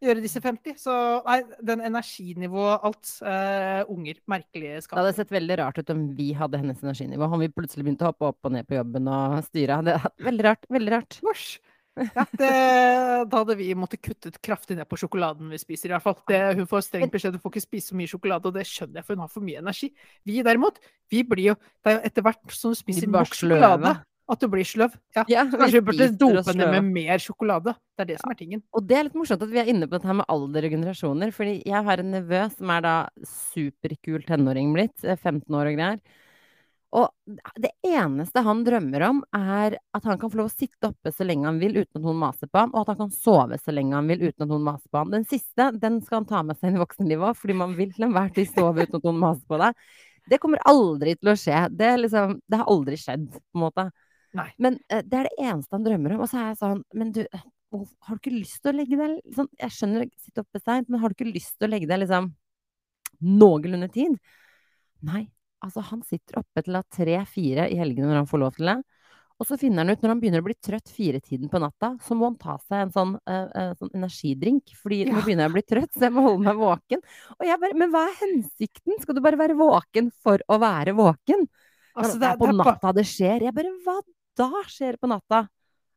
Gjøre 0.00 0.22
disse 0.24 0.40
50. 0.40 0.78
Så 0.80 0.92
nei, 1.26 1.42
den 1.60 1.82
energinivået, 1.84 2.80
alt. 2.88 3.10
Uh, 3.20 3.82
unger. 3.92 4.16
Merkelige 4.30 4.78
Det 4.86 4.96
hadde 4.96 5.14
sett 5.18 5.32
veldig 5.34 5.58
rart 5.60 5.80
ut 5.82 5.90
om 5.92 6.06
vi 6.16 6.30
hadde 6.32 6.60
hennes 6.62 6.80
energinivå. 6.80 7.26
Om 7.28 7.42
vi 7.42 7.50
plutselig 7.52 7.84
begynte 7.84 8.06
å 8.06 8.12
hoppe 8.14 8.30
opp 8.30 8.48
og 8.48 8.54
ned 8.54 8.68
på 8.68 8.78
jobben 8.78 9.10
og 9.12 9.42
styre. 9.44 9.82
Det 9.84 9.98
er 9.98 10.06
veldig 10.24 10.46
rart. 10.46 10.64
Veldig 10.72 10.94
rart. 10.94 11.18
Vårs. 11.26 11.58
Ja, 11.98 12.24
det, 12.38 12.50
da 13.30 13.40
hadde 13.42 13.56
vi 13.58 13.70
måttet 13.78 14.02
kuttet 14.04 14.38
kraftig 14.44 14.76
ned 14.78 14.88
på 14.88 14.98
sjokoladen 15.00 15.50
vi 15.52 15.58
spiser, 15.60 15.90
i 15.90 15.94
hvert 15.96 16.04
fall. 16.04 16.18
Det, 16.30 16.38
hun 16.58 16.68
får 16.70 16.84
streng 16.86 17.10
beskjed, 17.12 17.34
hun 17.36 17.42
får 17.42 17.54
ikke 17.54 17.64
spise 17.66 17.90
så 17.90 17.98
mye 17.98 18.10
sjokolade, 18.10 18.48
og 18.48 18.56
det 18.56 18.66
skjønner 18.68 19.00
jeg, 19.00 19.06
for 19.08 19.16
hun 19.18 19.24
har 19.24 19.32
for 19.32 19.44
mye 19.44 19.60
energi. 19.60 19.90
Vi 20.28 20.38
derimot, 20.46 20.78
vi 21.10 21.24
blir 21.26 21.52
jo 21.52 21.56
Det 21.58 21.90
er 21.90 21.98
jo 21.98 22.06
etter 22.10 22.24
hvert 22.26 22.54
som 22.54 22.72
du 22.72 22.78
spiser 22.78 23.10
nok 23.10 23.34
sjokolade, 23.34 23.96
at 24.30 24.42
du 24.44 24.46
blir 24.52 24.66
sløv. 24.68 24.94
Ja. 25.16 25.24
Ja, 25.28 25.42
vi 25.48 25.58
kanskje 25.58 25.80
vi 25.80 25.86
burde 25.88 26.08
dope 26.20 26.54
ned 26.54 26.72
med 26.76 26.90
mer 26.94 27.22
sjokolade. 27.22 27.74
Det 27.98 28.04
er 28.04 28.10
det 28.12 28.18
som 28.22 28.30
er 28.30 28.38
tingen. 28.38 28.62
Og 28.76 28.86
det 28.86 28.96
er 28.96 29.08
litt 29.08 29.18
morsomt 29.18 29.42
at 29.42 29.50
vi 29.50 29.58
er 29.58 29.70
inne 29.72 29.88
på 29.90 29.96
dette 29.96 30.06
her 30.06 30.18
med 30.20 30.30
alder 30.30 30.68
og 30.68 30.74
generasjoner. 30.76 31.34
Fordi 31.34 31.56
jeg 31.66 31.86
har 31.88 32.02
en 32.04 32.12
nevø 32.14 32.44
som 32.54 32.70
er 32.76 32.84
da 32.86 32.94
superkul 33.26 34.22
tenåring 34.28 34.70
blitt, 34.76 35.02
eh, 35.02 35.18
15 35.18 35.50
år 35.50 35.72
og 35.72 35.80
greier. 35.80 36.00
Og 36.90 37.06
det 37.62 37.70
eneste 37.86 38.42
han 38.42 38.64
drømmer 38.66 39.04
om, 39.06 39.20
er 39.36 39.76
at 39.78 40.06
han 40.08 40.18
kan 40.18 40.30
få 40.32 40.40
lov 40.40 40.48
å 40.50 40.52
sitte 40.52 40.88
oppe 40.90 41.12
så 41.14 41.22
lenge 41.26 41.46
han 41.46 41.60
vil 41.62 41.76
uten 41.78 42.00
at 42.00 42.02
noen 42.02 42.18
maser 42.18 42.50
på 42.50 42.58
ham, 42.58 42.72
og 42.74 42.82
at 42.82 42.92
han 42.92 42.98
kan 43.04 43.12
sove 43.14 43.58
så 43.62 43.74
lenge 43.74 43.94
han 43.94 44.10
vil 44.10 44.24
uten 44.24 44.46
at 44.46 44.50
noen 44.50 44.66
maser 44.66 44.90
på 44.90 44.98
ham. 44.98 45.12
Den 45.14 45.26
siste 45.30 45.68
den 45.78 46.00
skal 46.02 46.20
han 46.20 46.28
ta 46.32 46.42
med 46.46 46.58
seg 46.58 46.72
inn 46.72 46.80
i 46.80 46.82
voksenlivet 46.82 47.30
òg, 47.30 47.38
fordi 47.38 47.56
man 47.62 47.76
vil 47.78 47.94
til 47.94 48.08
enhver 48.08 48.34
tid 48.34 48.50
sove 48.50 48.82
uten 48.82 48.98
at 48.98 49.06
noen 49.06 49.22
maser 49.22 49.46
på 49.46 49.60
deg. 49.62 49.86
Det 50.30 50.40
kommer 50.42 50.62
aldri 50.68 51.14
til 51.18 51.32
å 51.32 51.38
skje. 51.38 51.62
Det, 51.78 51.94
liksom, 52.02 52.36
det 52.50 52.60
har 52.60 52.74
aldri 52.74 52.98
skjedd, 53.00 53.30
på 53.38 53.58
en 53.58 53.64
måte. 53.68 53.86
Nei. 54.38 54.50
Men 54.62 54.76
eh, 54.90 55.06
det 55.06 55.22
er 55.22 55.30
det 55.30 55.46
eneste 55.46 55.74
han 55.74 55.86
drømmer 55.86 56.16
om. 56.16 56.26
Og 56.26 56.30
så 56.30 56.38
er 56.38 56.52
jeg 56.52 56.60
sånn 56.60 56.84
Men 56.94 57.10
du, 57.14 57.24
har 57.34 58.14
du 58.14 58.20
ikke 58.20 58.34
lyst 58.34 58.60
til 58.62 58.72
å 58.72 58.78
legge 58.78 58.98
deg 58.98 59.34
sånn, 59.34 59.48
Jeg 59.58 59.74
skjønner 59.74 60.04
å 60.04 60.22
sitte 60.22 60.44
oppe 60.44 60.62
seint, 60.62 60.90
men 60.90 61.02
har 61.02 61.10
du 61.10 61.18
ikke 61.18 61.32
lyst 61.32 61.56
til 61.56 61.66
å 61.66 61.72
legge 61.72 61.90
deg 61.90 62.02
liksom 62.04 62.32
noenlunde 63.20 63.90
tid? 63.94 64.18
Nei. 65.06 65.28
Altså, 65.60 65.82
han 65.90 66.00
sitter 66.08 66.40
oppe 66.40 66.64
til 66.64 66.78
tre-fire 66.96 67.68
i 67.68 67.78
helgene 67.80 68.08
når 68.08 68.22
han 68.22 68.30
får 68.30 68.42
lov 68.42 68.56
til 68.56 68.70
det. 68.70 68.78
Og 69.40 69.48
så 69.48 69.56
finner 69.56 69.80
han 69.80 69.94
ut, 69.94 70.02
når 70.02 70.12
han 70.12 70.18
begynner 70.20 70.42
å 70.42 70.44
bli 70.44 70.56
trøtt 70.60 70.90
firetiden 70.92 71.48
på 71.48 71.60
natta, 71.62 71.94
så 72.04 72.16
må 72.16 72.28
han 72.28 72.36
ta 72.40 72.58
seg 72.60 72.82
en 72.84 72.90
sånn, 72.92 73.14
uh, 73.24 73.70
sånn 73.78 73.92
energidrink. 73.96 74.74
Fordi 74.76 74.98
nå 75.08 75.22
begynner 75.22 75.46
jeg 75.46 75.52
å 75.52 75.54
bli 75.54 75.62
trøtt, 75.64 75.94
så 75.94 76.04
jeg 76.06 76.12
må 76.12 76.24
holde 76.26 76.44
meg 76.44 76.60
våken. 76.60 77.04
Og 77.38 77.46
jeg 77.48 77.62
bare 77.62 77.78
Men 77.80 77.94
hva 77.94 78.02
er 78.10 78.18
hensikten? 78.20 78.98
Skal 79.00 79.16
du 79.16 79.22
bare 79.24 79.40
være 79.40 79.56
våken 79.56 80.10
for 80.20 80.44
å 80.44 80.60
være 80.60 80.92
våken? 80.98 81.46
Altså, 81.94 82.18
det, 82.20 82.28
er 82.28 82.36
på 82.36 82.50
det 82.50 82.52
er 82.52 82.60
natta 82.60 82.92
det 82.96 83.06
skjer. 83.08 83.46
Jeg 83.48 83.56
bare 83.56 83.72
Hva 83.86 83.96
da 84.40 84.62
skjer 84.68 85.00
på 85.00 85.08
natta? 85.10 85.40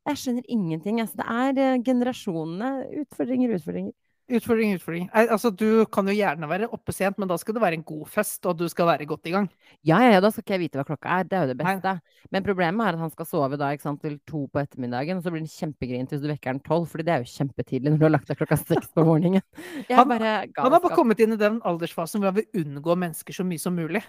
Jeg 0.08 0.20
skjønner 0.20 0.48
ingenting. 0.52 1.04
Altså, 1.04 1.20
det 1.20 1.28
er 1.44 1.62
eh, 1.66 1.82
generasjonene. 1.84 2.72
Utfordringer, 3.04 3.58
utfordringer. 3.60 3.94
Utfordring, 4.34 4.72
utfordring. 4.78 5.04
Altså, 5.14 5.52
du 5.54 5.86
kan 5.94 6.08
jo 6.10 6.14
gjerne 6.18 6.48
være 6.50 6.68
oppe 6.74 6.94
sent, 6.96 7.20
men 7.22 7.30
da 7.30 7.36
skal 7.38 7.54
det 7.54 7.62
være 7.62 7.78
en 7.78 7.84
god 7.86 8.08
fest, 8.10 8.40
og 8.50 8.58
du 8.58 8.64
skal 8.72 8.88
være 8.90 9.06
godt 9.10 9.28
i 9.30 9.34
gang. 9.36 9.46
Ja, 9.86 10.00
ja, 10.02 10.16
ja, 10.16 10.20
da 10.24 10.32
skal 10.34 10.42
ikke 10.46 10.56
jeg 10.56 10.62
vite 10.64 10.80
hva 10.80 10.86
klokka 10.88 11.12
er. 11.20 11.28
Det 11.30 11.38
er 11.38 11.44
jo 11.46 11.52
det 11.54 11.58
Nei. 11.62 11.76
beste. 11.76 11.94
Men 12.34 12.46
problemet 12.48 12.88
er 12.88 12.98
at 12.98 13.04
han 13.04 13.14
skal 13.14 13.30
sove 13.30 13.60
da, 13.62 13.70
sant, 13.84 14.02
til 14.02 14.18
to 14.30 14.48
på 14.50 14.64
ettermiddagen, 14.64 15.20
og 15.22 15.24
så 15.28 15.34
blir 15.34 15.44
han 15.46 15.52
kjempegrint 15.54 16.10
hvis 16.16 16.24
du 16.24 16.28
vekker 16.32 16.54
han 16.56 16.64
tolv, 16.66 16.88
fordi 16.90 17.06
det 17.08 17.14
er 17.14 17.24
jo 17.28 17.32
kjempetidlig 17.36 17.94
når 17.94 18.02
du 18.02 18.08
har 18.08 18.16
lagt 18.18 18.32
deg 18.34 18.42
klokka 18.42 18.58
seks 18.64 18.90
på 18.96 19.06
morgenen. 19.06 19.46
Han- 19.94 20.18
Han 20.18 20.72
har 20.74 20.80
bare 20.82 20.96
kommet 20.98 21.20
inn 21.22 21.34
i 21.38 21.40
den 21.40 21.62
aldersfasen 21.62 22.22
hvor 22.24 22.32
han 22.34 22.42
vil 22.42 22.64
unngå 22.66 22.96
mennesker 22.98 23.34
så 23.38 23.46
mye 23.46 23.62
som 23.62 23.76
mulig. 23.78 24.02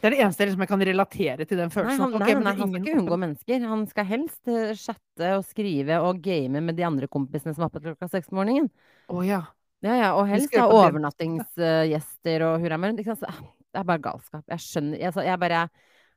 Det 0.00 0.08
er 0.08 0.14
det 0.14 0.20
eneste 0.24 0.46
liksom, 0.48 0.62
jeg 0.64 0.70
kan 0.70 0.84
relatere 0.84 1.46
til 1.48 1.60
den 1.60 1.70
Nei, 1.70 1.74
følelsen. 1.74 2.02
han, 2.02 2.14
at, 2.14 2.22
nei, 2.24 2.34
men 2.34 2.44
nei, 2.44 2.52
han 2.52 2.58
ingen... 2.58 2.62
han 2.64 2.72
skal 2.72 2.88
ikke 2.90 3.02
unngå 3.02 3.18
mennesker. 3.22 3.66
Han 3.70 3.84
skal 3.90 4.08
helst 4.08 4.50
eh, 4.50 4.72
chatte 4.78 5.30
og 5.38 5.44
skrive 5.48 6.00
og 6.04 6.20
game 6.24 6.62
med 6.66 6.76
de 6.78 6.86
andre 6.86 7.08
kompisene 7.10 7.54
som 7.54 7.64
er 7.64 7.70
oppe 7.70 7.84
klokka 7.84 8.10
seks 8.12 8.28
på 8.30 8.38
morgenen. 8.40 8.68
Oh, 9.08 9.22
ja. 9.24 9.44
Ja, 9.84 9.94
ja, 10.00 10.10
og 10.16 10.28
helst 10.30 10.54
ha 10.56 10.64
overnattingsgjester 10.72 12.44
og 12.46 12.62
hurra. 12.62 12.78
Ikke 12.90 13.16
så, 13.16 13.28
ah, 13.28 13.40
det 13.44 13.80
er 13.80 13.88
bare 13.88 14.04
galskap. 14.04 14.44
Jeg 14.48 14.64
skjønner 14.64 15.02
jeg, 15.02 15.16
jeg 15.28 15.42
bare 15.46 15.66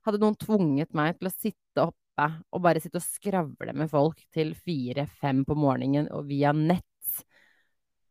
Hadde 0.07 0.21
noen 0.21 0.37
tvunget 0.39 0.93
meg 0.95 1.17
til 1.17 1.27
å 1.27 1.33
sitte 1.33 1.83
oppe 1.83 2.27
og 2.55 2.61
bare 2.63 2.79
sitte 2.79 3.01
og 3.01 3.03
skravle 3.03 3.73
med 3.75 3.89
folk 3.91 4.21
til 4.31 4.53
fire-fem 4.55 5.41
på 5.43 5.57
morgenen 5.59 6.07
og 6.15 6.29
via 6.29 6.53
nett 6.55 6.85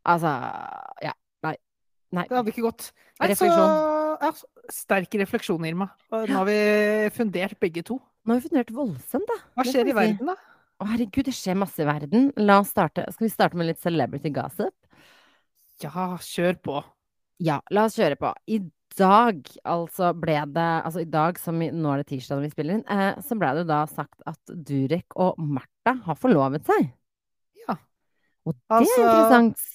Altså, 0.07 0.31
ja. 1.03 1.15
Nei. 1.43 1.57
Nei. 2.15 2.27
Det 2.29 2.37
hadde 2.37 2.53
ikke 2.53 2.67
gått. 2.69 2.91
Nei, 3.19 3.35
så, 3.35 3.49
ja, 4.23 4.33
sterk 4.73 5.15
refleksjon, 5.21 5.65
Irma. 5.69 5.89
Nå 6.13 6.27
har 6.33 6.45
vi 6.49 6.59
fundert 7.17 7.59
begge 7.63 7.83
to. 7.87 7.99
Nå 8.27 8.35
har 8.35 8.41
vi 8.41 8.49
fundert 8.49 8.73
voldsomt, 8.75 9.27
da. 9.31 9.37
Hva 9.57 9.65
skjer 9.69 9.91
i 9.93 9.97
verden, 9.97 10.27
da? 10.33 10.37
Å, 10.77 10.87
herregud, 10.91 11.25
det 11.29 11.33
skjer 11.37 11.57
masse 11.57 11.81
i 11.81 11.87
verden. 11.89 12.31
La 12.37 12.59
oss 12.61 12.73
starte. 12.75 13.07
Skal 13.15 13.29
vi 13.29 13.33
starte 13.33 13.57
med 13.57 13.71
litt 13.71 13.81
celebrity 13.81 14.33
gossip? 14.35 14.75
Ja, 15.83 16.17
kjør 16.21 16.59
på. 16.65 16.81
Ja, 17.45 17.61
la 17.73 17.87
oss 17.89 17.97
kjøre 17.97 18.17
på. 18.21 18.33
I 18.53 18.59
dag, 18.97 19.41
altså 19.69 20.13
ble 20.17 20.37
det 20.57 20.67
Altså 20.87 21.03
i 21.03 21.09
dag, 21.11 21.37
som 21.41 21.59
i, 21.61 21.71
nå 21.75 21.91
er 21.93 22.01
det 22.01 22.07
tirsdag 22.13 22.39
når 22.39 22.47
vi 22.47 22.53
spiller 22.55 22.79
inn, 22.79 22.85
eh, 22.93 23.19
så 23.25 23.37
ble 23.41 23.51
det 23.59 23.67
da 23.69 23.83
sagt 23.91 24.23
at 24.29 24.53
Durek 24.69 25.17
og 25.21 25.37
Martha 25.41 25.97
har 26.07 26.17
forlovet 26.21 26.65
seg. 26.69 26.93
Ja. 27.67 27.77
Og 28.47 28.55
det 28.55 28.63
Altså- 28.79 29.01
er 29.03 29.05
interessant. 29.11 29.67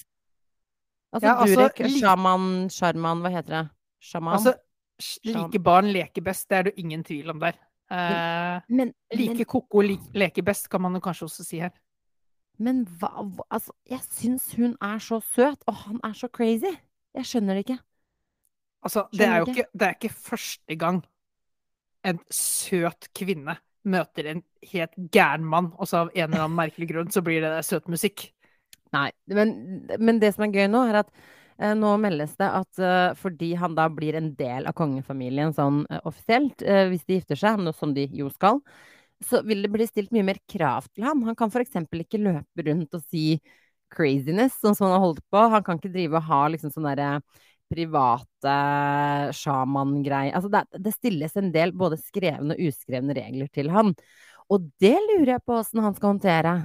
Altså 1.11 1.27
Ja, 1.27 1.35
altså, 1.35 1.55
Durek, 1.59 1.81
sjaman, 1.99 2.69
sjarman, 2.71 3.21
hva 3.21 3.29
heter 3.33 3.53
det? 3.57 3.69
Sjaman? 4.01 4.33
Altså, 4.37 4.55
like 5.25 5.59
barn 5.63 5.91
leker 5.93 6.23
best, 6.25 6.47
det 6.49 6.57
er 6.57 6.63
det 6.69 6.73
ingen 6.81 7.03
tvil 7.05 7.29
om 7.33 7.39
der. 7.41 7.57
Eh, 7.91 8.61
men, 8.71 8.93
like 9.13 9.35
men, 9.35 9.45
ko-ko 9.45 9.81
li 9.85 9.97
leker 10.15 10.45
best, 10.47 10.69
kan 10.71 10.81
man 10.81 10.95
jo 10.97 11.01
kanskje 11.03 11.27
også 11.27 11.43
si 11.45 11.59
her. 11.61 11.71
men 12.61 12.83
hva 12.85 13.09
hva- 13.23 13.47
Altså, 13.51 13.71
jeg 13.89 13.99
syns 14.11 14.53
hun 14.55 14.75
er 14.81 14.99
så 14.99 15.19
søt, 15.33 15.63
og 15.67 15.73
han 15.85 15.99
er 16.03 16.13
så 16.13 16.27
crazy. 16.27 16.71
Jeg 17.15 17.25
skjønner 17.25 17.57
det 17.57 17.65
ikke. 17.65 17.79
Altså, 18.83 19.07
det 19.11 19.27
er 19.27 19.37
jo 19.37 19.45
ikke, 19.51 19.65
det 19.73 19.81
er 19.87 19.93
ikke 19.97 20.13
første 20.13 20.75
gang 20.75 21.03
en 22.03 22.19
søt 22.31 23.09
kvinne 23.13 23.57
møter 23.83 24.25
en 24.29 24.43
helt 24.71 24.95
gæren 25.11 25.43
mann, 25.45 25.71
og 25.77 25.87
så 25.87 25.97
av 26.05 26.09
en 26.15 26.23
eller 26.29 26.43
annen 26.45 26.57
merkelig 26.57 26.87
grunn 26.89 27.11
så 27.11 27.21
blir 27.25 27.41
det 27.41 27.65
søt 27.65 27.87
musikk. 27.89 28.31
Nei, 28.93 29.11
men, 29.27 29.87
men 29.99 30.19
det 30.21 30.33
som 30.35 30.45
er 30.45 30.53
gøy 30.53 30.67
nå, 30.69 30.81
er 30.89 30.99
at 31.01 31.09
nå 31.59 31.91
meldes 32.01 32.33
det 32.39 32.47
at 32.47 32.79
eh, 32.81 33.11
fordi 33.19 33.53
han 33.59 33.75
da 33.77 33.87
blir 33.91 34.17
en 34.17 34.31
del 34.37 34.67
av 34.69 34.75
kongefamilien 34.77 35.53
sånn 35.53 35.83
eh, 35.89 36.01
offisielt, 36.09 36.63
eh, 36.63 36.87
hvis 36.89 37.05
de 37.05 37.19
gifter 37.19 37.39
seg, 37.39 37.61
noe 37.61 37.75
som 37.77 37.93
de 37.95 38.07
jo 38.17 38.29
skal, 38.33 38.61
så 39.21 39.43
vil 39.45 39.61
det 39.61 39.71
bli 39.73 39.85
stilt 39.85 40.13
mye 40.15 40.25
mer 40.25 40.39
krav 40.49 40.87
til 40.89 41.05
ham. 41.05 41.21
Han 41.27 41.37
kan 41.37 41.51
f.eks. 41.53 41.77
ikke 41.85 42.21
løpe 42.21 42.65
rundt 42.67 42.97
og 42.97 43.05
si 43.05 43.37
craziness, 43.91 44.57
sånn 44.61 44.77
som 44.77 44.87
han 44.87 44.95
har 44.97 45.05
holdt 45.05 45.23
på. 45.29 45.45
Han 45.53 45.63
kan 45.65 45.77
ikke 45.77 45.93
drive 45.93 46.17
og 46.17 46.27
ha 46.29 46.41
liksom 46.53 46.73
sånn 46.73 46.87
derre 46.89 47.13
private 47.71 48.55
sjaman-greier. 49.37 50.33
Altså 50.35 50.51
det, 50.51 50.65
det 50.83 50.95
stilles 50.95 51.37
en 51.39 51.51
del 51.53 51.75
både 51.77 51.99
skrevne 52.01 52.57
og 52.57 52.71
uskrevne 52.71 53.15
regler 53.15 53.51
til 53.53 53.71
han. 53.71 53.93
Og 54.51 54.67
det 54.81 54.97
lurer 54.97 55.35
jeg 55.37 55.45
på 55.45 55.59
åssen 55.59 55.83
han 55.83 55.95
skal 55.95 56.15
håndtere. 56.15 56.55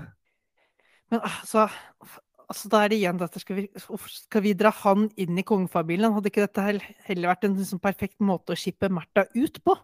Men 1.12 1.22
altså, 1.22 1.68
altså 2.50 2.70
da 2.72 2.80
er 2.84 2.92
det 2.92 2.98
igjen 3.00 3.18
dette, 3.20 3.40
skal 3.42 3.56
vi, 3.60 3.64
skal 4.12 4.42
vi 4.44 4.52
dra 4.58 4.70
han 4.82 5.08
inn 5.20 5.38
i 5.38 5.44
kongefamilien? 5.46 6.14
Hadde 6.14 6.30
ikke 6.30 6.44
dette 6.46 6.64
heller 7.08 7.30
vært 7.32 7.46
en 7.48 7.56
liksom 7.58 7.80
perfekt 7.82 8.18
måte 8.22 8.54
å 8.54 8.58
skippe 8.58 8.90
Märtha 8.92 9.26
ut 9.34 9.60
på? 9.66 9.76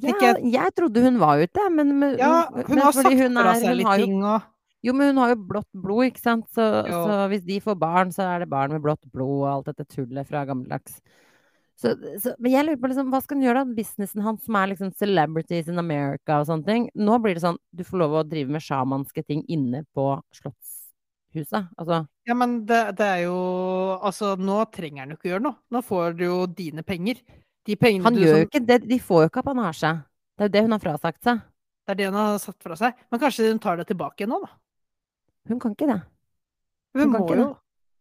Ja, 0.00 0.32
jeg 0.38 0.72
trodde 0.78 1.02
hun 1.04 1.18
var 1.20 1.42
ute, 1.42 1.66
men, 1.74 1.90
men, 1.98 2.14
Ja, 2.18 2.46
men 2.54 2.64
hun 2.70 2.78
har 2.80 2.94
sagt 2.96 3.10
hun 3.10 3.34
fra 3.36 3.52
er- 3.52 3.60
seg 3.60 3.76
litt 3.76 3.86
jo- 3.90 3.96
ting 4.06 4.22
og 4.24 4.42
Jo, 4.82 4.94
men 4.96 5.10
hun 5.10 5.18
har 5.20 5.34
jo 5.34 5.42
blått 5.44 5.68
blod, 5.76 6.06
ikke 6.08 6.22
sant? 6.22 6.46
Så, 6.56 6.64
så 6.88 7.16
hvis 7.28 7.42
de 7.44 7.58
får 7.60 7.76
barn, 7.76 8.08
så 8.16 8.22
er 8.24 8.38
det 8.40 8.48
barn 8.48 8.70
med 8.72 8.80
blått 8.80 9.02
blod 9.12 9.42
og 9.42 9.48
alt 9.50 9.66
dette 9.66 9.84
tullet 9.92 10.24
fra 10.26 10.46
gammeldags. 10.48 11.02
Så, 11.76 11.92
så, 12.16 12.32
men 12.40 12.52
jeg 12.54 12.64
lurer 12.64 12.80
på 12.80 12.88
liksom, 12.88 13.10
hva 13.12 13.20
skal 13.20 13.36
han 13.36 13.44
gjøre 13.44 13.60
da? 13.66 13.74
Businessen 13.76 14.24
hans 14.24 14.46
som 14.48 14.56
er 14.56 14.70
liksom 14.72 14.94
celebrities 14.96 15.68
in 15.68 15.78
America 15.82 16.40
og 16.40 16.48
sånne 16.48 16.64
ting. 16.64 16.88
Nå 16.96 17.18
blir 17.20 17.36
det 17.36 17.44
sånn, 17.44 17.60
du 17.76 17.84
får 17.84 18.00
lov 18.06 18.16
å 18.22 18.24
drive 18.24 18.48
med 18.56 18.64
sjamanske 18.64 19.26
ting 19.28 19.44
inne 19.52 19.84
på 19.92 20.08
slottshuset. 21.30 21.68
Altså, 21.78 22.06
Ja, 22.26 22.34
men 22.34 22.66
det, 22.66 22.96
det 22.98 23.06
er 23.06 23.22
jo 23.24 23.98
Altså, 24.02 24.36
nå 24.36 24.64
trenger 24.72 25.04
han 25.04 25.10
jo 25.10 25.16
ikke 25.18 25.30
gjøre 25.32 25.44
noe. 25.44 25.56
Nå 25.70 25.82
får 25.82 26.16
du 26.18 26.24
jo 26.24 26.46
dine 26.46 26.82
penger. 26.82 27.20
De 27.66 27.76
pengene 27.76 28.04
han 28.04 28.14
du 28.14 28.20
gjør 28.20 28.34
som 28.34 28.40
jo 28.40 28.48
ikke 28.48 28.66
det, 28.66 28.78
de 28.88 28.98
får 28.98 29.24
jo 29.24 29.30
ikke 29.30 29.42
apanasje 29.44 29.90
Det 30.36 30.44
er 30.44 30.48
jo 30.48 30.52
det 30.54 30.62
hun 30.64 30.72
har 30.72 30.80
frasagt 30.80 31.24
seg. 31.24 31.40
Det 31.86 31.92
er 31.92 31.98
det 31.98 32.06
hun 32.10 32.20
har 32.20 32.38
satt 32.38 32.62
fra 32.62 32.76
seg. 32.76 32.94
Men 33.10 33.20
kanskje 33.20 33.50
hun 33.50 33.58
tar 33.62 33.80
det 33.80 33.88
tilbake 33.90 34.26
nå, 34.28 34.40
da? 34.44 34.52
Hun 35.48 35.60
kan 35.60 35.74
ikke 35.74 35.90
det. 35.90 36.00
Hun 36.94 37.02
Hun 37.02 37.12
kan 37.12 37.26
ikke 37.26 37.42
jo 37.42 37.50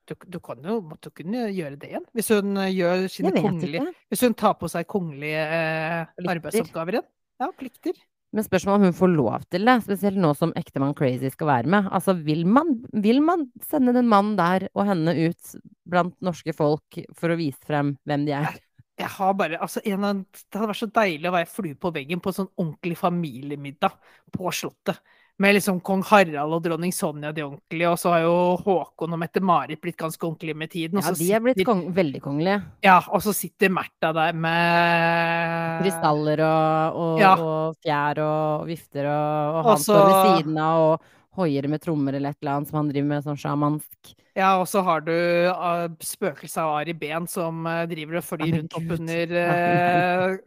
du, 0.10 0.16
du 0.26 0.40
kan 0.42 0.64
jo 0.66 0.80
måtte 0.82 1.12
kunne 1.14 1.52
gjøre 1.54 1.78
det 1.78 1.92
igjen. 1.92 2.06
Hvis 2.18 2.32
hun 2.34 2.58
eh, 2.58 2.72
gjør 2.74 3.04
sine 3.14 3.30
kongelige 3.36 3.84
ikke. 3.84 3.92
Hvis 4.10 4.24
hun 4.26 4.34
tar 4.34 4.56
på 4.58 4.70
seg 4.72 4.88
kongelige 4.90 5.44
eh, 5.46 6.32
arbeidsoppgaver 6.34 6.98
igjen. 6.98 7.06
Ja, 7.40 7.50
plikter. 7.56 8.00
Men 8.36 8.46
spørsmålet 8.46 8.78
om 8.78 8.88
hun 8.90 8.98
får 8.98 9.12
lov 9.16 9.46
til 9.50 9.66
det, 9.66 9.76
spesielt 9.88 10.20
nå 10.22 10.32
som 10.38 10.52
ektemann 10.60 10.94
Crazy 10.98 11.32
skal 11.34 11.50
være 11.50 11.72
med. 11.74 11.88
Altså, 11.90 12.14
vil 12.14 12.46
man, 12.46 12.76
vil 12.94 13.24
man 13.26 13.48
sende 13.66 13.96
den 13.96 14.10
mannen 14.12 14.36
der 14.38 14.68
og 14.76 14.86
henne 14.86 15.16
ut 15.18 15.56
blant 15.90 16.14
norske 16.22 16.54
folk 16.54 17.00
for 17.18 17.34
å 17.34 17.40
vise 17.40 17.58
frem 17.66 17.96
hvem 18.06 18.28
de 18.28 18.36
er? 18.38 18.60
Jeg 19.00 19.10
har 19.16 19.34
bare, 19.40 19.58
altså 19.64 19.82
en 19.88 20.04
av, 20.04 20.22
Det 20.36 20.60
hadde 20.60 20.70
vært 20.74 20.82
så 20.82 20.92
deilig 21.00 21.30
å 21.30 21.36
være 21.38 21.50
flue 21.50 21.78
på 21.80 21.94
veggen 21.96 22.22
på 22.22 22.34
en 22.34 22.38
sånn 22.42 22.52
ordentlig 22.60 22.98
familiemiddag 23.00 23.96
på 24.36 24.52
Slottet. 24.54 25.00
Med 25.40 25.56
liksom 25.56 25.78
kong 25.80 26.02
Harald 26.04 26.52
og 26.52 26.64
dronning 26.66 26.92
Sonja 26.92 27.30
de 27.32 27.46
ordentlige, 27.46 27.88
og 27.88 28.00
så 28.02 28.12
har 28.12 28.26
jo 28.26 28.34
Håkon 28.60 29.14
og 29.16 29.22
Mette-Marit 29.22 29.80
blitt 29.80 29.96
ganske 30.00 30.20
ordentlige 30.28 30.58
med 30.60 30.72
tiden. 30.74 31.00
Og 31.00 31.06
Ja, 31.08 31.14
de 31.16 31.30
er 31.32 31.44
blitt 31.46 31.62
kong 31.66 31.86
veldig 31.96 32.20
kongelige. 32.26 32.58
Ja, 32.84 32.98
og 33.08 33.24
så 33.24 33.32
sitter 33.32 33.72
Märtha 33.72 34.12
der 34.14 34.34
med 34.36 35.86
Krystaller 35.86 36.44
og, 36.44 37.00
og, 37.00 37.22
Ja. 37.24 37.34
og 37.40 37.80
fjær 37.80 38.20
og 38.26 38.68
vifter, 38.68 39.08
og, 39.08 39.56
og 39.62 39.72
han 39.72 39.84
står 39.86 40.04
ved 40.10 40.20
siden 40.28 40.60
av 40.60 40.84
og 40.90 41.08
hoier 41.40 41.68
med 41.72 41.80
trommer 41.82 42.18
eller 42.18 42.36
et 42.36 42.42
eller 42.42 42.58
annet 42.58 42.68
som 42.72 42.82
han 42.82 42.90
driver 42.92 43.08
med 43.08 43.24
sånn 43.24 43.40
sjamansk. 43.40 44.16
Ja, 44.36 44.54
og 44.60 44.68
så 44.72 44.84
har 44.84 45.02
du 45.04 45.14
uh, 45.16 45.88
spøkelset 46.04 46.62
av 46.64 46.76
Ari 46.82 46.94
Behn 47.00 47.28
som 47.32 47.64
uh, 47.68 47.86
driver 47.90 48.20
og 48.20 48.28
følger 48.28 48.60
rundt 48.60 48.76
opp 48.76 48.92
under 48.96 49.34
uh, 49.40 50.38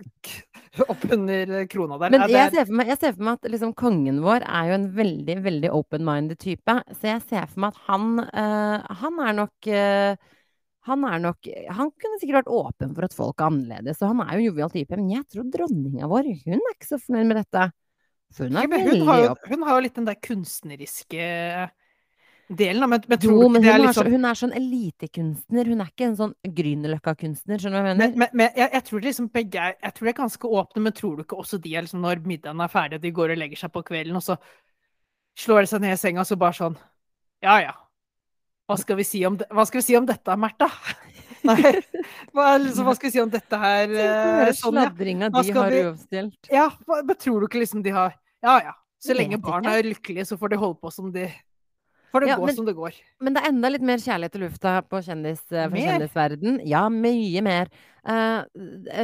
oppunder 0.92 1.50
krona 1.68 1.98
der. 2.00 2.12
Men 2.14 2.22
jeg 2.30 2.46
er- 2.46 2.52
ser 2.54 2.68
for 2.68 2.78
meg, 2.80 2.92
jeg 2.92 3.00
ser 3.02 3.16
for 3.16 3.26
meg 3.28 3.40
at 3.40 3.50
liksom, 3.52 3.74
kongen 3.76 4.20
vår 4.24 4.46
er 4.48 4.70
jo 4.70 4.76
en 4.78 4.86
veldig, 4.96 5.36
veldig 5.44 5.72
open-minded 5.76 6.40
type. 6.40 6.76
Så 6.96 7.10
jeg 7.10 7.24
ser 7.28 7.50
for 7.50 7.64
meg 7.66 7.74
at 7.74 7.82
han, 7.90 8.22
uh, 8.24 8.94
han 9.02 9.20
er 9.26 9.36
nok 9.42 9.68
uh, 9.68 10.30
han 10.88 11.04
er 11.06 11.20
nok 11.22 11.46
Han 11.76 11.92
kunne 11.94 12.18
sikkert 12.18 12.40
vært 12.40 12.50
åpen 12.50 12.94
for 12.96 13.06
at 13.06 13.14
folk 13.14 13.38
er 13.38 13.52
annerledes, 13.52 14.00
og 14.02 14.10
han 14.10 14.24
er 14.24 14.32
jo 14.34 14.40
en 14.40 14.48
jovial 14.48 14.72
type. 14.72 14.98
Men 14.98 15.12
jeg 15.12 15.28
tror 15.30 15.52
dronninga 15.52 16.08
vår, 16.10 16.32
hun 16.46 16.58
er 16.58 16.74
ikke 16.74 16.88
så 16.88 16.98
fornøyd 17.04 17.28
med 17.28 17.38
dette. 17.38 17.68
For 18.32 18.48
hun 18.48 18.58
er 18.58 18.66
Ja, 18.66 18.80
hun, 18.88 19.06
har 19.06 19.22
jo, 19.22 19.36
hun 19.52 19.62
har 19.68 19.76
jo 19.76 19.84
litt 19.84 20.00
den 20.00 20.08
der 20.08 20.18
kunstneriske 20.24 21.28
delen, 22.56 22.84
men, 22.90 23.02
men 23.08 23.20
tror 23.20 23.38
Jo, 23.42 23.48
men 23.52 23.62
det 23.62 23.68
hun, 23.68 23.74
er 23.74 23.82
litt 23.82 23.96
så, 23.96 24.02
sånn 24.02 24.14
hun 24.14 24.26
er 24.28 24.38
sånn 24.38 24.54
elitekunstner. 24.58 25.70
Hun 25.72 25.84
er 25.84 25.92
ikke 25.92 26.06
en 26.08 26.16
sånn 26.18 26.32
Grünerløkka-kunstner, 26.58 27.60
skjønner 27.62 27.78
du 27.78 27.82
hva 27.82 27.92
jeg 27.92 27.98
mener? 27.98 28.18
men, 28.22 28.34
men 28.38 28.58
jeg, 28.58 28.68
jeg 28.76 28.86
tror 28.88 29.06
liksom 29.06 29.28
begge 29.34 29.68
er 29.68 29.76
Jeg 29.76 29.96
tror 29.96 30.08
de 30.08 30.12
er 30.12 30.18
ganske 30.18 30.50
åpne, 30.60 30.82
men 30.86 30.96
tror 30.96 31.14
du 31.16 31.24
ikke 31.24 31.38
også 31.42 31.60
de 31.62 31.76
er 31.76 31.86
liksom 31.86 32.02
når 32.04 32.24
middagen 32.26 32.64
er 32.64 32.72
ferdig, 32.72 33.00
de 33.02 33.14
går 33.14 33.34
og 33.34 33.40
legger 33.42 33.62
seg 33.62 33.72
på 33.74 33.84
kvelden, 33.86 34.18
og 34.18 34.26
så 34.26 34.36
slår 35.42 35.64
de 35.64 35.70
seg 35.72 35.84
ned 35.84 35.94
i 35.94 36.00
senga, 36.00 36.26
så 36.28 36.38
bare 36.40 36.58
sånn 36.58 36.76
Ja 37.44 37.60
ja. 37.62 37.78
Hva 38.70 38.76
skal 38.78 38.98
vi 39.00 39.06
si 39.06 39.22
om, 39.26 39.36
de, 39.40 39.46
hva 39.52 39.64
skal 39.68 39.82
vi 39.82 39.86
si 39.88 39.96
om 39.98 40.06
dette, 40.08 40.36
Märtha? 40.38 40.68
Nei, 41.48 41.72
hva, 42.30 42.52
liksom, 42.62 42.86
hva 42.86 42.94
skal 42.94 43.08
vi 43.08 43.14
si 43.16 43.22
om 43.22 43.30
dette 43.32 43.58
her, 43.58 43.96
Sånn, 44.54 44.76
sladringa 44.78 45.32
de 45.34 45.42
har 45.56 45.74
uoppstilt. 45.80 46.52
Ja, 46.52 46.68
men 46.92 47.16
tror 47.18 47.42
du 47.42 47.48
ikke 47.48 47.64
liksom 47.64 47.82
de 47.82 47.94
har 47.96 48.14
Ja 48.44 48.60
ja. 48.62 48.76
Så 49.02 49.16
lenge 49.18 49.40
barna 49.42 49.72
er 49.74 49.88
lykkelige, 49.88 50.28
så 50.28 50.36
får 50.38 50.52
de 50.52 50.60
holde 50.60 50.78
på 50.78 50.92
som 50.94 51.08
de 51.10 51.26
Får 52.12 52.20
det 52.20 52.28
Ja, 52.28 52.36
går 52.36 52.46
men- 52.46 52.54
som 52.56 52.66
det 52.66 52.74
går. 52.76 52.92
Men 53.20 53.32
det 53.34 53.42
er 53.42 53.48
enda 53.48 53.68
litt 53.72 53.82
mer 53.88 53.96
kjærlighet 53.96 54.34
i 54.36 54.38
lufta 54.42 54.82
på 54.84 55.00
kjendis, 55.02 55.40
for 55.48 55.70
Mer? 55.72 55.98
kjendisverden. 55.98 56.60
Ja, 56.68 56.88
mye 56.88 57.42
mer. 57.42 57.68
Uh, 58.06 58.44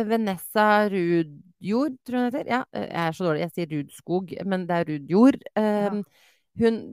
Vanessa 0.04 0.88
Rudjord, 0.92 1.96
tror 2.04 2.18
jeg 2.18 2.22
hun 2.22 2.30
heter. 2.30 2.46
Ja, 2.50 2.64
eh, 2.72 2.86
jeg 2.88 3.08
er 3.08 3.12
så 3.16 3.24
dårlig. 3.28 3.40
Jeg 3.46 3.52
sier 3.56 3.70
Rudskog, 3.72 4.34
men 4.46 4.66
det 4.66 4.76
er 4.76 4.84
Rudjord. 4.92 5.42
Uh, 5.56 5.62
Ja. 5.62 6.02
Hun 6.58 6.92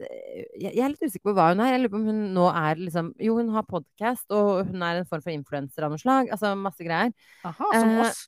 jeg, 0.61 0.77
er 0.77 0.89
litt 0.91 1.01
usikker 1.01 1.25
på 1.31 1.33
hva 1.33 1.47
hun 1.49 1.59
er. 1.63 1.71
Jeg 1.73 1.79
lurer 1.81 1.89
på 1.89 1.97
om 1.97 2.05
hun 2.05 2.33
nå 2.35 2.43
er 2.53 2.75
liksom 2.77 3.07
Jo, 3.19 3.35
hun 3.39 3.49
har 3.49 3.63
podkast, 3.63 4.27
og 4.29 4.67
hun 4.67 4.83
er 4.83 4.99
en 4.99 5.05
form 5.09 5.23
for 5.25 5.31
influenser 5.33 5.83
av 5.83 5.89
noe 5.89 5.97
slag. 5.97 6.29
Altså 6.29 6.51
masse 6.55 6.85
greier. 6.85 7.11
Aha, 7.43 7.65
som 7.73 7.89
Eh, 7.89 8.01
oss. 8.05 8.27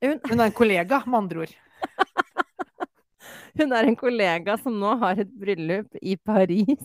Hun, 0.00 0.20
Hun 0.30 0.40
er 0.40 0.44
en 0.46 0.52
kollega, 0.52 1.02
med 1.06 1.18
andre 1.18 1.40
ord. 1.42 1.54
Hun 3.58 3.72
er 3.76 3.88
en 3.90 3.96
kollega 3.98 4.56
som 4.62 4.76
nå 4.80 4.94
har 5.02 5.18
et 5.22 5.30
bryllup 5.40 5.96
i 6.02 6.16
Paris, 6.16 6.82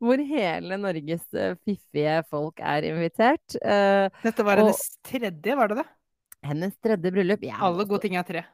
hvor 0.00 0.20
hele 0.22 0.78
Norges 0.78 1.24
eh, 1.34 1.54
fiffige 1.66 2.20
folk 2.30 2.60
er 2.62 2.86
invitert. 2.92 3.56
Eh, 3.62 4.08
Dette 4.22 4.44
var 4.46 4.58
Og- 4.62 4.70
hennes 4.70 4.84
tredje, 5.06 5.56
var 5.58 5.68
det 5.72 5.76
det? 5.82 5.86
hennes 6.46 6.76
tredje 6.78 7.10
bryllup. 7.10 7.42
Ja, 7.42 7.56
Alle 7.66 7.84
gode 7.90 8.02
ting 8.06 8.14
er 8.16 8.22
tre. 8.28 8.44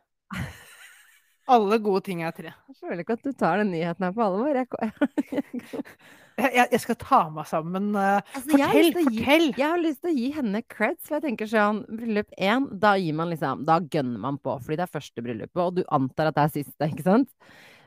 Alle 1.53 1.77
gode 1.83 2.05
ting 2.07 2.23
er 2.25 2.31
tre. 2.33 2.53
Jeg 2.71 2.77
føler 2.81 3.03
ikke 3.03 3.17
at 3.19 3.25
du 3.27 3.33
tar 3.37 3.59
den 3.61 3.73
nyheten 3.75 4.07
her 4.07 4.13
på 4.15 4.23
alvor. 4.25 4.55
Jeg, 4.55 4.69
Jeg, 6.39 6.51
jeg, 6.57 6.69
jeg 6.73 6.81
skal 6.85 6.97
ta 7.03 7.19
meg 7.31 7.47
sammen. 7.51 7.91
eh, 7.97 8.21
Altså, 8.37 8.59
jeg 8.59 8.69
fortell, 8.69 8.93
gi- 8.93 9.19
fortell! 9.25 9.47
jeg 9.59 9.69
har 9.69 9.83
lyst 9.83 10.01
til 10.03 10.13
å 10.13 10.17
gi 10.17 10.31
henne 10.39 10.63
creds, 10.69 11.03
for 11.09 11.19
jeg 11.19 11.27
tenker 11.27 11.51
sånn 11.51 11.83
Bryllup 11.89 12.33
én, 12.39 12.71
da 12.81 12.95
gir 12.97 13.15
man 13.19 13.29
liksom 13.35 13.67
Da 13.69 13.81
gønner 13.81 14.19
man 14.23 14.39
på, 14.39 14.57
fordi 14.63 14.77
det 14.81 14.87
er 14.89 14.95
første 15.01 15.23
bryllupet, 15.27 15.61
og 15.67 15.77
du 15.77 15.85
antar 15.93 16.31
at 16.33 16.39
det 16.41 16.47
er 16.49 16.57
siste, 16.63 16.89
ikke 16.93 17.05
sant? 17.05 17.29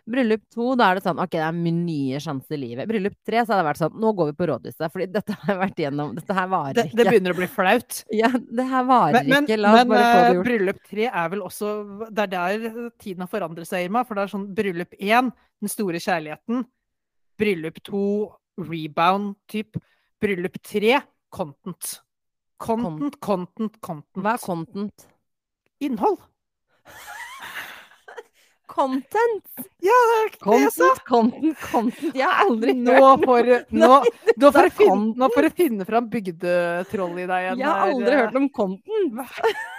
Bryllup 0.06 0.44
to, 0.54 0.76
da 0.78 0.92
er 0.92 1.00
det 1.00 1.02
sånn 1.08 1.18
Ok, 1.18 1.32
det 1.34 1.42
er 1.42 1.56
min 1.58 1.80
nye 1.88 2.20
sjanse 2.22 2.54
i 2.54 2.60
livet. 2.62 2.86
Bryllup 2.86 3.16
tre, 3.26 3.40
så 3.42 3.56
hadde 3.56 3.64
det 3.64 3.70
vært 3.72 3.80
sånn 3.82 3.96
Nå 4.04 4.12
går 4.20 4.28
vi 4.30 4.36
på 4.38 4.48
rådhuset, 4.52 4.86
fordi 4.94 5.08
dette 5.16 5.34
har 5.40 5.50
jeg 5.56 5.62
vært 5.64 5.82
igjennom. 5.82 6.12
Dette 6.20 6.36
her 6.38 6.52
varer 6.52 6.78
Det, 6.78 6.84
det 6.94 7.08
begynner 7.10 7.34
å 7.34 7.40
bli 7.40 7.48
flaut. 7.50 8.04
Ja, 8.22 8.30
det 8.30 8.68
her 8.70 8.86
varer 8.86 9.18
Men, 9.18 9.32
men, 9.34 9.48
ikke. 9.50 9.58
La 9.64 9.72
oss 9.74 9.80
men 9.82 9.90
bare 9.96 10.06
få 10.06 10.20
det 10.22 10.36
gjort. 10.36 10.38
Men 10.38 10.46
bryllup 10.52 10.84
tre 10.92 11.10
er 11.10 11.34
vel 11.34 11.42
også 11.48 11.74
Det 12.12 12.28
er 12.28 12.32
der 12.36 12.70
tiden 13.02 13.26
har 13.26 13.32
forandret 13.34 13.66
seg, 13.72 13.88
Irma. 13.90 14.06
For 14.06 14.14
det 14.20 14.28
er 14.28 14.34
sånn 14.36 14.46
bryllup 14.62 14.94
én, 15.02 15.34
den 15.66 15.74
store 15.74 15.98
kjærligheten. 16.06 16.62
Bryllup 17.40 17.82
to, 17.84 18.06
rebound 18.58 19.36
typ. 19.52 19.78
Bryllup 20.22 20.58
tre, 20.64 21.02
content. 21.30 22.00
Content, 22.58 23.20
content, 23.20 23.82
content. 23.82 24.24
Hva 24.24 24.38
er 24.38 24.44
content? 24.44 25.08
Innhold. 25.84 26.22
Content! 28.76 29.46
Ja, 29.86 29.96
det 30.10 30.16
er 30.16 30.30
ikke 30.30 30.50
det 30.50 30.58
jeg 30.64 30.72
sa! 30.74 30.88
Content, 31.06 31.06
content, 31.08 31.60
content. 31.72 32.18
Jeg 32.18 32.26
har 32.28 32.42
aldri 32.44 32.74
Nå 32.76 32.96
hørt 32.98 33.24
får 33.24 33.50
nå, 33.82 33.92
nå 34.42 34.52
får 34.56 34.68
du 34.68 34.76
finne, 34.80 35.14
nå 35.22 35.30
får 35.32 35.48
du 35.48 35.50
finne 35.62 35.88
fram 35.88 36.10
bygdetroll 36.12 37.22
i 37.22 37.28
deg 37.30 37.46
igjen. 37.46 37.62
Jeg 37.62 37.70
har 37.70 37.94
aldri 37.94 38.12
eh. 38.12 38.20
hørt 38.24 38.40
om 38.42 38.50
content. 38.60 39.16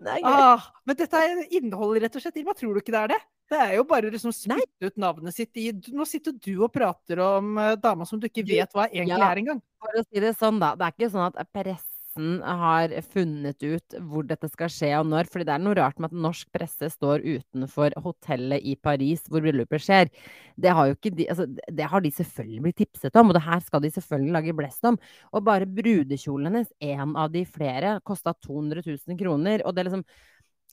Det 0.00 0.08
er 0.08 0.22
gøy. 0.22 0.28
Ah, 0.28 0.62
men 0.88 0.96
dette 0.96 1.20
er 1.20 1.40
innhold, 1.58 1.98
rett 2.00 2.14
og 2.16 2.22
slett. 2.22 2.38
Irma, 2.40 2.54
tror 2.56 2.72
du 2.74 2.80
ikke 2.80 2.94
det 2.94 3.00
er 3.02 3.10
det? 3.12 3.18
Det 3.50 3.58
er 3.58 3.76
jo 3.80 3.84
bare 3.88 4.10
liksom 4.12 4.32
spytte 4.34 4.90
ut 4.90 4.98
navnet 5.00 5.34
sitt 5.34 5.58
i 5.58 5.70
Nå 5.90 6.06
sitter 6.06 6.36
du 6.38 6.52
og 6.62 6.70
prater 6.74 7.22
om 7.24 7.56
uh, 7.58 7.74
dama 7.80 8.06
som 8.06 8.20
du 8.20 8.28
ikke 8.30 8.46
vet 8.46 8.74
hva 8.76 8.86
egentlig 8.86 9.18
ja. 9.18 9.30
er 9.30 9.42
engang. 9.42 9.62
For 9.80 9.98
å 9.98 10.06
si 10.06 10.22
det 10.22 10.36
sånn, 10.38 10.60
da. 10.62 10.76
Det 10.78 10.86
er 10.86 10.94
ikke 10.94 11.14
sånn 11.14 11.26
at 11.32 11.50
pressen 11.50 12.38
har 12.44 12.92
funnet 13.10 13.62
ut 13.64 13.96
hvor 14.06 14.26
dette 14.28 14.50
skal 14.50 14.70
skje 14.70 14.92
og 14.98 15.08
når. 15.10 15.30
fordi 15.30 15.46
det 15.48 15.54
er 15.56 15.62
noe 15.64 15.78
rart 15.78 15.98
med 15.98 16.10
at 16.10 16.22
norsk 16.26 16.50
presse 16.54 16.90
står 16.94 17.22
utenfor 17.24 17.94
hotellet 18.04 18.66
i 18.66 18.76
Paris 18.76 19.22
hvor 19.30 19.42
bryllupet 19.42 19.82
skjer. 19.82 20.10
Det 20.54 20.74
har 20.76 20.94
de, 20.94 21.26
altså, 21.26 21.46
det 21.50 21.90
har 21.90 22.06
de 22.06 22.14
selvfølgelig 22.14 22.64
blitt 22.66 22.82
tipset 22.84 23.18
om, 23.18 23.30
og 23.30 23.38
det 23.38 23.46
her 23.46 23.62
skal 23.66 23.82
de 23.82 23.94
selvfølgelig 23.94 24.36
lage 24.36 24.58
blest 24.62 24.90
om. 24.90 24.98
Og 25.34 25.46
bare 25.46 25.70
brudekjolen 25.70 26.52
hennes, 26.52 26.74
en 26.82 27.16
av 27.18 27.32
de 27.34 27.46
flere, 27.48 27.98
kosta 28.06 28.36
200 28.46 28.84
000 28.86 29.18
kroner. 29.18 29.64
Og 29.64 29.74
det 29.74 29.82
er 29.82 29.90
liksom 29.90 30.06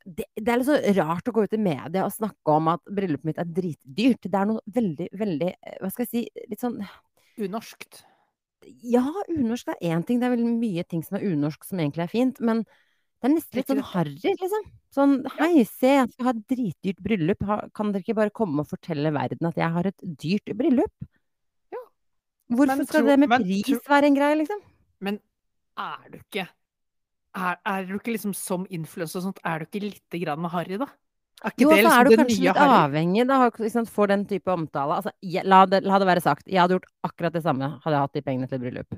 det, 0.05 0.25
det 0.35 0.51
er 0.53 0.59
litt 0.61 0.67
så 0.69 0.77
rart 0.97 1.27
å 1.29 1.33
gå 1.35 1.43
ut 1.47 1.53
i 1.55 1.59
media 1.61 2.03
og 2.05 2.13
snakke 2.13 2.53
om 2.53 2.67
at 2.73 2.81
bryllupet 2.85 3.25
mitt 3.29 3.39
er 3.41 3.49
dritdyrt. 3.49 4.27
Det 4.27 4.37
er 4.39 4.45
noe 4.49 4.61
veldig, 4.75 5.07
veldig 5.19 5.49
eh, 5.55 5.77
Hva 5.81 5.89
skal 5.91 6.05
jeg 6.05 6.11
si 6.11 6.45
Litt 6.51 6.61
sånn 6.63 6.77
Unorskt. 7.37 8.03
ja, 8.83 9.03
unorsk 9.29 9.67
er 9.73 9.81
én 9.93 10.03
ting. 10.07 10.19
Det 10.19 10.25
er 10.29 10.33
veldig 10.35 10.53
mye 10.57 10.83
ting 10.89 11.03
som 11.05 11.17
er 11.19 11.27
unorsk 11.29 11.63
som 11.67 11.79
egentlig 11.83 12.05
er 12.07 12.11
fint. 12.13 12.39
Men 12.41 12.63
det 12.65 13.29
er 13.29 13.33
nesten 13.35 13.59
litt 13.59 13.69
sånn 13.71 13.83
harry, 13.93 14.15
liksom. 14.23 14.65
Sånn 14.93 15.13
hei, 15.37 15.63
se, 15.69 15.91
jeg 15.99 16.09
skal 16.13 16.25
ha 16.29 16.33
et 16.33 16.41
dritdyrt 16.49 16.99
bryllup. 17.05 17.45
Kan 17.77 17.91
dere 17.93 18.01
ikke 18.05 18.17
bare 18.17 18.33
komme 18.33 18.63
og 18.65 18.69
fortelle 18.71 19.11
verden 19.13 19.49
at 19.51 19.57
jeg 19.61 19.69
har 19.75 19.89
et 19.91 20.03
dyrt 20.21 20.53
bryllup? 20.57 21.07
Ja. 21.73 21.81
Hvorfor 22.53 22.73
Men 22.77 22.85
skal 22.89 23.01
tro- 23.03 23.09
det 23.11 23.19
med 23.21 23.29
men 23.33 23.43
pris 23.45 23.65
tro- 23.69 23.81
være 23.89 24.09
en 24.11 24.17
greie, 24.17 24.39
liksom? 24.41 24.61
Men 25.05 25.19
er 25.77 26.09
du 26.13 26.17
ikke 26.23 26.47
er, 27.35 27.57
er 27.65 27.85
du 27.89 27.95
ikke 27.97 28.13
liksom 28.15 28.33
som 28.37 28.65
influenser 28.69 29.19
og 29.19 29.27
sånt, 29.29 29.39
er 29.45 29.59
du 29.59 29.65
ikke 29.67 29.83
lite 29.89 30.21
grann 30.23 30.45
harry, 30.53 30.77
da? 30.77 30.87
Er 31.45 31.53
Jo, 31.57 31.69
det 31.69 31.83
så 31.83 31.89
liksom 31.89 31.99
er 31.99 32.03
du 32.05 32.11
kanskje 32.15 32.43
litt 32.47 32.57
harry? 32.57 32.79
avhengig 32.85 33.27
da, 33.29 33.49
liksom, 33.61 33.85
for 33.87 34.07
den 34.07 34.25
type 34.25 34.47
omtale. 34.51 34.95
Altså, 35.01 35.11
jeg, 35.21 35.45
la, 35.45 35.65
det, 35.69 35.83
la 35.85 35.99
det 35.99 36.07
være 36.07 36.21
sagt, 36.25 36.47
jeg 36.47 36.61
hadde 36.61 36.77
gjort 36.79 36.89
akkurat 37.03 37.33
det 37.33 37.43
samme 37.45 37.69
hadde 37.83 37.93
jeg 37.95 38.05
hatt 38.07 38.13
de 38.17 38.21
pengene 38.25 38.47
til 38.49 38.59
bryllup. 38.63 38.97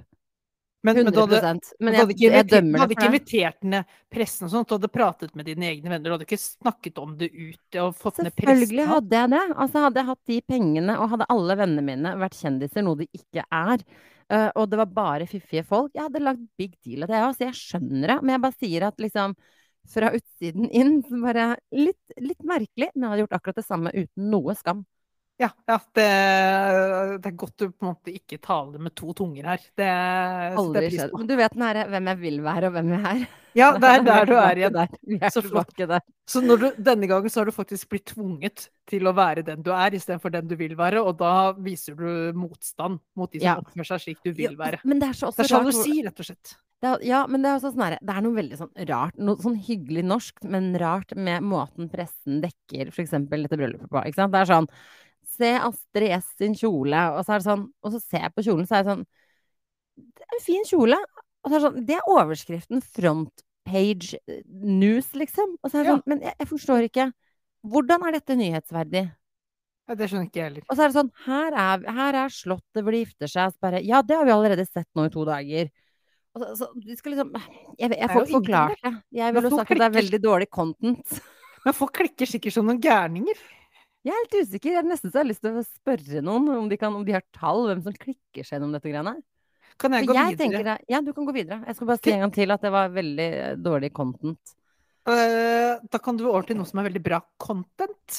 Men, 0.82 0.96
men 0.96 1.10
100 1.10 1.12
du 1.12 1.20
hadde, 1.20 1.40
Men 1.84 1.94
jeg, 1.94 2.00
hadde 2.00 2.16
ikke, 2.16 2.30
jeg 2.32 2.46
du 2.48 2.54
dømmer 2.54 2.80
hadde 2.80 2.94
det 2.94 2.96
ikke 2.96 3.04
for 3.04 3.12
det. 3.12 3.20
invitert 3.20 3.66
ned 3.68 3.96
pressen 4.16 4.48
og 4.48 4.54
sånt, 4.54 4.70
du 4.70 4.76
hadde 4.78 4.92
pratet 4.94 5.34
med 5.36 5.50
dine 5.50 5.68
egne 5.74 5.92
venner, 5.92 6.06
du 6.06 6.14
hadde 6.16 6.28
ikke 6.28 6.40
snakket 6.40 7.02
om 7.04 7.18
det 7.20 7.30
ute 7.34 7.84
og 7.84 7.98
fått 8.00 8.22
ned 8.24 8.32
pressen? 8.32 8.62
Selvfølgelig 8.64 8.88
hadde 8.94 9.20
jeg 9.20 9.34
det. 9.34 9.42
Altså 9.56 9.84
Hadde 9.84 10.02
jeg 10.02 10.10
hatt 10.12 10.32
de 10.32 10.40
pengene, 10.54 10.96
og 10.96 11.12
hadde 11.16 11.28
alle 11.36 11.60
vennene 11.60 11.86
mine 11.92 12.16
vært 12.22 12.40
kjendiser, 12.40 12.86
noe 12.88 13.02
de 13.02 13.10
ikke 13.20 13.44
er, 13.44 13.86
øh, 14.32 14.50
og 14.56 14.72
det 14.72 14.82
var 14.84 14.98
bare 15.02 15.30
fiffige 15.30 15.66
folk, 15.68 15.92
jeg 15.98 16.06
hadde 16.08 16.24
lagd 16.24 16.48
big 16.60 16.78
deal 16.86 17.04
av 17.04 17.12
det, 17.12 17.24
jeg 17.24 17.50
jeg 17.50 17.60
skjønner 17.60 18.14
det. 18.14 18.20
Men 18.24 18.38
jeg 18.38 18.46
bare 18.48 18.60
sier 18.64 18.88
at 18.88 19.04
liksom 19.04 19.36
fra 19.90 20.12
utsiden 20.16 20.70
inn. 20.70 21.00
Som 21.08 21.26
bare 21.26 21.56
litt, 21.76 22.16
litt 22.22 22.42
merkelig, 22.46 22.92
men 22.94 23.04
jeg 23.06 23.12
hadde 23.12 23.26
gjort 23.26 23.38
akkurat 23.40 23.60
det 23.60 23.68
samme 23.68 23.94
uten 23.96 24.32
noe 24.32 24.56
skam. 24.58 24.86
Ja, 25.40 25.48
ja 25.70 25.76
det, 25.96 26.08
det, 27.24 27.30
er 27.30 27.36
godt 27.40 27.62
du 27.62 27.70
på 27.72 27.86
en 27.86 27.94
måte 27.94 28.12
ikke 28.12 28.42
taler 28.44 28.82
med 28.84 28.92
to 28.98 29.14
tunger 29.16 29.54
her. 29.54 29.62
Det 29.80 29.92
Aldri 30.60 30.90
skjedd. 30.92 31.14
Men 31.16 31.30
du 31.30 31.36
vet 31.40 31.56
den 31.56 31.64
herre 31.64 31.86
hvem 31.94 32.10
jeg 32.12 32.20
vil 32.26 32.42
være, 32.44 32.68
og 32.68 32.76
hvem 32.76 32.92
jeg 32.98 33.06
er. 33.12 33.22
Ja, 33.58 33.70
det 33.80 33.90
er 33.90 34.04
der 34.06 34.28
du 34.28 34.36
er 34.40 34.60
igjen. 34.60 34.76
Der. 34.76 34.92
Er 35.16 35.34
så 35.34 35.44
flott. 35.46 35.72
der. 35.80 36.04
Så 36.30 36.44
du, 36.44 36.68
denne 36.76 37.10
gangen 37.10 37.32
så 37.32 37.42
har 37.42 37.50
du 37.50 37.56
faktisk 37.56 37.90
blitt 37.96 38.12
tvunget 38.12 38.68
til 38.90 39.08
å 39.08 39.16
være 39.16 39.46
den 39.48 39.64
du 39.64 39.72
er, 39.74 39.96
istedenfor 39.96 40.34
den 40.36 40.50
du 40.50 40.58
vil 40.60 40.76
være, 40.78 41.02
og 41.02 41.18
da 41.22 41.54
viser 41.56 41.96
du 41.96 42.36
motstand 42.38 43.00
mot 43.16 43.32
de 43.32 43.40
som 43.42 43.54
ja. 43.54 43.58
oppfører 43.64 43.94
seg 43.94 44.06
slik 44.06 44.24
du 44.28 44.34
vil 44.36 44.60
være. 44.60 44.84
Ja, 44.84 44.92
men 44.92 45.02
det 45.02 45.14
er 45.14 45.20
så 45.24 45.32
det 45.34 45.48
er 45.48 45.54
sånn 45.56 45.72
rett 46.10 46.20
og 46.20 46.30
slett. 46.34 46.56
Er, 46.80 47.02
ja, 47.04 47.26
men 47.28 47.44
det 47.44 47.52
er, 47.52 47.64
sånn, 47.64 47.98
det 48.00 48.14
er 48.14 48.24
noe 48.24 48.36
veldig 48.38 48.60
sånn 48.60 48.88
rart, 48.88 49.18
noe 49.20 49.44
sånn 49.44 49.58
hyggelig 49.60 50.06
norsk, 50.08 50.46
men 50.48 50.72
rart 50.80 51.12
med 51.16 51.44
måten 51.44 51.90
pressen 51.92 52.40
dekker 52.44 52.92
f.eks. 52.94 53.18
dette 53.28 53.60
bryllupet 53.60 53.92
på. 53.92 54.04
Ikke 54.04 54.22
sant? 54.22 54.36
Det 54.36 54.44
er 54.44 54.52
sånn 54.52 54.70
se 55.40 55.52
Astrid 55.58 56.16
S 56.20 56.32
sin 56.40 56.56
kjole, 56.58 57.04
og 57.16 57.24
så 57.26 57.36
er 57.36 57.42
det 57.42 57.48
sånn 57.50 57.66
Og 57.84 57.94
så 57.96 58.02
ser 58.04 58.26
jeg 58.28 58.36
på 58.36 58.46
kjolen, 58.46 58.68
så 58.70 58.78
er 58.78 58.84
det 58.86 58.94
sånn 58.94 59.06
Det 60.00 60.28
er 60.28 60.38
en 60.38 60.46
fin 60.46 60.68
kjole. 60.68 61.00
Og 61.44 61.50
så 61.50 61.54
er 61.54 61.58
det 61.58 61.66
sånn 61.68 61.86
Det 61.88 61.98
er 61.98 62.12
overskriften 62.16 62.84
front 62.86 63.46
page 63.70 64.18
eh, 64.26 64.44
news, 64.48 65.12
liksom. 65.18 65.56
Og 65.62 65.72
så 65.72 65.80
er 65.80 65.88
det 65.88 65.96
sånn 65.96 66.06
Men 66.10 66.24
jeg, 66.28 66.36
jeg 66.44 66.52
forstår 66.52 66.90
ikke. 66.90 67.10
Hvordan 67.70 68.06
er 68.08 68.16
dette 68.16 68.38
nyhetsverdig? 68.40 69.06
Ja, 69.90 69.98
det 69.98 70.08
skjønner 70.10 70.30
ikke 70.30 70.40
jeg 70.40 70.48
heller. 70.52 70.66
Og 70.70 70.78
så 70.78 70.84
er 70.86 70.92
det 70.92 70.98
sånn 71.00 71.12
Her 71.26 71.60
er, 71.66 71.86
her 71.98 72.18
er 72.24 72.34
slottet 72.34 72.84
hvor 72.86 72.96
de 72.96 73.04
gifter 73.04 73.32
seg. 73.32 73.54
Så 73.56 73.64
bare 73.66 73.84
Ja, 73.86 74.04
det 74.06 74.20
har 74.20 74.28
vi 74.28 74.36
allerede 74.36 74.68
sett 74.70 74.90
nå 74.98 75.08
i 75.10 75.14
to 75.14 75.26
dager. 75.28 75.72
Og 76.38 76.44
så, 76.44 76.50
så 76.60 76.70
de 76.78 76.98
skal 76.98 77.16
liksom 77.16 77.32
Jeg, 77.80 77.96
jeg 77.96 78.10
får 78.12 78.26
ikke 78.26 78.36
forklart 78.38 78.84
det. 78.86 78.96
Jeg 79.18 79.36
vil 79.36 79.48
jo 79.50 79.54
sagt 79.56 79.74
at 79.74 79.82
det 79.82 79.88
er 79.88 79.96
veldig 79.98 80.22
dårlig 80.24 80.50
content. 80.54 81.22
Men 81.66 81.76
folk 81.76 81.96
klikker 81.98 82.30
sikkert 82.30 82.56
som 82.56 82.70
noen 82.70 82.82
gærninger. 82.84 83.40
Jeg 84.08 84.14
er 84.14 84.22
helt 84.22 84.38
usikker. 84.48 84.72
Jeg 84.72 84.80
har 84.80 84.88
nesten 84.88 85.12
så 85.12 85.20
jeg 85.20 85.26
har 85.26 85.30
lyst 85.30 85.42
til 85.44 85.58
å 85.60 85.66
spørre 85.66 86.22
noen 86.24 86.48
om 86.54 86.70
de, 86.72 86.78
kan, 86.80 86.94
om 86.96 87.04
de 87.06 87.16
har 87.18 87.26
tall, 87.36 87.66
hvem 87.68 87.82
som 87.84 87.96
klikker 87.96 88.46
seg 88.46 88.58
gjennom 88.58 88.72
dette 88.76 88.92
greiene. 88.92 89.18
Kan 89.80 89.96
jeg 89.96 90.08
gå 90.08 90.16
jeg 90.16 90.36
videre? 90.36 90.40
Tenker, 90.40 90.86
ja, 90.92 91.02
du 91.04 91.12
kan 91.16 91.28
gå 91.28 91.36
videre. 91.36 91.60
Jeg 91.68 91.78
skal 91.78 91.90
bare 91.90 92.02
si 92.02 92.14
en 92.14 92.24
gang 92.26 92.34
til 92.36 92.56
at 92.56 92.64
det 92.64 92.72
var 92.74 92.94
veldig 92.96 93.28
eh, 93.40 93.58
dårlig 93.60 93.92
content. 93.96 94.56
Uh, 95.08 95.80
da 95.90 96.00
kan 96.04 96.20
du 96.20 96.26
over 96.28 96.46
til 96.48 96.60
noe 96.60 96.68
som 96.70 96.82
er 96.82 96.90
veldig 96.90 97.02
bra 97.04 97.22
content. 97.42 98.18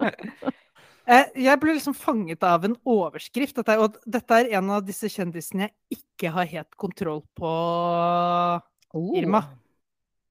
uh, 0.00 1.26
jeg 1.46 1.60
ble 1.62 1.74
liksom 1.76 1.96
fanget 1.96 2.44
av 2.46 2.68
en 2.68 2.76
overskrift. 2.88 3.56
Dette, 3.60 3.76
og 3.80 3.96
dette 4.04 4.40
er 4.42 4.52
en 4.60 4.72
av 4.76 4.84
disse 4.86 5.10
kjendisene 5.12 5.68
jeg 5.68 6.00
ikke 6.00 6.32
har 6.36 6.48
helt 6.52 6.76
kontroll 6.80 7.24
på. 7.36 7.52
Irma. 9.16 9.44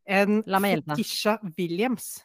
En 0.10 0.42
Fetisha 0.42 1.38
Williams. 1.58 2.18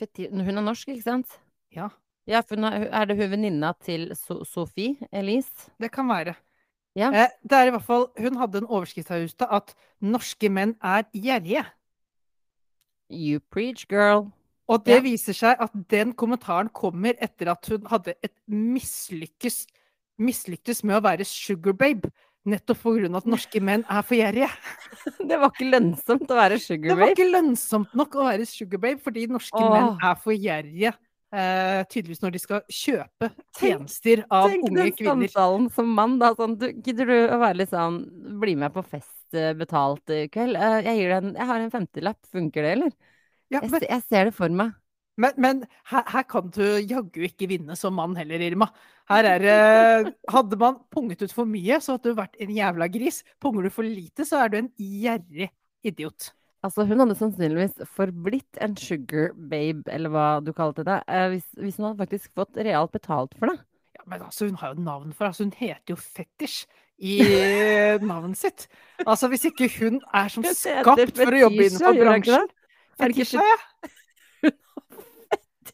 Hun 0.00 0.58
er 0.58 0.64
norsk, 0.64 0.88
ikke 0.88 1.02
sant? 1.02 1.38
Ja. 1.74 1.88
Ja, 2.26 2.40
for 2.42 2.56
Er 2.58 3.04
det 3.06 3.16
hun 3.16 3.30
venninna 3.30 3.72
til 3.80 4.10
so 4.14 4.44
Sophie 4.44 4.96
Elise? 5.12 5.70
Det 5.78 5.92
kan 5.92 6.08
være. 6.08 6.34
Ja. 6.96 7.10
Eh, 7.12 7.28
det 7.42 7.52
er 7.52 7.66
i 7.66 7.70
hvert 7.70 7.84
fall, 7.84 8.08
Hun 8.18 8.36
hadde 8.36 8.58
en 8.58 8.66
overskrift 8.66 9.08
her 9.08 9.24
ute 9.24 9.46
at 9.52 9.74
'norske 10.00 10.48
menn 10.48 10.76
er 10.82 11.04
gjerrige'. 11.14 11.66
You 13.10 13.40
preach, 13.50 13.86
girl. 13.86 14.32
Og 14.66 14.82
det 14.86 14.94
ja. 14.98 15.00
viser 15.00 15.32
seg 15.32 15.56
at 15.60 15.70
den 15.90 16.12
kommentaren 16.12 16.68
kommer 16.74 17.14
etter 17.22 17.52
at 17.52 17.68
hun 17.70 17.86
hadde 17.86 18.14
et 18.22 18.34
mislykkes, 18.50 19.66
mislyktes 20.18 20.82
med 20.84 20.96
å 20.96 21.04
være 21.04 21.24
sugar 21.24 21.72
babe. 21.72 22.10
Nettopp 22.46 22.78
pga. 22.84 23.08
at 23.18 23.26
norske 23.26 23.60
menn 23.64 23.82
er 23.90 24.04
for 24.06 24.18
gjerrige. 24.18 24.50
Det 25.30 25.38
var 25.40 25.50
ikke 25.50 25.66
lønnsomt 25.66 26.30
å 26.30 26.38
være 26.38 26.60
sugar 26.62 26.92
babe? 26.92 26.94
Det 26.94 27.00
var 27.00 27.14
ikke 27.16 27.32
lønnsomt 27.32 27.96
nok 27.98 28.14
å 28.14 28.28
være 28.28 28.46
sugar 28.46 28.82
babe, 28.84 29.02
fordi 29.02 29.26
norske 29.30 29.58
Åh. 29.58 29.72
menn 29.74 29.90
er 29.98 30.22
for 30.22 30.36
gjerrige. 30.36 30.94
Uh, 31.34 31.82
tydeligvis 31.90 32.22
når 32.22 32.36
de 32.36 32.40
skal 32.40 32.60
kjøpe 32.70 33.28
tjenester 33.58 34.22
av 34.30 34.46
tenk, 34.46 34.68
unge 34.68 34.76
kvinner. 34.76 34.92
Tenk 34.94 35.00
den 35.02 35.24
samtalen 35.26 35.66
som 35.74 35.90
mann, 35.98 36.14
da. 36.22 36.30
Sånn, 36.38 36.54
du, 36.60 36.68
gidder 36.86 37.10
du 37.10 37.16
å 37.34 37.40
være 37.42 37.58
litt 37.58 37.72
sånn 37.72 37.98
Bli 38.40 38.54
med 38.56 38.70
på 38.72 38.84
fest 38.86 39.34
eh, 39.34 39.50
betalt 39.58 40.14
i 40.14 40.22
kveld? 40.32 40.54
Uh, 40.54 40.78
jeg, 40.86 41.00
gir 41.00 41.10
deg 41.10 41.18
en, 41.18 41.34
jeg 41.34 41.50
har 41.50 41.64
en 41.64 41.74
femtilapp. 41.74 42.20
Funker 42.30 42.62
det, 42.62 42.72
eller? 42.78 42.94
Ja, 43.50 43.58
men... 43.58 43.74
jeg, 43.74 43.90
jeg 43.90 44.06
ser 44.06 44.30
det 44.30 44.36
for 44.38 44.54
meg. 44.62 44.76
Men, 45.16 45.36
men 45.40 45.60
her, 45.88 46.04
her, 46.12 46.24
kan 46.28 46.50
du 46.52 46.62
jaggu 46.84 47.22
ikke 47.24 47.48
vinne 47.48 47.76
som 47.78 47.96
mann 47.96 48.16
heller, 48.18 48.42
Irma. 48.44 48.68
Her 49.08 49.28
er 49.30 49.44
det 49.44 50.14
Hadde 50.34 50.58
man 50.60 50.80
punget 50.92 51.24
ut 51.24 51.32
for 51.32 51.48
mye, 51.48 51.78
så 51.80 51.96
hadde 51.96 52.12
du 52.12 52.18
vært 52.18 52.36
en 52.42 52.52
jævla 52.52 52.88
gris. 52.92 53.22
Punger 53.42 53.66
du 53.66 53.72
for 53.72 53.88
lite, 53.88 54.26
så 54.28 54.42
er 54.44 54.52
du 54.52 54.58
en 54.60 54.72
gjerrig 54.76 55.48
idiot. 55.86 56.32
Altså, 56.66 56.86
hun 56.88 57.00
hadde 57.00 57.16
sannsynligvis 57.18 57.76
forblitt 57.94 58.58
en 58.64 58.74
sugar 58.80 59.30
babe, 59.36 59.86
eller 59.92 60.12
hva 60.12 60.26
du 60.42 60.50
kalte 60.56 60.84
det, 60.86 60.98
eh, 61.06 61.28
hvis, 61.34 61.46
hvis, 61.60 61.76
hun 61.78 61.90
hadde 61.90 62.02
faktisk 62.02 62.32
fått 62.36 62.58
realt 62.66 62.92
betalt 62.96 63.36
for 63.38 63.52
det. 63.52 63.60
Ja, 63.96 64.02
Men 64.06 64.24
altså, 64.26 64.48
hun 64.48 64.58
har 64.60 64.74
jo 64.74 64.82
navn 64.82 65.12
for 65.12 65.24
det. 65.24 65.32
altså, 65.32 65.44
Hun 65.44 65.54
heter 65.56 65.94
jo 65.94 65.96
Fetisj 66.00 66.64
i 66.98 67.20
navnet 68.10 68.40
sitt. 68.40 68.66
Altså, 69.04 69.28
hvis 69.32 69.46
ikke 69.48 69.70
hun 69.78 70.00
er 70.12 70.32
som 70.32 70.44
skapt 70.48 71.20
for 71.20 71.36
å 71.36 71.44
jobbe 71.46 71.68
innenfor 71.68 72.00
bransjen 72.00 72.48
Fetisja, 72.96 73.44
ja. 73.44 73.90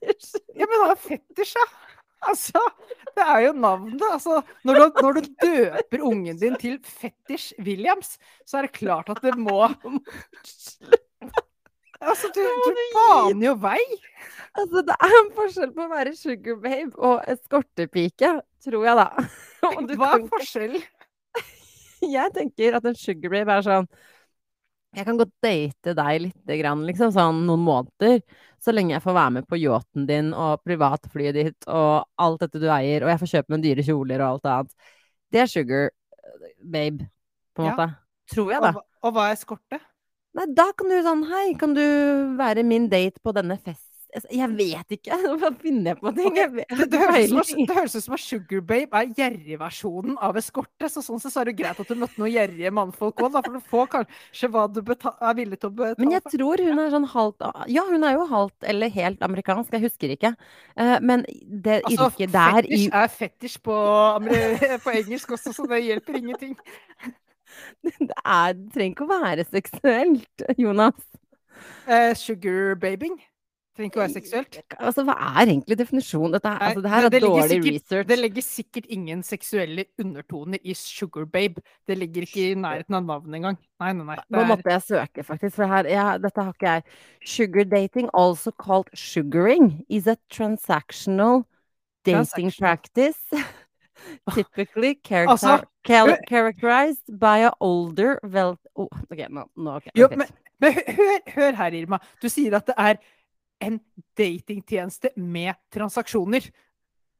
Fetisj. 0.03 0.43
Ja, 0.59 0.67
men 0.67 0.77
det 0.77 0.91
er 0.91 1.01
fetisj, 1.07 1.57
ja. 1.59 1.67
Altså, 2.23 2.61
det 3.17 3.25
er 3.25 3.41
jo 3.49 3.53
navnet. 3.59 4.03
Altså, 4.13 4.43
når 4.65 4.79
du, 4.79 5.01
når 5.03 5.13
du 5.19 5.21
døper 5.43 6.05
ungen 6.07 6.39
din 6.39 6.55
til 6.61 6.79
Fetisj 6.87 7.53
Williams, 7.59 8.15
så 8.47 8.61
er 8.61 8.69
det 8.69 8.77
klart 8.79 9.11
at 9.11 9.23
det 9.25 9.35
må 9.39 9.65
Altså, 12.03 12.31
du, 12.35 12.43
du 12.43 12.79
baner 12.95 13.47
jo 13.47 13.55
vei. 13.63 13.83
Altså, 14.59 14.83
det 14.87 14.95
er 14.99 15.19
en 15.19 15.31
forskjell 15.37 15.75
på 15.75 15.85
å 15.85 15.91
være 15.93 16.15
sugar 16.19 16.59
babe 16.63 16.99
og 16.99 17.23
eskortepike, 17.31 18.33
tror 18.65 18.87
jeg, 18.89 18.97
da. 18.99 19.27
Hva 19.99 20.15
er 20.17 20.27
forskjellen? 20.31 20.83
Jeg 22.17 22.35
tenker 22.35 22.79
at 22.79 22.87
en 22.91 22.99
sugar 22.99 23.35
babe 23.35 23.55
er 23.55 23.67
sånn 23.67 23.87
jeg 24.93 25.07
kan 25.09 25.19
godt 25.19 25.33
date 25.45 25.95
deg 25.97 26.19
litt, 26.27 26.41
liksom, 26.47 27.13
sånn 27.15 27.45
noen 27.49 27.63
måneder. 27.65 28.21
Så 28.63 28.75
lenge 28.75 28.95
jeg 28.95 29.05
får 29.05 29.17
være 29.17 29.35
med 29.39 29.47
på 29.49 29.59
yachten 29.59 30.05
din 30.09 30.33
og 30.37 30.61
privatflyet 30.67 31.39
ditt 31.39 31.67
og 31.67 32.05
alt 32.21 32.45
dette 32.45 32.61
du 32.63 32.69
eier, 32.71 33.03
og 33.03 33.13
jeg 33.13 33.23
får 33.23 33.33
kjøpe 33.33 33.55
meg 33.55 33.65
dyre 33.65 33.87
kjoler 33.87 34.23
og 34.23 34.29
alt 34.29 34.51
annet. 34.53 34.91
Det 35.33 35.41
er 35.43 35.49
sugar 35.51 35.89
babe, 36.61 37.09
på 37.57 37.65
en 37.65 37.71
ja. 37.71 37.73
måte. 37.73 37.89
Tror 38.33 38.53
jeg, 38.53 38.65
da. 38.65 38.75
Og, 38.77 39.09
og 39.09 39.17
hva 39.17 39.31
er 39.31 39.39
eskorte? 39.39 39.81
Nei, 40.37 40.47
da 40.57 40.69
kan 40.77 40.89
du 40.89 40.97
sånn 41.05 41.25
Hei, 41.29 41.47
kan 41.61 41.75
du 41.77 41.83
være 42.39 42.65
min 42.65 42.87
date 42.93 43.21
på 43.25 43.35
denne 43.37 43.59
festen? 43.61 43.92
Altså, 44.13 44.29
jeg 44.37 44.49
vet 44.59 44.95
ikke. 44.99 45.17
Nå 45.41 45.51
finner 45.63 45.93
jeg 45.95 45.99
på 46.03 46.11
ting? 46.17 46.35
Jeg 46.37 46.51
vet, 46.53 46.73
det, 46.77 46.87
det, 46.93 46.99
høres 47.01 47.53
det, 47.57 47.77
høres 47.79 47.95
ut 47.97 48.05
som 48.05 48.17
at 48.17 48.23
Sugar 48.23 48.61
Babe 48.69 49.01
er 49.01 49.15
gjerrigversjonen 49.17 50.19
av 50.21 50.37
eskorte. 50.41 50.91
Så 50.93 51.01
sånn 51.05 51.23
sett 51.23 51.33
så 51.33 51.41
er 51.41 51.49
det 51.49 51.55
greit 51.63 51.81
at 51.81 51.89
du 51.89 51.97
møtte 51.97 52.21
noen 52.21 52.35
gjerrige 52.35 52.73
mannfolk 52.77 53.23
òg, 53.25 53.39
for 53.39 53.57
du 53.57 53.65
får 53.73 53.89
kanskje 53.95 54.51
hva 54.53 54.67
du 54.69 54.83
er 54.83 55.39
villig 55.39 55.61
til 55.63 55.71
å 55.71 55.77
betale 55.79 56.05
Men 56.05 56.15
jeg 56.19 56.35
tror 56.35 56.65
hun 56.67 56.83
er 56.85 56.93
sånn 56.93 57.09
halvt 57.15 57.49
Ja, 57.73 57.87
hun 57.89 58.05
er 58.09 58.19
jo 58.19 58.29
halvt 58.35 58.69
eller 58.75 58.93
helt 58.99 59.25
amerikansk, 59.25 59.73
jeg 59.73 59.87
husker 59.87 60.15
ikke. 60.19 60.35
Uh, 60.77 60.99
men 61.01 61.25
det 61.49 61.81
altså, 61.81 62.11
yrket 62.11 62.37
der 62.37 62.61
fetisj 62.61 62.87
er 62.93 63.11
fetisj 63.17 63.59
på, 63.65 63.81
på 64.85 64.97
engelsk 64.99 65.37
også, 65.39 65.57
så 65.57 65.69
det 65.73 65.83
hjelper 65.87 66.21
ingenting. 66.21 66.57
Det, 67.85 67.93
er, 68.25 68.55
det 68.57 68.71
trenger 68.73 68.95
ikke 68.95 69.05
å 69.05 69.11
være 69.11 69.45
seksuelt, 69.45 70.45
Jonas. 70.57 70.97
Uh, 71.85 72.15
sugar 72.17 72.79
babing? 72.81 73.19
Trenger 73.73 73.89
ikke 73.89 74.01
å 74.01 74.03
være 74.03 74.13
seksuelt. 74.13 74.57
Altså, 74.77 75.03
Hva 75.09 75.15
er 75.17 75.47
egentlig 75.47 75.77
definisjonen? 75.81 76.35
Dette, 76.35 76.51
altså, 76.67 76.81
det 76.85 76.91
her 76.93 77.07
er 77.07 77.13
det 77.15 77.21
dårlig 77.25 77.45
sikkert, 77.49 77.77
research. 77.79 78.09
Det 78.11 78.17
legger 78.19 78.45
sikkert 78.45 78.89
ingen 78.93 79.23
seksuelle 79.25 79.85
undertoner 80.03 80.61
i 80.61 80.75
Sugar 80.77 81.25
Babe. 81.25 81.63
Det 81.89 81.97
ligger 81.97 82.27
ikke 82.27 82.51
i 82.51 82.59
nærheten 82.61 82.99
av 82.99 83.07
navnet 83.09 83.39
engang. 83.39 83.57
Nei, 83.81 83.95
nei, 83.97 84.05
nei. 84.11 84.17
Nå 84.37 84.43
måtte 84.51 84.75
jeg 84.75 84.85
søke, 84.85 85.25
faktisk. 85.25 85.57
For 85.57 85.73
her, 85.73 85.89
ja, 85.89 86.05
dette 86.21 86.45
har 86.45 86.53
ikke 86.53 86.75
jeg. 86.75 86.99
Sugar 87.33 87.65
dating, 87.71 88.11
also 88.13 88.53
called 88.53 88.93
sugaring, 88.93 89.71
is 89.89 90.07
a 90.07 90.19
transactional 90.29 91.47
dating 92.05 92.53
practice. 92.59 93.25
Typically 94.35 94.99
character, 95.01 95.33
altså, 95.33 95.65
characterized 96.29 97.09
by 97.09 97.49
a 97.49 97.51
older 97.61 98.19
well... 98.23 98.59
Oh, 98.77 98.89
okay, 99.11 99.29
no, 99.31 99.47
no, 99.57 99.77
okay, 99.77 99.91
Jo, 99.97 100.09
men, 100.11 100.29
men 100.61 100.73
hør, 100.73 101.19
hør 101.35 101.57
her, 101.57 101.81
Irma. 101.81 102.03
Du 102.21 102.29
sier 102.29 102.57
at 102.59 102.67
det 102.67 102.75
er 102.77 103.01
en 103.63 103.79
datingtjeneste 104.19 105.13
med 105.21 105.55
transaksjoner. 105.73 106.49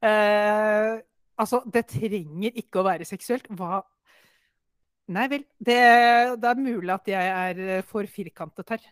Eh, 0.03 0.93
altså, 1.39 1.61
det 1.73 1.87
trenger 1.93 2.59
ikke 2.59 2.81
å 2.81 2.87
være 2.89 3.07
seksuelt. 3.09 3.49
Hva 3.53 3.81
Nei 5.13 5.25
vel. 5.27 5.41
Det, 5.59 5.79
det 6.39 6.47
er 6.47 6.59
mulig 6.63 6.93
at 6.93 7.09
jeg 7.11 7.31
er 7.31 7.57
eh, 7.59 7.81
for 7.83 8.07
firkantet 8.07 8.69
her. 8.71 8.85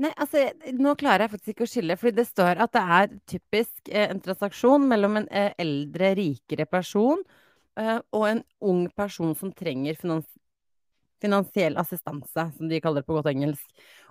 Nei, 0.00 0.10
altså, 0.18 0.40
nå 0.74 0.94
klarer 0.98 1.26
jeg 1.26 1.32
faktisk 1.34 1.52
ikke 1.52 1.66
å 1.66 1.70
skille, 1.70 1.96
fordi 2.00 2.16
det 2.16 2.24
står 2.26 2.62
at 2.64 2.72
det 2.74 2.84
er 2.96 3.10
typisk 3.30 3.90
eh, 3.92 4.08
en 4.08 4.22
transaksjon 4.24 4.88
mellom 4.90 5.20
en 5.20 5.28
eh, 5.28 5.52
eldre, 5.60 6.14
rikere 6.18 6.66
person 6.66 7.20
eh, 7.78 8.00
og 8.16 8.24
en 8.30 8.40
ung 8.64 8.88
person 8.96 9.36
som 9.38 9.52
trenger 9.54 10.00
finans 10.00 10.26
Finansiell 11.24 11.78
assistanse, 11.80 12.42
som 12.52 12.68
de 12.68 12.76
kaller 12.84 13.00
det 13.00 13.08
på 13.08 13.14
godt 13.16 13.30
engelsk. 13.30 13.64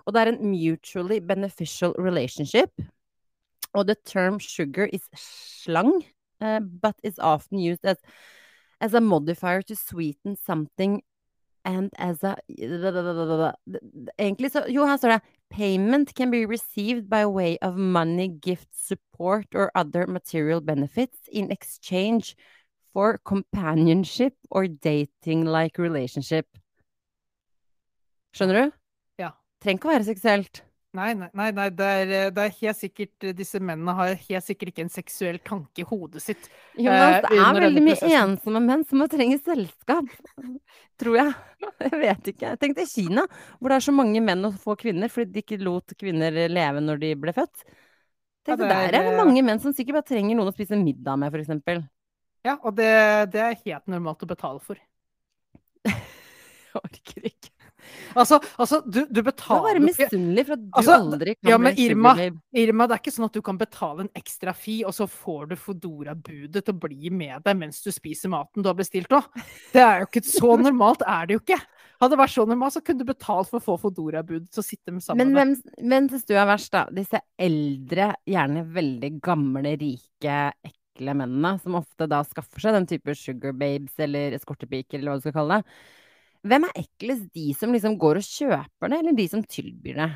Og 0.06 0.14
det 0.14 0.22
er 0.22 0.32
en 0.32 0.50
mutually 0.50 1.18
beneficial 1.18 1.94
relationship. 1.98 2.70
Og 3.72 3.86
the 3.86 3.96
term 4.04 4.40
sugar 4.40 4.88
is 4.92 5.02
slang, 5.16 6.04
uh, 6.40 6.60
but 6.60 6.94
is 7.02 7.18
often 7.18 7.58
used 7.58 7.84
as, 7.84 7.96
as 8.80 8.94
a 8.94 9.00
modifier 9.00 9.62
to 9.62 9.74
sweeten 9.74 10.36
something 10.36 11.02
and 11.64 11.90
as 11.98 12.22
a 12.24 12.36
Egentlig 14.18 14.52
så 14.52 14.66
Jo, 14.68 14.86
her 14.86 14.96
står 14.96 15.08
det 15.08 15.20
Payment 15.50 16.14
can 16.14 16.30
be 16.30 16.46
received 16.46 17.08
by 17.10 17.24
way 17.24 17.56
of 17.62 17.76
money, 17.76 18.28
gift, 18.42 18.68
support 18.72 19.46
or 19.54 19.70
other 19.74 20.06
material 20.06 20.60
benefits 20.60 21.28
in 21.32 21.50
exchange 21.50 22.36
for 22.92 23.18
companionship 23.24 24.32
or 24.50 24.66
dating-like 24.66 25.78
relationship. 25.78 26.46
Skjønner 28.34 28.54
du? 28.54 28.83
Trenger 29.64 29.80
ikke 29.80 29.88
å 29.88 29.94
være 29.94 30.06
seksuelt. 30.06 30.60
Nei, 30.94 31.08
nei, 31.18 31.26
nei, 31.34 31.48
nei 31.50 31.64
det, 31.74 31.86
er, 31.86 32.10
det, 32.30 32.42
er, 32.44 32.52
helt 32.60 32.78
sikkert 32.78 33.24
Disse 33.34 33.58
mennene 33.58 33.96
har 33.98 34.12
helt 34.14 34.46
sikkert 34.46 34.70
ikke 34.70 34.84
en 34.84 34.92
seksuell 34.94 35.40
tanke 35.42 35.82
i 35.82 35.86
hodet 35.88 36.22
sitt. 36.22 36.46
Jonas, 36.78 37.16
det 37.24 37.38
er 37.40 37.58
veldig 37.58 37.82
mye 37.82 38.10
ensomme 38.20 38.62
menn 38.62 38.84
som 38.86 39.02
trenger 39.02 39.16
trenge 39.16 39.40
selskap. 39.42 40.12
Tror 41.02 41.18
jeg. 41.18 41.32
Jeg 41.82 41.98
vet 41.98 42.30
ikke. 42.34 42.52
Tenk 42.62 42.78
deg 42.78 42.92
Kina, 42.92 43.24
hvor 43.58 43.72
det 43.72 43.80
er 43.80 43.86
så 43.88 43.96
mange 43.96 44.22
menn 44.22 44.46
og 44.46 44.60
få 44.62 44.76
kvinner 44.78 45.10
fordi 45.10 45.34
de 45.34 45.42
ikke 45.42 45.58
lot 45.64 45.96
kvinner 45.98 46.38
leve 46.52 46.84
når 46.84 47.02
de 47.02 47.10
ble 47.24 47.34
født. 47.34 47.66
Tenk 48.44 48.62
ja, 48.62 48.68
Der 48.68 48.98
er 49.00 49.08
det 49.08 49.18
mange 49.18 49.42
menn 49.42 49.62
som 49.64 49.74
sikkert 49.74 49.98
bare 49.98 50.10
trenger 50.12 50.38
noen 50.38 50.52
å 50.52 50.54
spise 50.54 50.78
middag 50.78 51.18
med, 51.18 51.34
f.eks. 51.34 51.82
Ja, 52.44 52.58
og 52.60 52.76
det, 52.78 52.92
det 53.32 53.40
er 53.40 53.58
helt 53.64 53.90
normalt 53.90 54.22
å 54.22 54.30
betale 54.30 54.62
for. 54.62 54.78
jeg 55.88 56.78
orker 56.84 57.30
ikke. 57.32 57.53
Altså, 58.14 58.38
altså 58.60 58.80
du, 58.86 59.02
du, 59.10 59.20
betaler 59.26 59.74
er 59.74 59.78
bare 59.78 59.84
misunnelig 59.84 60.46
for 60.46 60.56
at 60.56 60.62
du 60.62 60.78
altså, 60.80 60.96
aldri 61.00 61.34
kan 61.36 61.50
ja, 61.50 61.58
men 61.60 61.80
Irma, 61.80 62.14
Irma, 62.64 62.88
det 62.88 62.96
er 62.96 63.02
ikke 63.02 63.14
sånn 63.14 63.28
at 63.28 63.36
du 63.36 63.42
kan 63.44 63.60
betale 63.60 64.06
en 64.06 64.12
ekstra 64.18 64.54
fi, 64.56 64.80
og 64.86 64.94
så 64.96 65.08
får 65.10 65.50
du 65.52 65.56
Fodora-budet 65.60 66.64
til 66.64 66.74
å 66.74 66.82
bli 66.86 67.12
med 67.14 67.44
deg 67.46 67.58
mens 67.60 67.82
du 67.84 67.90
spiser 67.94 68.32
maten 68.32 68.64
du 68.64 68.70
har 68.70 68.78
bestilt 68.78 69.12
òg. 69.14 69.30
Det 69.74 69.82
er 69.82 70.04
jo 70.04 70.10
ikke 70.10 70.24
så 70.28 70.54
normalt, 70.60 71.04
er 71.06 71.28
det 71.28 71.38
jo 71.38 71.42
ikke. 71.44 71.60
Hadde 72.02 72.16
det 72.16 72.20
vært 72.20 72.34
så 72.34 72.46
normalt, 72.48 72.74
så 72.76 72.82
kunne 72.84 73.04
du 73.04 73.08
betalt 73.08 73.50
for 73.50 73.60
å 73.60 73.64
få 73.64 73.76
Fodora-budet 73.86 74.48
til 74.52 74.62
å 74.62 74.66
sitte 74.66 74.94
med 74.94 75.04
sammen 75.04 75.30
Men 75.30 75.36
hvem, 75.36 75.52
hvem 75.90 76.08
syns 76.12 76.26
du 76.28 76.34
er 76.36 76.48
verst, 76.48 76.72
da? 76.74 76.86
Disse 76.94 77.20
eldre, 77.40 78.12
gjerne 78.28 78.64
veldig 78.74 79.12
gamle, 79.24 79.76
rike, 79.80 80.38
ekle 80.68 81.16
mennene, 81.18 81.54
som 81.62 81.78
ofte 81.78 82.08
da 82.10 82.22
skaffer 82.26 82.66
seg 82.66 82.78
den 82.78 82.88
type 82.90 83.14
sugar 83.18 83.54
babes 83.58 83.94
eller 84.02 84.36
eskortepiker, 84.38 84.98
eller 84.98 85.14
hva 85.14 85.20
du 85.20 85.26
skal 85.26 85.38
kalle 85.38 85.60
det. 85.60 85.76
Hvem 86.44 86.66
er 86.68 86.80
eklest? 86.84 87.28
De 87.34 87.50
som 87.56 87.72
liksom 87.72 87.98
går 88.00 88.20
og 88.20 88.26
kjøper 88.26 88.92
det, 88.92 88.98
eller 89.00 89.16
de 89.16 89.28
som 89.32 89.44
tilbyr 89.44 90.00
det? 90.02 90.10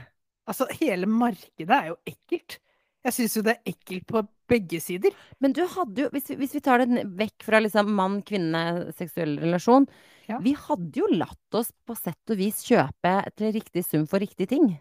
Altså, 0.48 0.68
hele 0.80 1.08
markedet 1.08 1.76
er 1.76 1.92
jo 1.92 1.98
ekkelt. 2.08 2.58
Jeg 3.06 3.14
syns 3.14 3.36
jo 3.38 3.44
det 3.46 3.54
er 3.54 3.72
ekkelt 3.72 4.04
på 4.10 4.22
begge 4.50 4.80
sider. 4.82 5.14
Men 5.40 5.54
du 5.56 5.62
hadde 5.70 6.04
jo, 6.04 6.10
hvis 6.12 6.32
vi, 6.32 6.38
hvis 6.42 6.56
vi 6.58 6.62
tar 6.64 6.82
det 6.82 7.04
vekk 7.16 7.46
fra 7.46 7.60
liksom 7.62 7.92
mann-kvinne, 7.96 8.62
seksuell 8.96 9.36
relasjon 9.40 9.88
ja. 10.28 10.36
Vi 10.44 10.52
hadde 10.52 11.00
jo 11.00 11.06
latt 11.08 11.56
oss 11.56 11.70
på 11.88 11.94
sett 11.96 12.32
og 12.32 12.36
vis 12.36 12.60
kjøpe 12.68 13.12
til 13.38 13.54
riktig 13.54 13.84
sum 13.86 14.04
for 14.10 14.20
riktig 14.20 14.50
ting. 14.50 14.74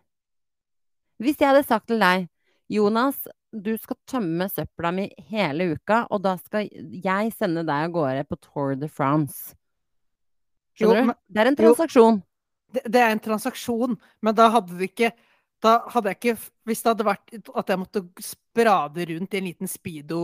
Hvis 1.24 1.40
jeg 1.40 1.54
hadde 1.54 1.64
sagt 1.64 1.88
til 1.88 2.04
deg 2.04 2.28
Jonas, 2.68 3.16
du 3.56 3.72
skal 3.80 3.96
tømme 4.12 4.50
søpla 4.52 4.92
mi 4.92 5.06
hele 5.32 5.70
uka, 5.78 6.02
og 6.12 6.26
da 6.26 6.36
skal 6.42 6.68
jeg 6.68 7.32
sende 7.38 7.64
deg 7.64 7.88
av 7.88 7.94
gårde 7.96 8.26
på 8.28 8.40
Tour 8.44 8.76
de 8.76 8.92
France. 8.92 9.56
Skjønner 10.78 11.02
jo, 11.02 11.14
du? 11.14 11.22
Det 11.34 11.44
er 11.44 11.52
en 11.52 11.60
transaksjon. 11.60 12.20
Det, 12.68 12.84
det, 12.84 13.02
er 13.02 13.16
en 13.16 13.24
transaksjon, 13.24 13.96
men 14.22 14.38
da 14.38 14.50
hadde 14.54 14.78
det 14.78 14.92
ikke 14.92 15.14
da 15.64 15.80
hadde 15.90 16.12
jeg 16.12 16.20
ikke 16.20 16.34
Hvis 16.70 16.84
det 16.84 16.92
hadde 16.92 17.06
vært 17.08 17.32
at 17.34 17.72
jeg 17.72 17.82
måtte 17.82 18.02
sprade 18.22 19.06
rundt 19.10 19.34
i 19.34 19.40
en 19.40 19.48
liten 19.48 19.72
speedo 19.72 20.20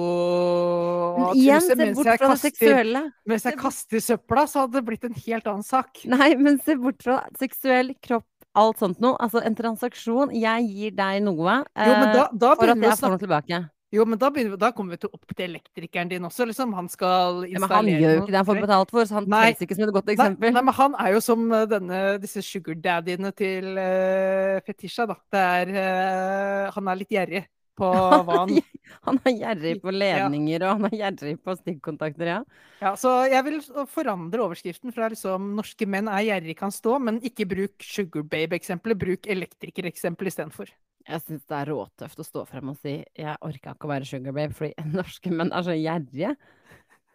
Igjen, 1.33 1.63
se 1.63 1.77
bort 1.95 2.09
fra 2.19 2.29
det 2.33 2.41
seksuelle. 2.41 3.01
Mens 3.29 3.47
jeg 3.47 3.57
kaster 3.57 4.03
søpla, 4.03 4.45
så 4.49 4.65
hadde 4.65 4.77
det 4.77 4.85
blitt 4.87 5.07
en 5.07 5.15
helt 5.15 5.49
annen 5.49 5.65
sak. 5.65 6.03
Nei, 6.09 6.33
men 6.37 6.59
se 6.61 6.75
bort 6.81 7.01
fra 7.05 7.19
seksuell 7.39 7.93
kropp, 8.03 8.27
alt 8.59 8.81
sånt 8.81 9.01
noe. 9.03 9.15
Altså 9.23 9.41
en 9.45 9.57
transaksjon. 9.57 10.33
Jeg 10.37 10.67
gir 10.69 10.95
deg 10.97 11.21
noe 11.25 11.59
jo, 11.61 11.93
da, 12.03 12.27
da 12.29 12.51
eh, 12.53 12.59
for 12.59 12.73
at 12.73 12.85
jeg 12.89 12.99
får 13.01 13.13
noe 13.15 13.21
tilbake. 13.21 13.61
Jo, 13.93 14.07
men 14.09 14.17
da, 14.17 14.31
begynner, 14.33 14.57
da, 14.57 14.71
kommer 14.73 14.95
vi 14.95 15.03
til 15.03 15.11
opp 15.13 15.33
til 15.35 15.51
elektrikeren 15.51 16.09
din 16.09 16.25
også. 16.25 16.47
Liksom. 16.49 16.71
Han 16.73 16.87
skal 16.89 17.43
installere 17.45 17.53
ja, 17.53 17.61
Men 17.61 17.73
han 17.75 17.89
gjør 17.91 18.13
jo 18.15 18.21
ikke 18.23 18.33
det 18.33 18.39
han 18.39 18.47
får 18.47 18.61
betalt 18.63 18.93
for, 18.95 19.05
så 19.05 19.19
han 19.19 19.27
telles 19.29 19.65
ikke 19.65 19.77
som 19.77 19.85
et 19.85 19.95
godt 19.99 20.13
eksempel. 20.15 20.49
Nei, 20.49 20.53
nei, 20.57 20.63
men 20.65 20.77
han 20.79 20.95
er 21.03 21.09
jo 21.13 21.19
som 21.21 21.43
eh, 21.53 21.65
denne, 21.69 21.99
disse 22.23 22.41
sugardaddiene 22.45 23.29
til 23.37 23.67
uh, 23.77 24.61
Fetisha, 24.65 25.05
da. 25.11 25.19
Er, 25.43 25.73
uh, 25.75 26.71
han 26.73 26.89
er 26.89 26.99
litt 27.03 27.13
gjerrig 27.13 27.43
på 27.77 27.89
hva 28.25 28.39
han 28.43 28.55
Han 29.03 29.19
er 29.25 29.35
gjerrig 29.39 29.73
på 29.83 29.93
ledninger, 29.93 30.57
ja. 30.57 30.71
og 30.71 30.81
han 30.81 30.89
er 30.89 30.97
gjerrig 30.99 31.35
på 31.45 31.55
stikkontakter, 31.59 32.29
ja. 32.29 32.39
Ja, 32.81 32.93
så 32.99 33.11
jeg 33.29 33.45
vil 33.45 33.59
forandre 33.89 34.41
overskriften 34.45 34.93
fra 34.95 35.11
liksom 35.13 35.53
'norske 35.57 35.87
menn 35.89 36.09
er 36.09 36.25
gjerrig 36.31 36.57
kan 36.57 36.73
stå', 36.73 36.97
men 37.01 37.21
ikke 37.25 37.47
bruk 37.49 37.85
sugar 37.85 38.25
babe-eksempelet, 38.25 38.99
bruk 39.05 39.29
elektrikereksempelet 39.29 40.33
istedenfor. 40.33 40.73
Jeg 41.03 41.19
syns 41.25 41.47
det 41.49 41.55
er 41.57 41.69
råtøft 41.73 42.21
å 42.21 42.25
stå 42.25 42.43
frem 42.47 42.69
og 42.71 42.77
si 42.79 43.03
'jeg 43.03 43.35
orka 43.43 43.73
ikke 43.73 43.87
å 43.87 43.91
være 43.91 44.07
sugar 44.07 44.35
babe', 44.35 44.55
fordi 44.55 44.73
norske 44.99 45.31
menn 45.31 45.51
er 45.51 45.65
så 45.65 45.75
gjerrige. 45.75 46.35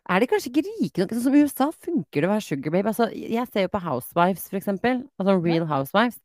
Er 0.09 0.21
de 0.21 0.27
kanskje 0.29 0.51
ikke 0.51 0.65
rike 0.67 1.01
nok? 1.01 1.13
Sånn 1.13 1.25
som 1.25 1.35
i 1.37 1.43
USA 1.45 1.71
funker 1.73 2.21
det 2.21 2.29
å 2.29 2.33
være 2.33 2.45
sugar 2.45 2.73
babe. 2.73 2.89
Altså, 2.89 3.09
jeg 3.13 3.47
ser 3.49 3.67
jo 3.67 3.73
på 3.73 3.83
Housewives, 3.85 4.49
for 4.49 4.57
eksempel. 4.61 5.03
Altså 5.21 5.37
Real 5.37 5.67
Housewives. 5.69 6.21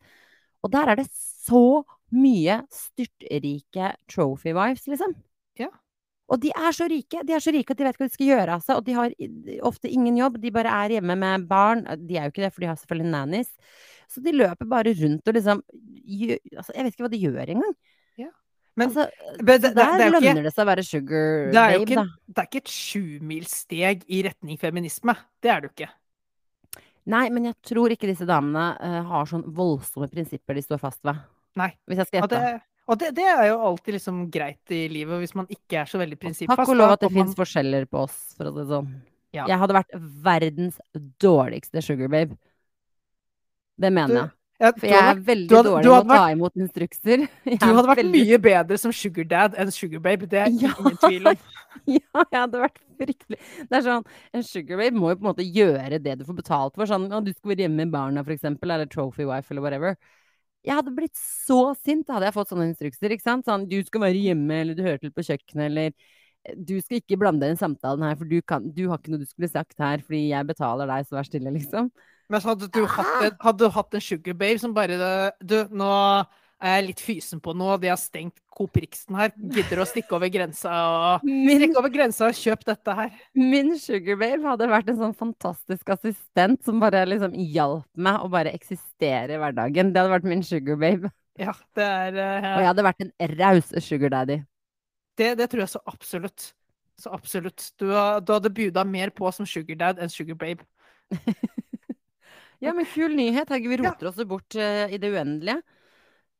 Og 0.64 0.72
der 0.72 0.88
er 0.88 0.96
det 0.96 1.08
så 1.12 1.84
mye 2.14 2.62
styrtrike 2.72 3.94
trophy 4.08 4.54
wives, 4.56 4.88
liksom. 4.88 5.16
Ja. 5.60 5.68
Og 6.34 6.42
de 6.42 6.50
er 6.50 6.74
så 6.74 6.88
rike. 6.90 7.22
De 7.28 7.36
er 7.36 7.44
så 7.44 7.54
rike 7.54 7.76
at 7.76 7.80
de 7.80 7.86
vet 7.86 7.96
ikke 7.96 8.04
hva 8.04 8.10
de 8.10 8.18
skal 8.18 8.30
gjøre 8.32 8.58
av 8.58 8.62
seg. 8.66 8.80
Og 8.80 8.86
de 8.88 8.96
har 8.98 9.16
ofte 9.70 9.92
ingen 9.92 10.18
jobb. 10.18 10.40
De 10.42 10.52
bare 10.54 10.76
er 10.84 10.98
hjemme 10.98 11.18
med 11.20 11.48
barn. 11.50 11.84
De 12.02 12.18
er 12.18 12.26
jo 12.26 12.34
ikke 12.34 12.46
det, 12.48 12.54
for 12.56 12.66
de 12.66 12.70
har 12.72 12.80
selvfølgelig 12.80 13.12
nannies. 13.14 13.52
Så 14.10 14.24
de 14.24 14.34
løper 14.36 14.70
bare 14.70 14.94
rundt 14.98 15.30
og 15.30 15.36
liksom 15.38 15.62
altså, 15.64 16.74
Jeg 16.76 16.86
vet 16.86 16.96
ikke 16.96 17.06
hva 17.06 17.12
de 17.14 17.22
gjør 17.22 17.54
engang. 17.56 17.76
Ja. 18.20 18.30
Men, 18.74 18.90
altså, 18.90 19.08
men 19.38 19.62
det, 19.62 19.74
der 19.78 19.98
det 20.02 20.10
lønner 20.10 20.32
ikke, 20.32 20.46
det 20.48 20.54
seg 20.56 20.64
å 20.66 20.70
være 20.72 20.86
sugar 20.88 21.52
babe, 21.54 21.82
ikke, 21.86 22.00
da. 22.02 22.06
Det 22.26 22.42
er 22.42 22.50
ikke 22.50 22.64
et 22.64 22.74
sjumilssteg 22.74 24.08
i 24.10 24.24
retning 24.26 24.62
feminisme. 24.62 25.16
Det 25.44 25.54
er 25.54 25.62
det 25.62 25.70
jo 25.70 25.76
ikke. 25.78 25.92
Nei, 27.14 27.26
men 27.36 27.50
jeg 27.50 27.58
tror 27.68 27.94
ikke 27.94 28.10
disse 28.10 28.26
damene 28.26 28.72
uh, 28.80 29.00
har 29.10 29.30
sånn 29.30 29.44
voldsomme 29.54 30.08
prinsipper 30.10 30.58
de 30.58 30.64
står 30.66 30.82
fast 30.82 31.02
ved. 31.06 31.20
Nei. 31.60 31.74
Hvis 31.86 32.02
jeg 32.02 32.10
skal 32.10 32.24
gjette. 32.24 32.46
Og, 32.84 33.00
det, 33.00 33.14
det, 33.16 33.24
er 33.24 33.48
jo 33.48 33.58
alltid 33.70 33.96
liksom 33.96 34.22
greit 34.32 34.74
i 34.76 34.86
livet, 34.92 35.22
hvis 35.22 35.36
man 35.40 35.48
ikke 35.52 35.80
er 35.84 35.90
så 35.90 36.02
veldig 36.02 36.18
prinsippfast. 36.20 36.60
Takk 36.60 36.72
og 36.74 36.80
lov 36.82 36.96
at 36.98 37.06
det 37.06 37.12
man... 37.14 37.22
fins 37.22 37.38
forskjeller 37.40 37.88
på 37.88 38.04
oss, 38.04 38.18
for 38.36 38.50
å 38.50 38.52
si 38.52 38.60
det 38.60 38.70
sånn. 38.74 38.94
Ja. 39.34 39.48
Jeg 39.50 39.58
hadde 39.64 39.76
vært 39.80 39.96
verdens 40.26 40.80
dårligste 41.24 41.82
sugar 41.82 42.12
babe. 42.12 42.36
Det 43.80 43.90
mener 43.94 44.20
jeg. 44.20 44.34
Ja, 44.62 44.70
For 44.78 44.88
jeg 44.88 45.00
er 45.02 45.22
veldig 45.28 45.58
hadde, 45.58 45.72
dårlig 45.72 45.90
med 45.90 45.96
å 45.96 46.16
ta 46.16 46.26
imot 46.32 46.60
instrukser. 46.62 47.24
Jeg 47.50 47.58
du 47.60 47.66
hadde 47.66 47.90
vært 47.90 48.00
veldig... 48.00 48.20
mye 48.22 48.38
bedre 48.46 48.78
som 48.80 48.94
sugar 48.96 49.26
dad 49.28 49.58
enn 49.60 49.72
sugar 49.74 50.04
babe. 50.06 50.30
Det 50.30 50.40
er 50.40 50.52
ja, 50.62 50.72
ingen 50.78 51.00
tvil 51.02 51.32
om. 51.34 51.44
Ja, 51.90 52.22
jeg 52.22 52.38
hadde 52.38 52.60
vært 52.62 52.76
fryktelig 53.02 53.40
Det 53.66 53.76
er 53.76 53.82
sånn, 53.82 54.04
En 54.38 54.44
sugar 54.46 54.78
babe 54.78 54.94
må 55.02 55.10
jo 55.10 55.18
på 55.18 55.24
en 55.26 55.30
måte 55.32 55.44
gjøre 55.44 55.98
det 56.00 56.14
du 56.20 56.24
får 56.28 56.38
betalt 56.38 56.78
for. 56.78 56.88
Sånn 56.88 57.10
at 57.10 57.26
du 57.26 57.32
skal 57.34 57.52
være 57.52 57.66
hjemme 57.66 57.82
med 57.82 57.92
barna, 57.96 58.24
for 58.24 58.36
eksempel, 58.36 58.72
eller 58.72 58.88
trophy 58.88 59.26
wife, 59.28 59.50
eller 59.52 59.66
whatever. 59.66 59.98
Jeg 60.64 60.78
hadde 60.80 60.94
blitt 60.96 61.18
så 61.20 61.74
sint 61.76 62.10
hadde 62.12 62.30
jeg 62.30 62.36
fått 62.36 62.54
sånne 62.54 62.70
instrukser. 62.72 63.14
ikke 63.14 63.26
sant? 63.26 63.48
Sånn, 63.48 63.66
du 63.68 63.80
skal 63.84 64.06
være 64.06 64.22
hjemme, 64.30 64.62
eller 64.64 64.78
du 64.78 64.84
hører 64.86 65.02
til 65.02 65.12
på 65.16 65.26
kjøkkenet, 65.28 65.66
eller 65.68 66.56
du 66.60 66.76
skal 66.84 67.00
ikke 67.00 67.18
blande 67.20 67.46
deg 67.46 67.56
i 67.56 67.60
samtalen 67.60 68.04
her, 68.04 68.18
for 68.20 68.28
du, 68.28 68.40
kan, 68.44 68.66
du 68.76 68.86
har 68.90 69.00
ikke 69.00 69.14
noe 69.14 69.24
du 69.24 69.28
skulle 69.28 69.52
sagt 69.52 69.80
her, 69.80 70.04
fordi 70.04 70.26
jeg 70.32 70.48
betaler 70.50 70.90
deg, 70.92 71.08
så 71.08 71.18
vær 71.18 71.28
stille, 71.28 71.54
liksom. 71.56 71.92
Men 72.32 72.44
hadde 72.44 72.70
du, 72.72 72.82
hatt 72.88 73.28
en, 73.28 73.36
hadde 73.44 73.60
du 73.60 73.76
hatt 73.76 73.98
en 73.98 74.04
sugar 74.04 74.36
babe 74.40 74.60
som 74.62 74.74
bare 74.76 74.96
Du, 75.44 75.58
nå 75.76 75.92
er 76.64 76.78
jeg 76.78 76.86
litt 76.88 77.02
fysen 77.04 77.42
på 77.44 77.54
noe, 77.58 77.76
de 77.82 77.90
har 77.92 78.00
stengt 78.00 78.38
Coop 78.54 78.78
Riksen 78.80 79.18
her. 79.20 79.34
Gidder 79.36 79.82
å 79.84 79.88
stikke 79.88 80.16
over 80.18 80.32
grensa 80.32 80.72
og 80.72 81.26
min, 81.48 81.66
over 81.76 81.92
grensa 81.94 82.30
og 82.30 82.38
kjøp 82.38 82.64
dette 82.70 82.96
her? 82.98 83.12
Min 83.38 83.74
sugar 83.82 84.20
babe 84.22 84.48
hadde 84.48 84.70
vært 84.72 84.94
en 84.94 85.00
sånn 85.02 85.18
fantastisk 85.18 85.94
assistent 85.96 86.64
som 86.66 86.80
bare 86.84 87.04
liksom 87.10 87.36
hjalp 87.54 87.88
meg 88.08 88.24
å 88.24 88.32
bare 88.32 88.54
eksistere 88.56 89.36
i 89.36 89.42
hverdagen. 89.42 89.92
Det 89.92 90.02
hadde 90.02 90.16
vært 90.16 90.30
min 90.32 90.46
sugar 90.48 90.80
babe. 90.80 91.12
Ja, 91.40 91.56
det 91.76 91.86
er 91.86 92.20
uh, 92.20 92.50
Og 92.54 92.62
jeg 92.62 92.70
hadde 92.70 92.90
vært 92.90 93.08
en 93.08 93.38
raus 93.40 93.72
sugar 93.84 94.14
daddy. 94.14 94.44
Det, 95.18 95.34
det, 95.38 95.50
tror 95.50 95.66
jeg 95.66 95.74
så 95.74 95.82
absolutt. 95.90 96.52
Så 97.02 97.12
absolutt. 97.14 97.72
Du, 97.82 97.90
du 97.90 98.36
hadde 98.36 98.54
buda 98.54 98.86
mer 98.86 99.12
på 99.14 99.30
som 99.34 99.50
sugar 99.50 99.80
dad 99.82 100.02
enn 100.02 100.14
sugar 100.14 100.40
babe. 100.40 100.66
Ja, 102.64 102.72
men 102.72 102.86
kul 102.88 103.12
nyhet. 103.12 103.50
Herregud, 103.52 103.74
vi 103.74 103.78
roter 103.82 104.08
oss 104.08 104.20
bort 104.24 104.56
uh, 104.56 104.88
i 104.88 104.96
det 105.02 105.10
uendelige. 105.12 105.60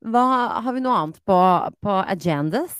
Hva, 0.04 0.24
har 0.66 0.76
vi 0.76 0.82
noe 0.84 1.00
annet 1.00 1.20
på, 1.24 1.40
på 1.84 1.98
agendas? 2.02 2.76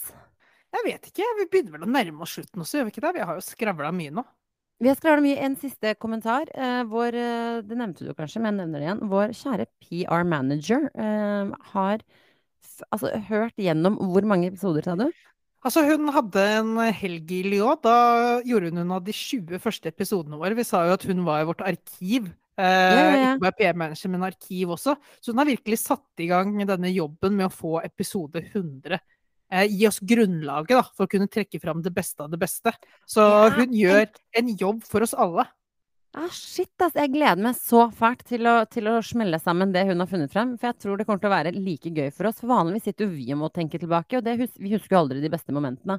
Jeg 0.74 0.84
vet 0.88 1.06
ikke. 1.08 1.28
Vi 1.38 1.46
begynner 1.48 1.76
vel 1.76 1.86
å 1.86 1.92
nærme 1.94 2.24
oss 2.26 2.34
slutten 2.36 2.64
også, 2.64 2.80
gjør 2.80 2.88
vi 2.88 2.92
ikke 2.94 3.04
det? 3.06 3.12
Vi 3.16 3.28
har 3.28 3.38
jo 3.38 3.44
skravla 3.46 3.92
mye 3.94 4.12
nå. 4.12 4.24
Vi 4.82 4.90
har 4.90 4.98
skravla 4.98 5.22
mye. 5.24 5.38
En 5.46 5.54
siste 5.56 5.94
kommentar. 6.02 6.50
Eh, 6.52 6.82
vår, 6.90 7.16
eh, 7.16 7.60
det 7.64 7.78
nevnte 7.78 8.04
du 8.04 8.12
kanskje, 8.12 8.42
men 8.42 8.52
jeg 8.52 8.60
nevner 8.60 8.82
det 8.82 8.88
igjen. 8.88 9.02
Vår 9.12 9.34
kjære 9.38 9.68
PR 9.86 10.26
manager 10.28 10.88
eh, 10.92 11.54
har 11.72 12.04
altså, 12.90 13.14
hørt 13.30 13.56
gjennom 13.56 13.96
hvor 14.02 14.26
mange 14.28 14.50
episoder, 14.50 14.84
sa 14.84 14.98
du? 14.98 15.06
Altså, 15.64 15.86
hun 15.88 16.10
hadde 16.12 16.42
en 16.58 16.76
helg 16.92 17.30
i 17.32 17.40
Lyon. 17.46 17.80
Da 17.86 17.96
gjorde 18.44 18.68
hun 18.68 18.82
unna 18.84 19.00
de 19.00 19.14
20 19.16 19.62
første 19.64 19.88
episodene 19.94 20.36
våre. 20.42 20.58
Vi 20.58 20.66
sa 20.66 20.84
jo 20.90 20.98
at 20.98 21.06
hun 21.08 21.24
var 21.24 21.40
i 21.40 21.48
vårt 21.48 21.64
arkiv. 21.64 22.28
Eh, 22.56 22.64
Ja, 22.64 22.94
ja, 22.94 23.16
ja. 23.16 23.32
Ikke 23.34 23.44
bare 23.46 23.58
PR-manager, 23.58 24.12
men 24.12 24.28
arkiv 24.28 24.76
også. 24.76 24.96
Så 25.20 25.32
hun 25.32 25.42
har 25.42 25.50
virkelig 25.50 25.80
satt 25.82 26.22
i 26.22 26.28
gang 26.30 26.54
denne 26.66 26.92
jobben 26.92 27.36
med 27.36 27.48
å 27.48 27.52
få 27.52 27.80
episode 27.84 28.44
100. 28.52 29.00
Uh, 29.54 29.66
gi 29.68 29.86
oss 29.86 30.00
grunnlaget 30.00 30.72
da, 30.78 30.84
for 30.96 31.06
å 31.06 31.10
kunne 31.10 31.28
trekke 31.30 31.60
fram 31.62 31.82
det 31.84 31.92
beste 31.94 32.24
av 32.24 32.30
det 32.32 32.40
beste. 32.40 32.72
Så 33.06 33.22
Ja, 33.22 33.50
hun 33.58 33.74
gjør 33.76 34.06
en 34.40 34.56
jobb 34.56 34.82
for 34.88 35.04
oss 35.04 35.14
alle. 35.14 35.46
Ah, 36.14 36.30
shit, 36.30 36.70
ass. 36.78 36.94
Jeg 36.94 37.10
gleder 37.10 37.42
meg 37.42 37.56
så 37.58 37.88
fælt 37.90 38.22
til 38.28 38.46
å, 38.46 38.60
til 38.70 38.86
å 38.86 39.00
smelle 39.02 39.40
sammen 39.42 39.72
det 39.74 39.82
hun 39.88 39.98
har 39.98 40.06
funnet 40.10 40.30
frem. 40.30 40.52
For 40.58 40.70
jeg 40.70 40.78
tror 40.84 40.98
det 40.98 41.06
kommer 41.08 41.22
til 41.22 41.30
å 41.30 41.34
være 41.34 41.52
like 41.58 41.90
gøy 41.90 42.12
for 42.14 42.30
oss. 42.30 42.38
For 42.38 42.52
vanligvis 42.52 42.86
sitter 42.86 43.08
jo 43.08 43.16
vi 43.16 43.26
og 43.34 43.40
må 43.42 43.50
tenke 43.50 43.80
tilbake, 43.82 44.20
og 44.20 44.26
det 44.26 44.36
hus 44.38 44.54
vi 44.62 44.76
husker 44.76 44.94
jo 44.94 45.00
aldri 45.02 45.24
de 45.24 45.32
beste 45.32 45.54
momentene. 45.54 45.98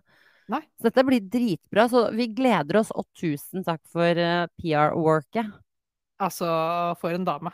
Nei. 0.52 0.62
Så 0.80 0.88
dette 0.88 1.04
blir 1.04 1.28
dritbra. 1.34 1.88
Så 1.92 2.06
vi 2.16 2.30
gleder 2.32 2.80
oss, 2.80 2.94
og 2.96 3.10
tusen 3.18 3.68
takk 3.68 3.84
for 3.92 4.24
uh, 4.24 4.48
PR-worket. 4.62 5.52
Altså, 6.20 6.48
for 7.02 7.16
en 7.16 7.26
dame. 7.28 7.52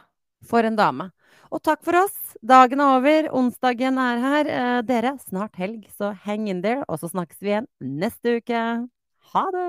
For 0.49 0.65
en 0.65 0.77
dame. 0.77 1.09
Og 1.51 1.61
takk 1.65 1.81
for 1.85 1.97
oss. 2.03 2.35
Dagen 2.45 2.81
er 2.81 2.97
over. 2.97 3.29
Onsdagen 3.37 3.97
er 4.01 4.21
her. 4.25 4.51
Eh, 4.57 4.81
dere, 4.87 5.15
snart 5.25 5.57
helg, 5.61 5.89
så 5.97 6.13
hang 6.25 6.47
in 6.49 6.61
there. 6.65 6.85
Og 6.87 7.01
så 7.01 7.11
snakkes 7.11 7.41
vi 7.41 7.53
igjen 7.53 7.69
neste 7.81 8.37
uke. 8.39 8.63
Ha 9.33 9.45
det! 9.55 9.67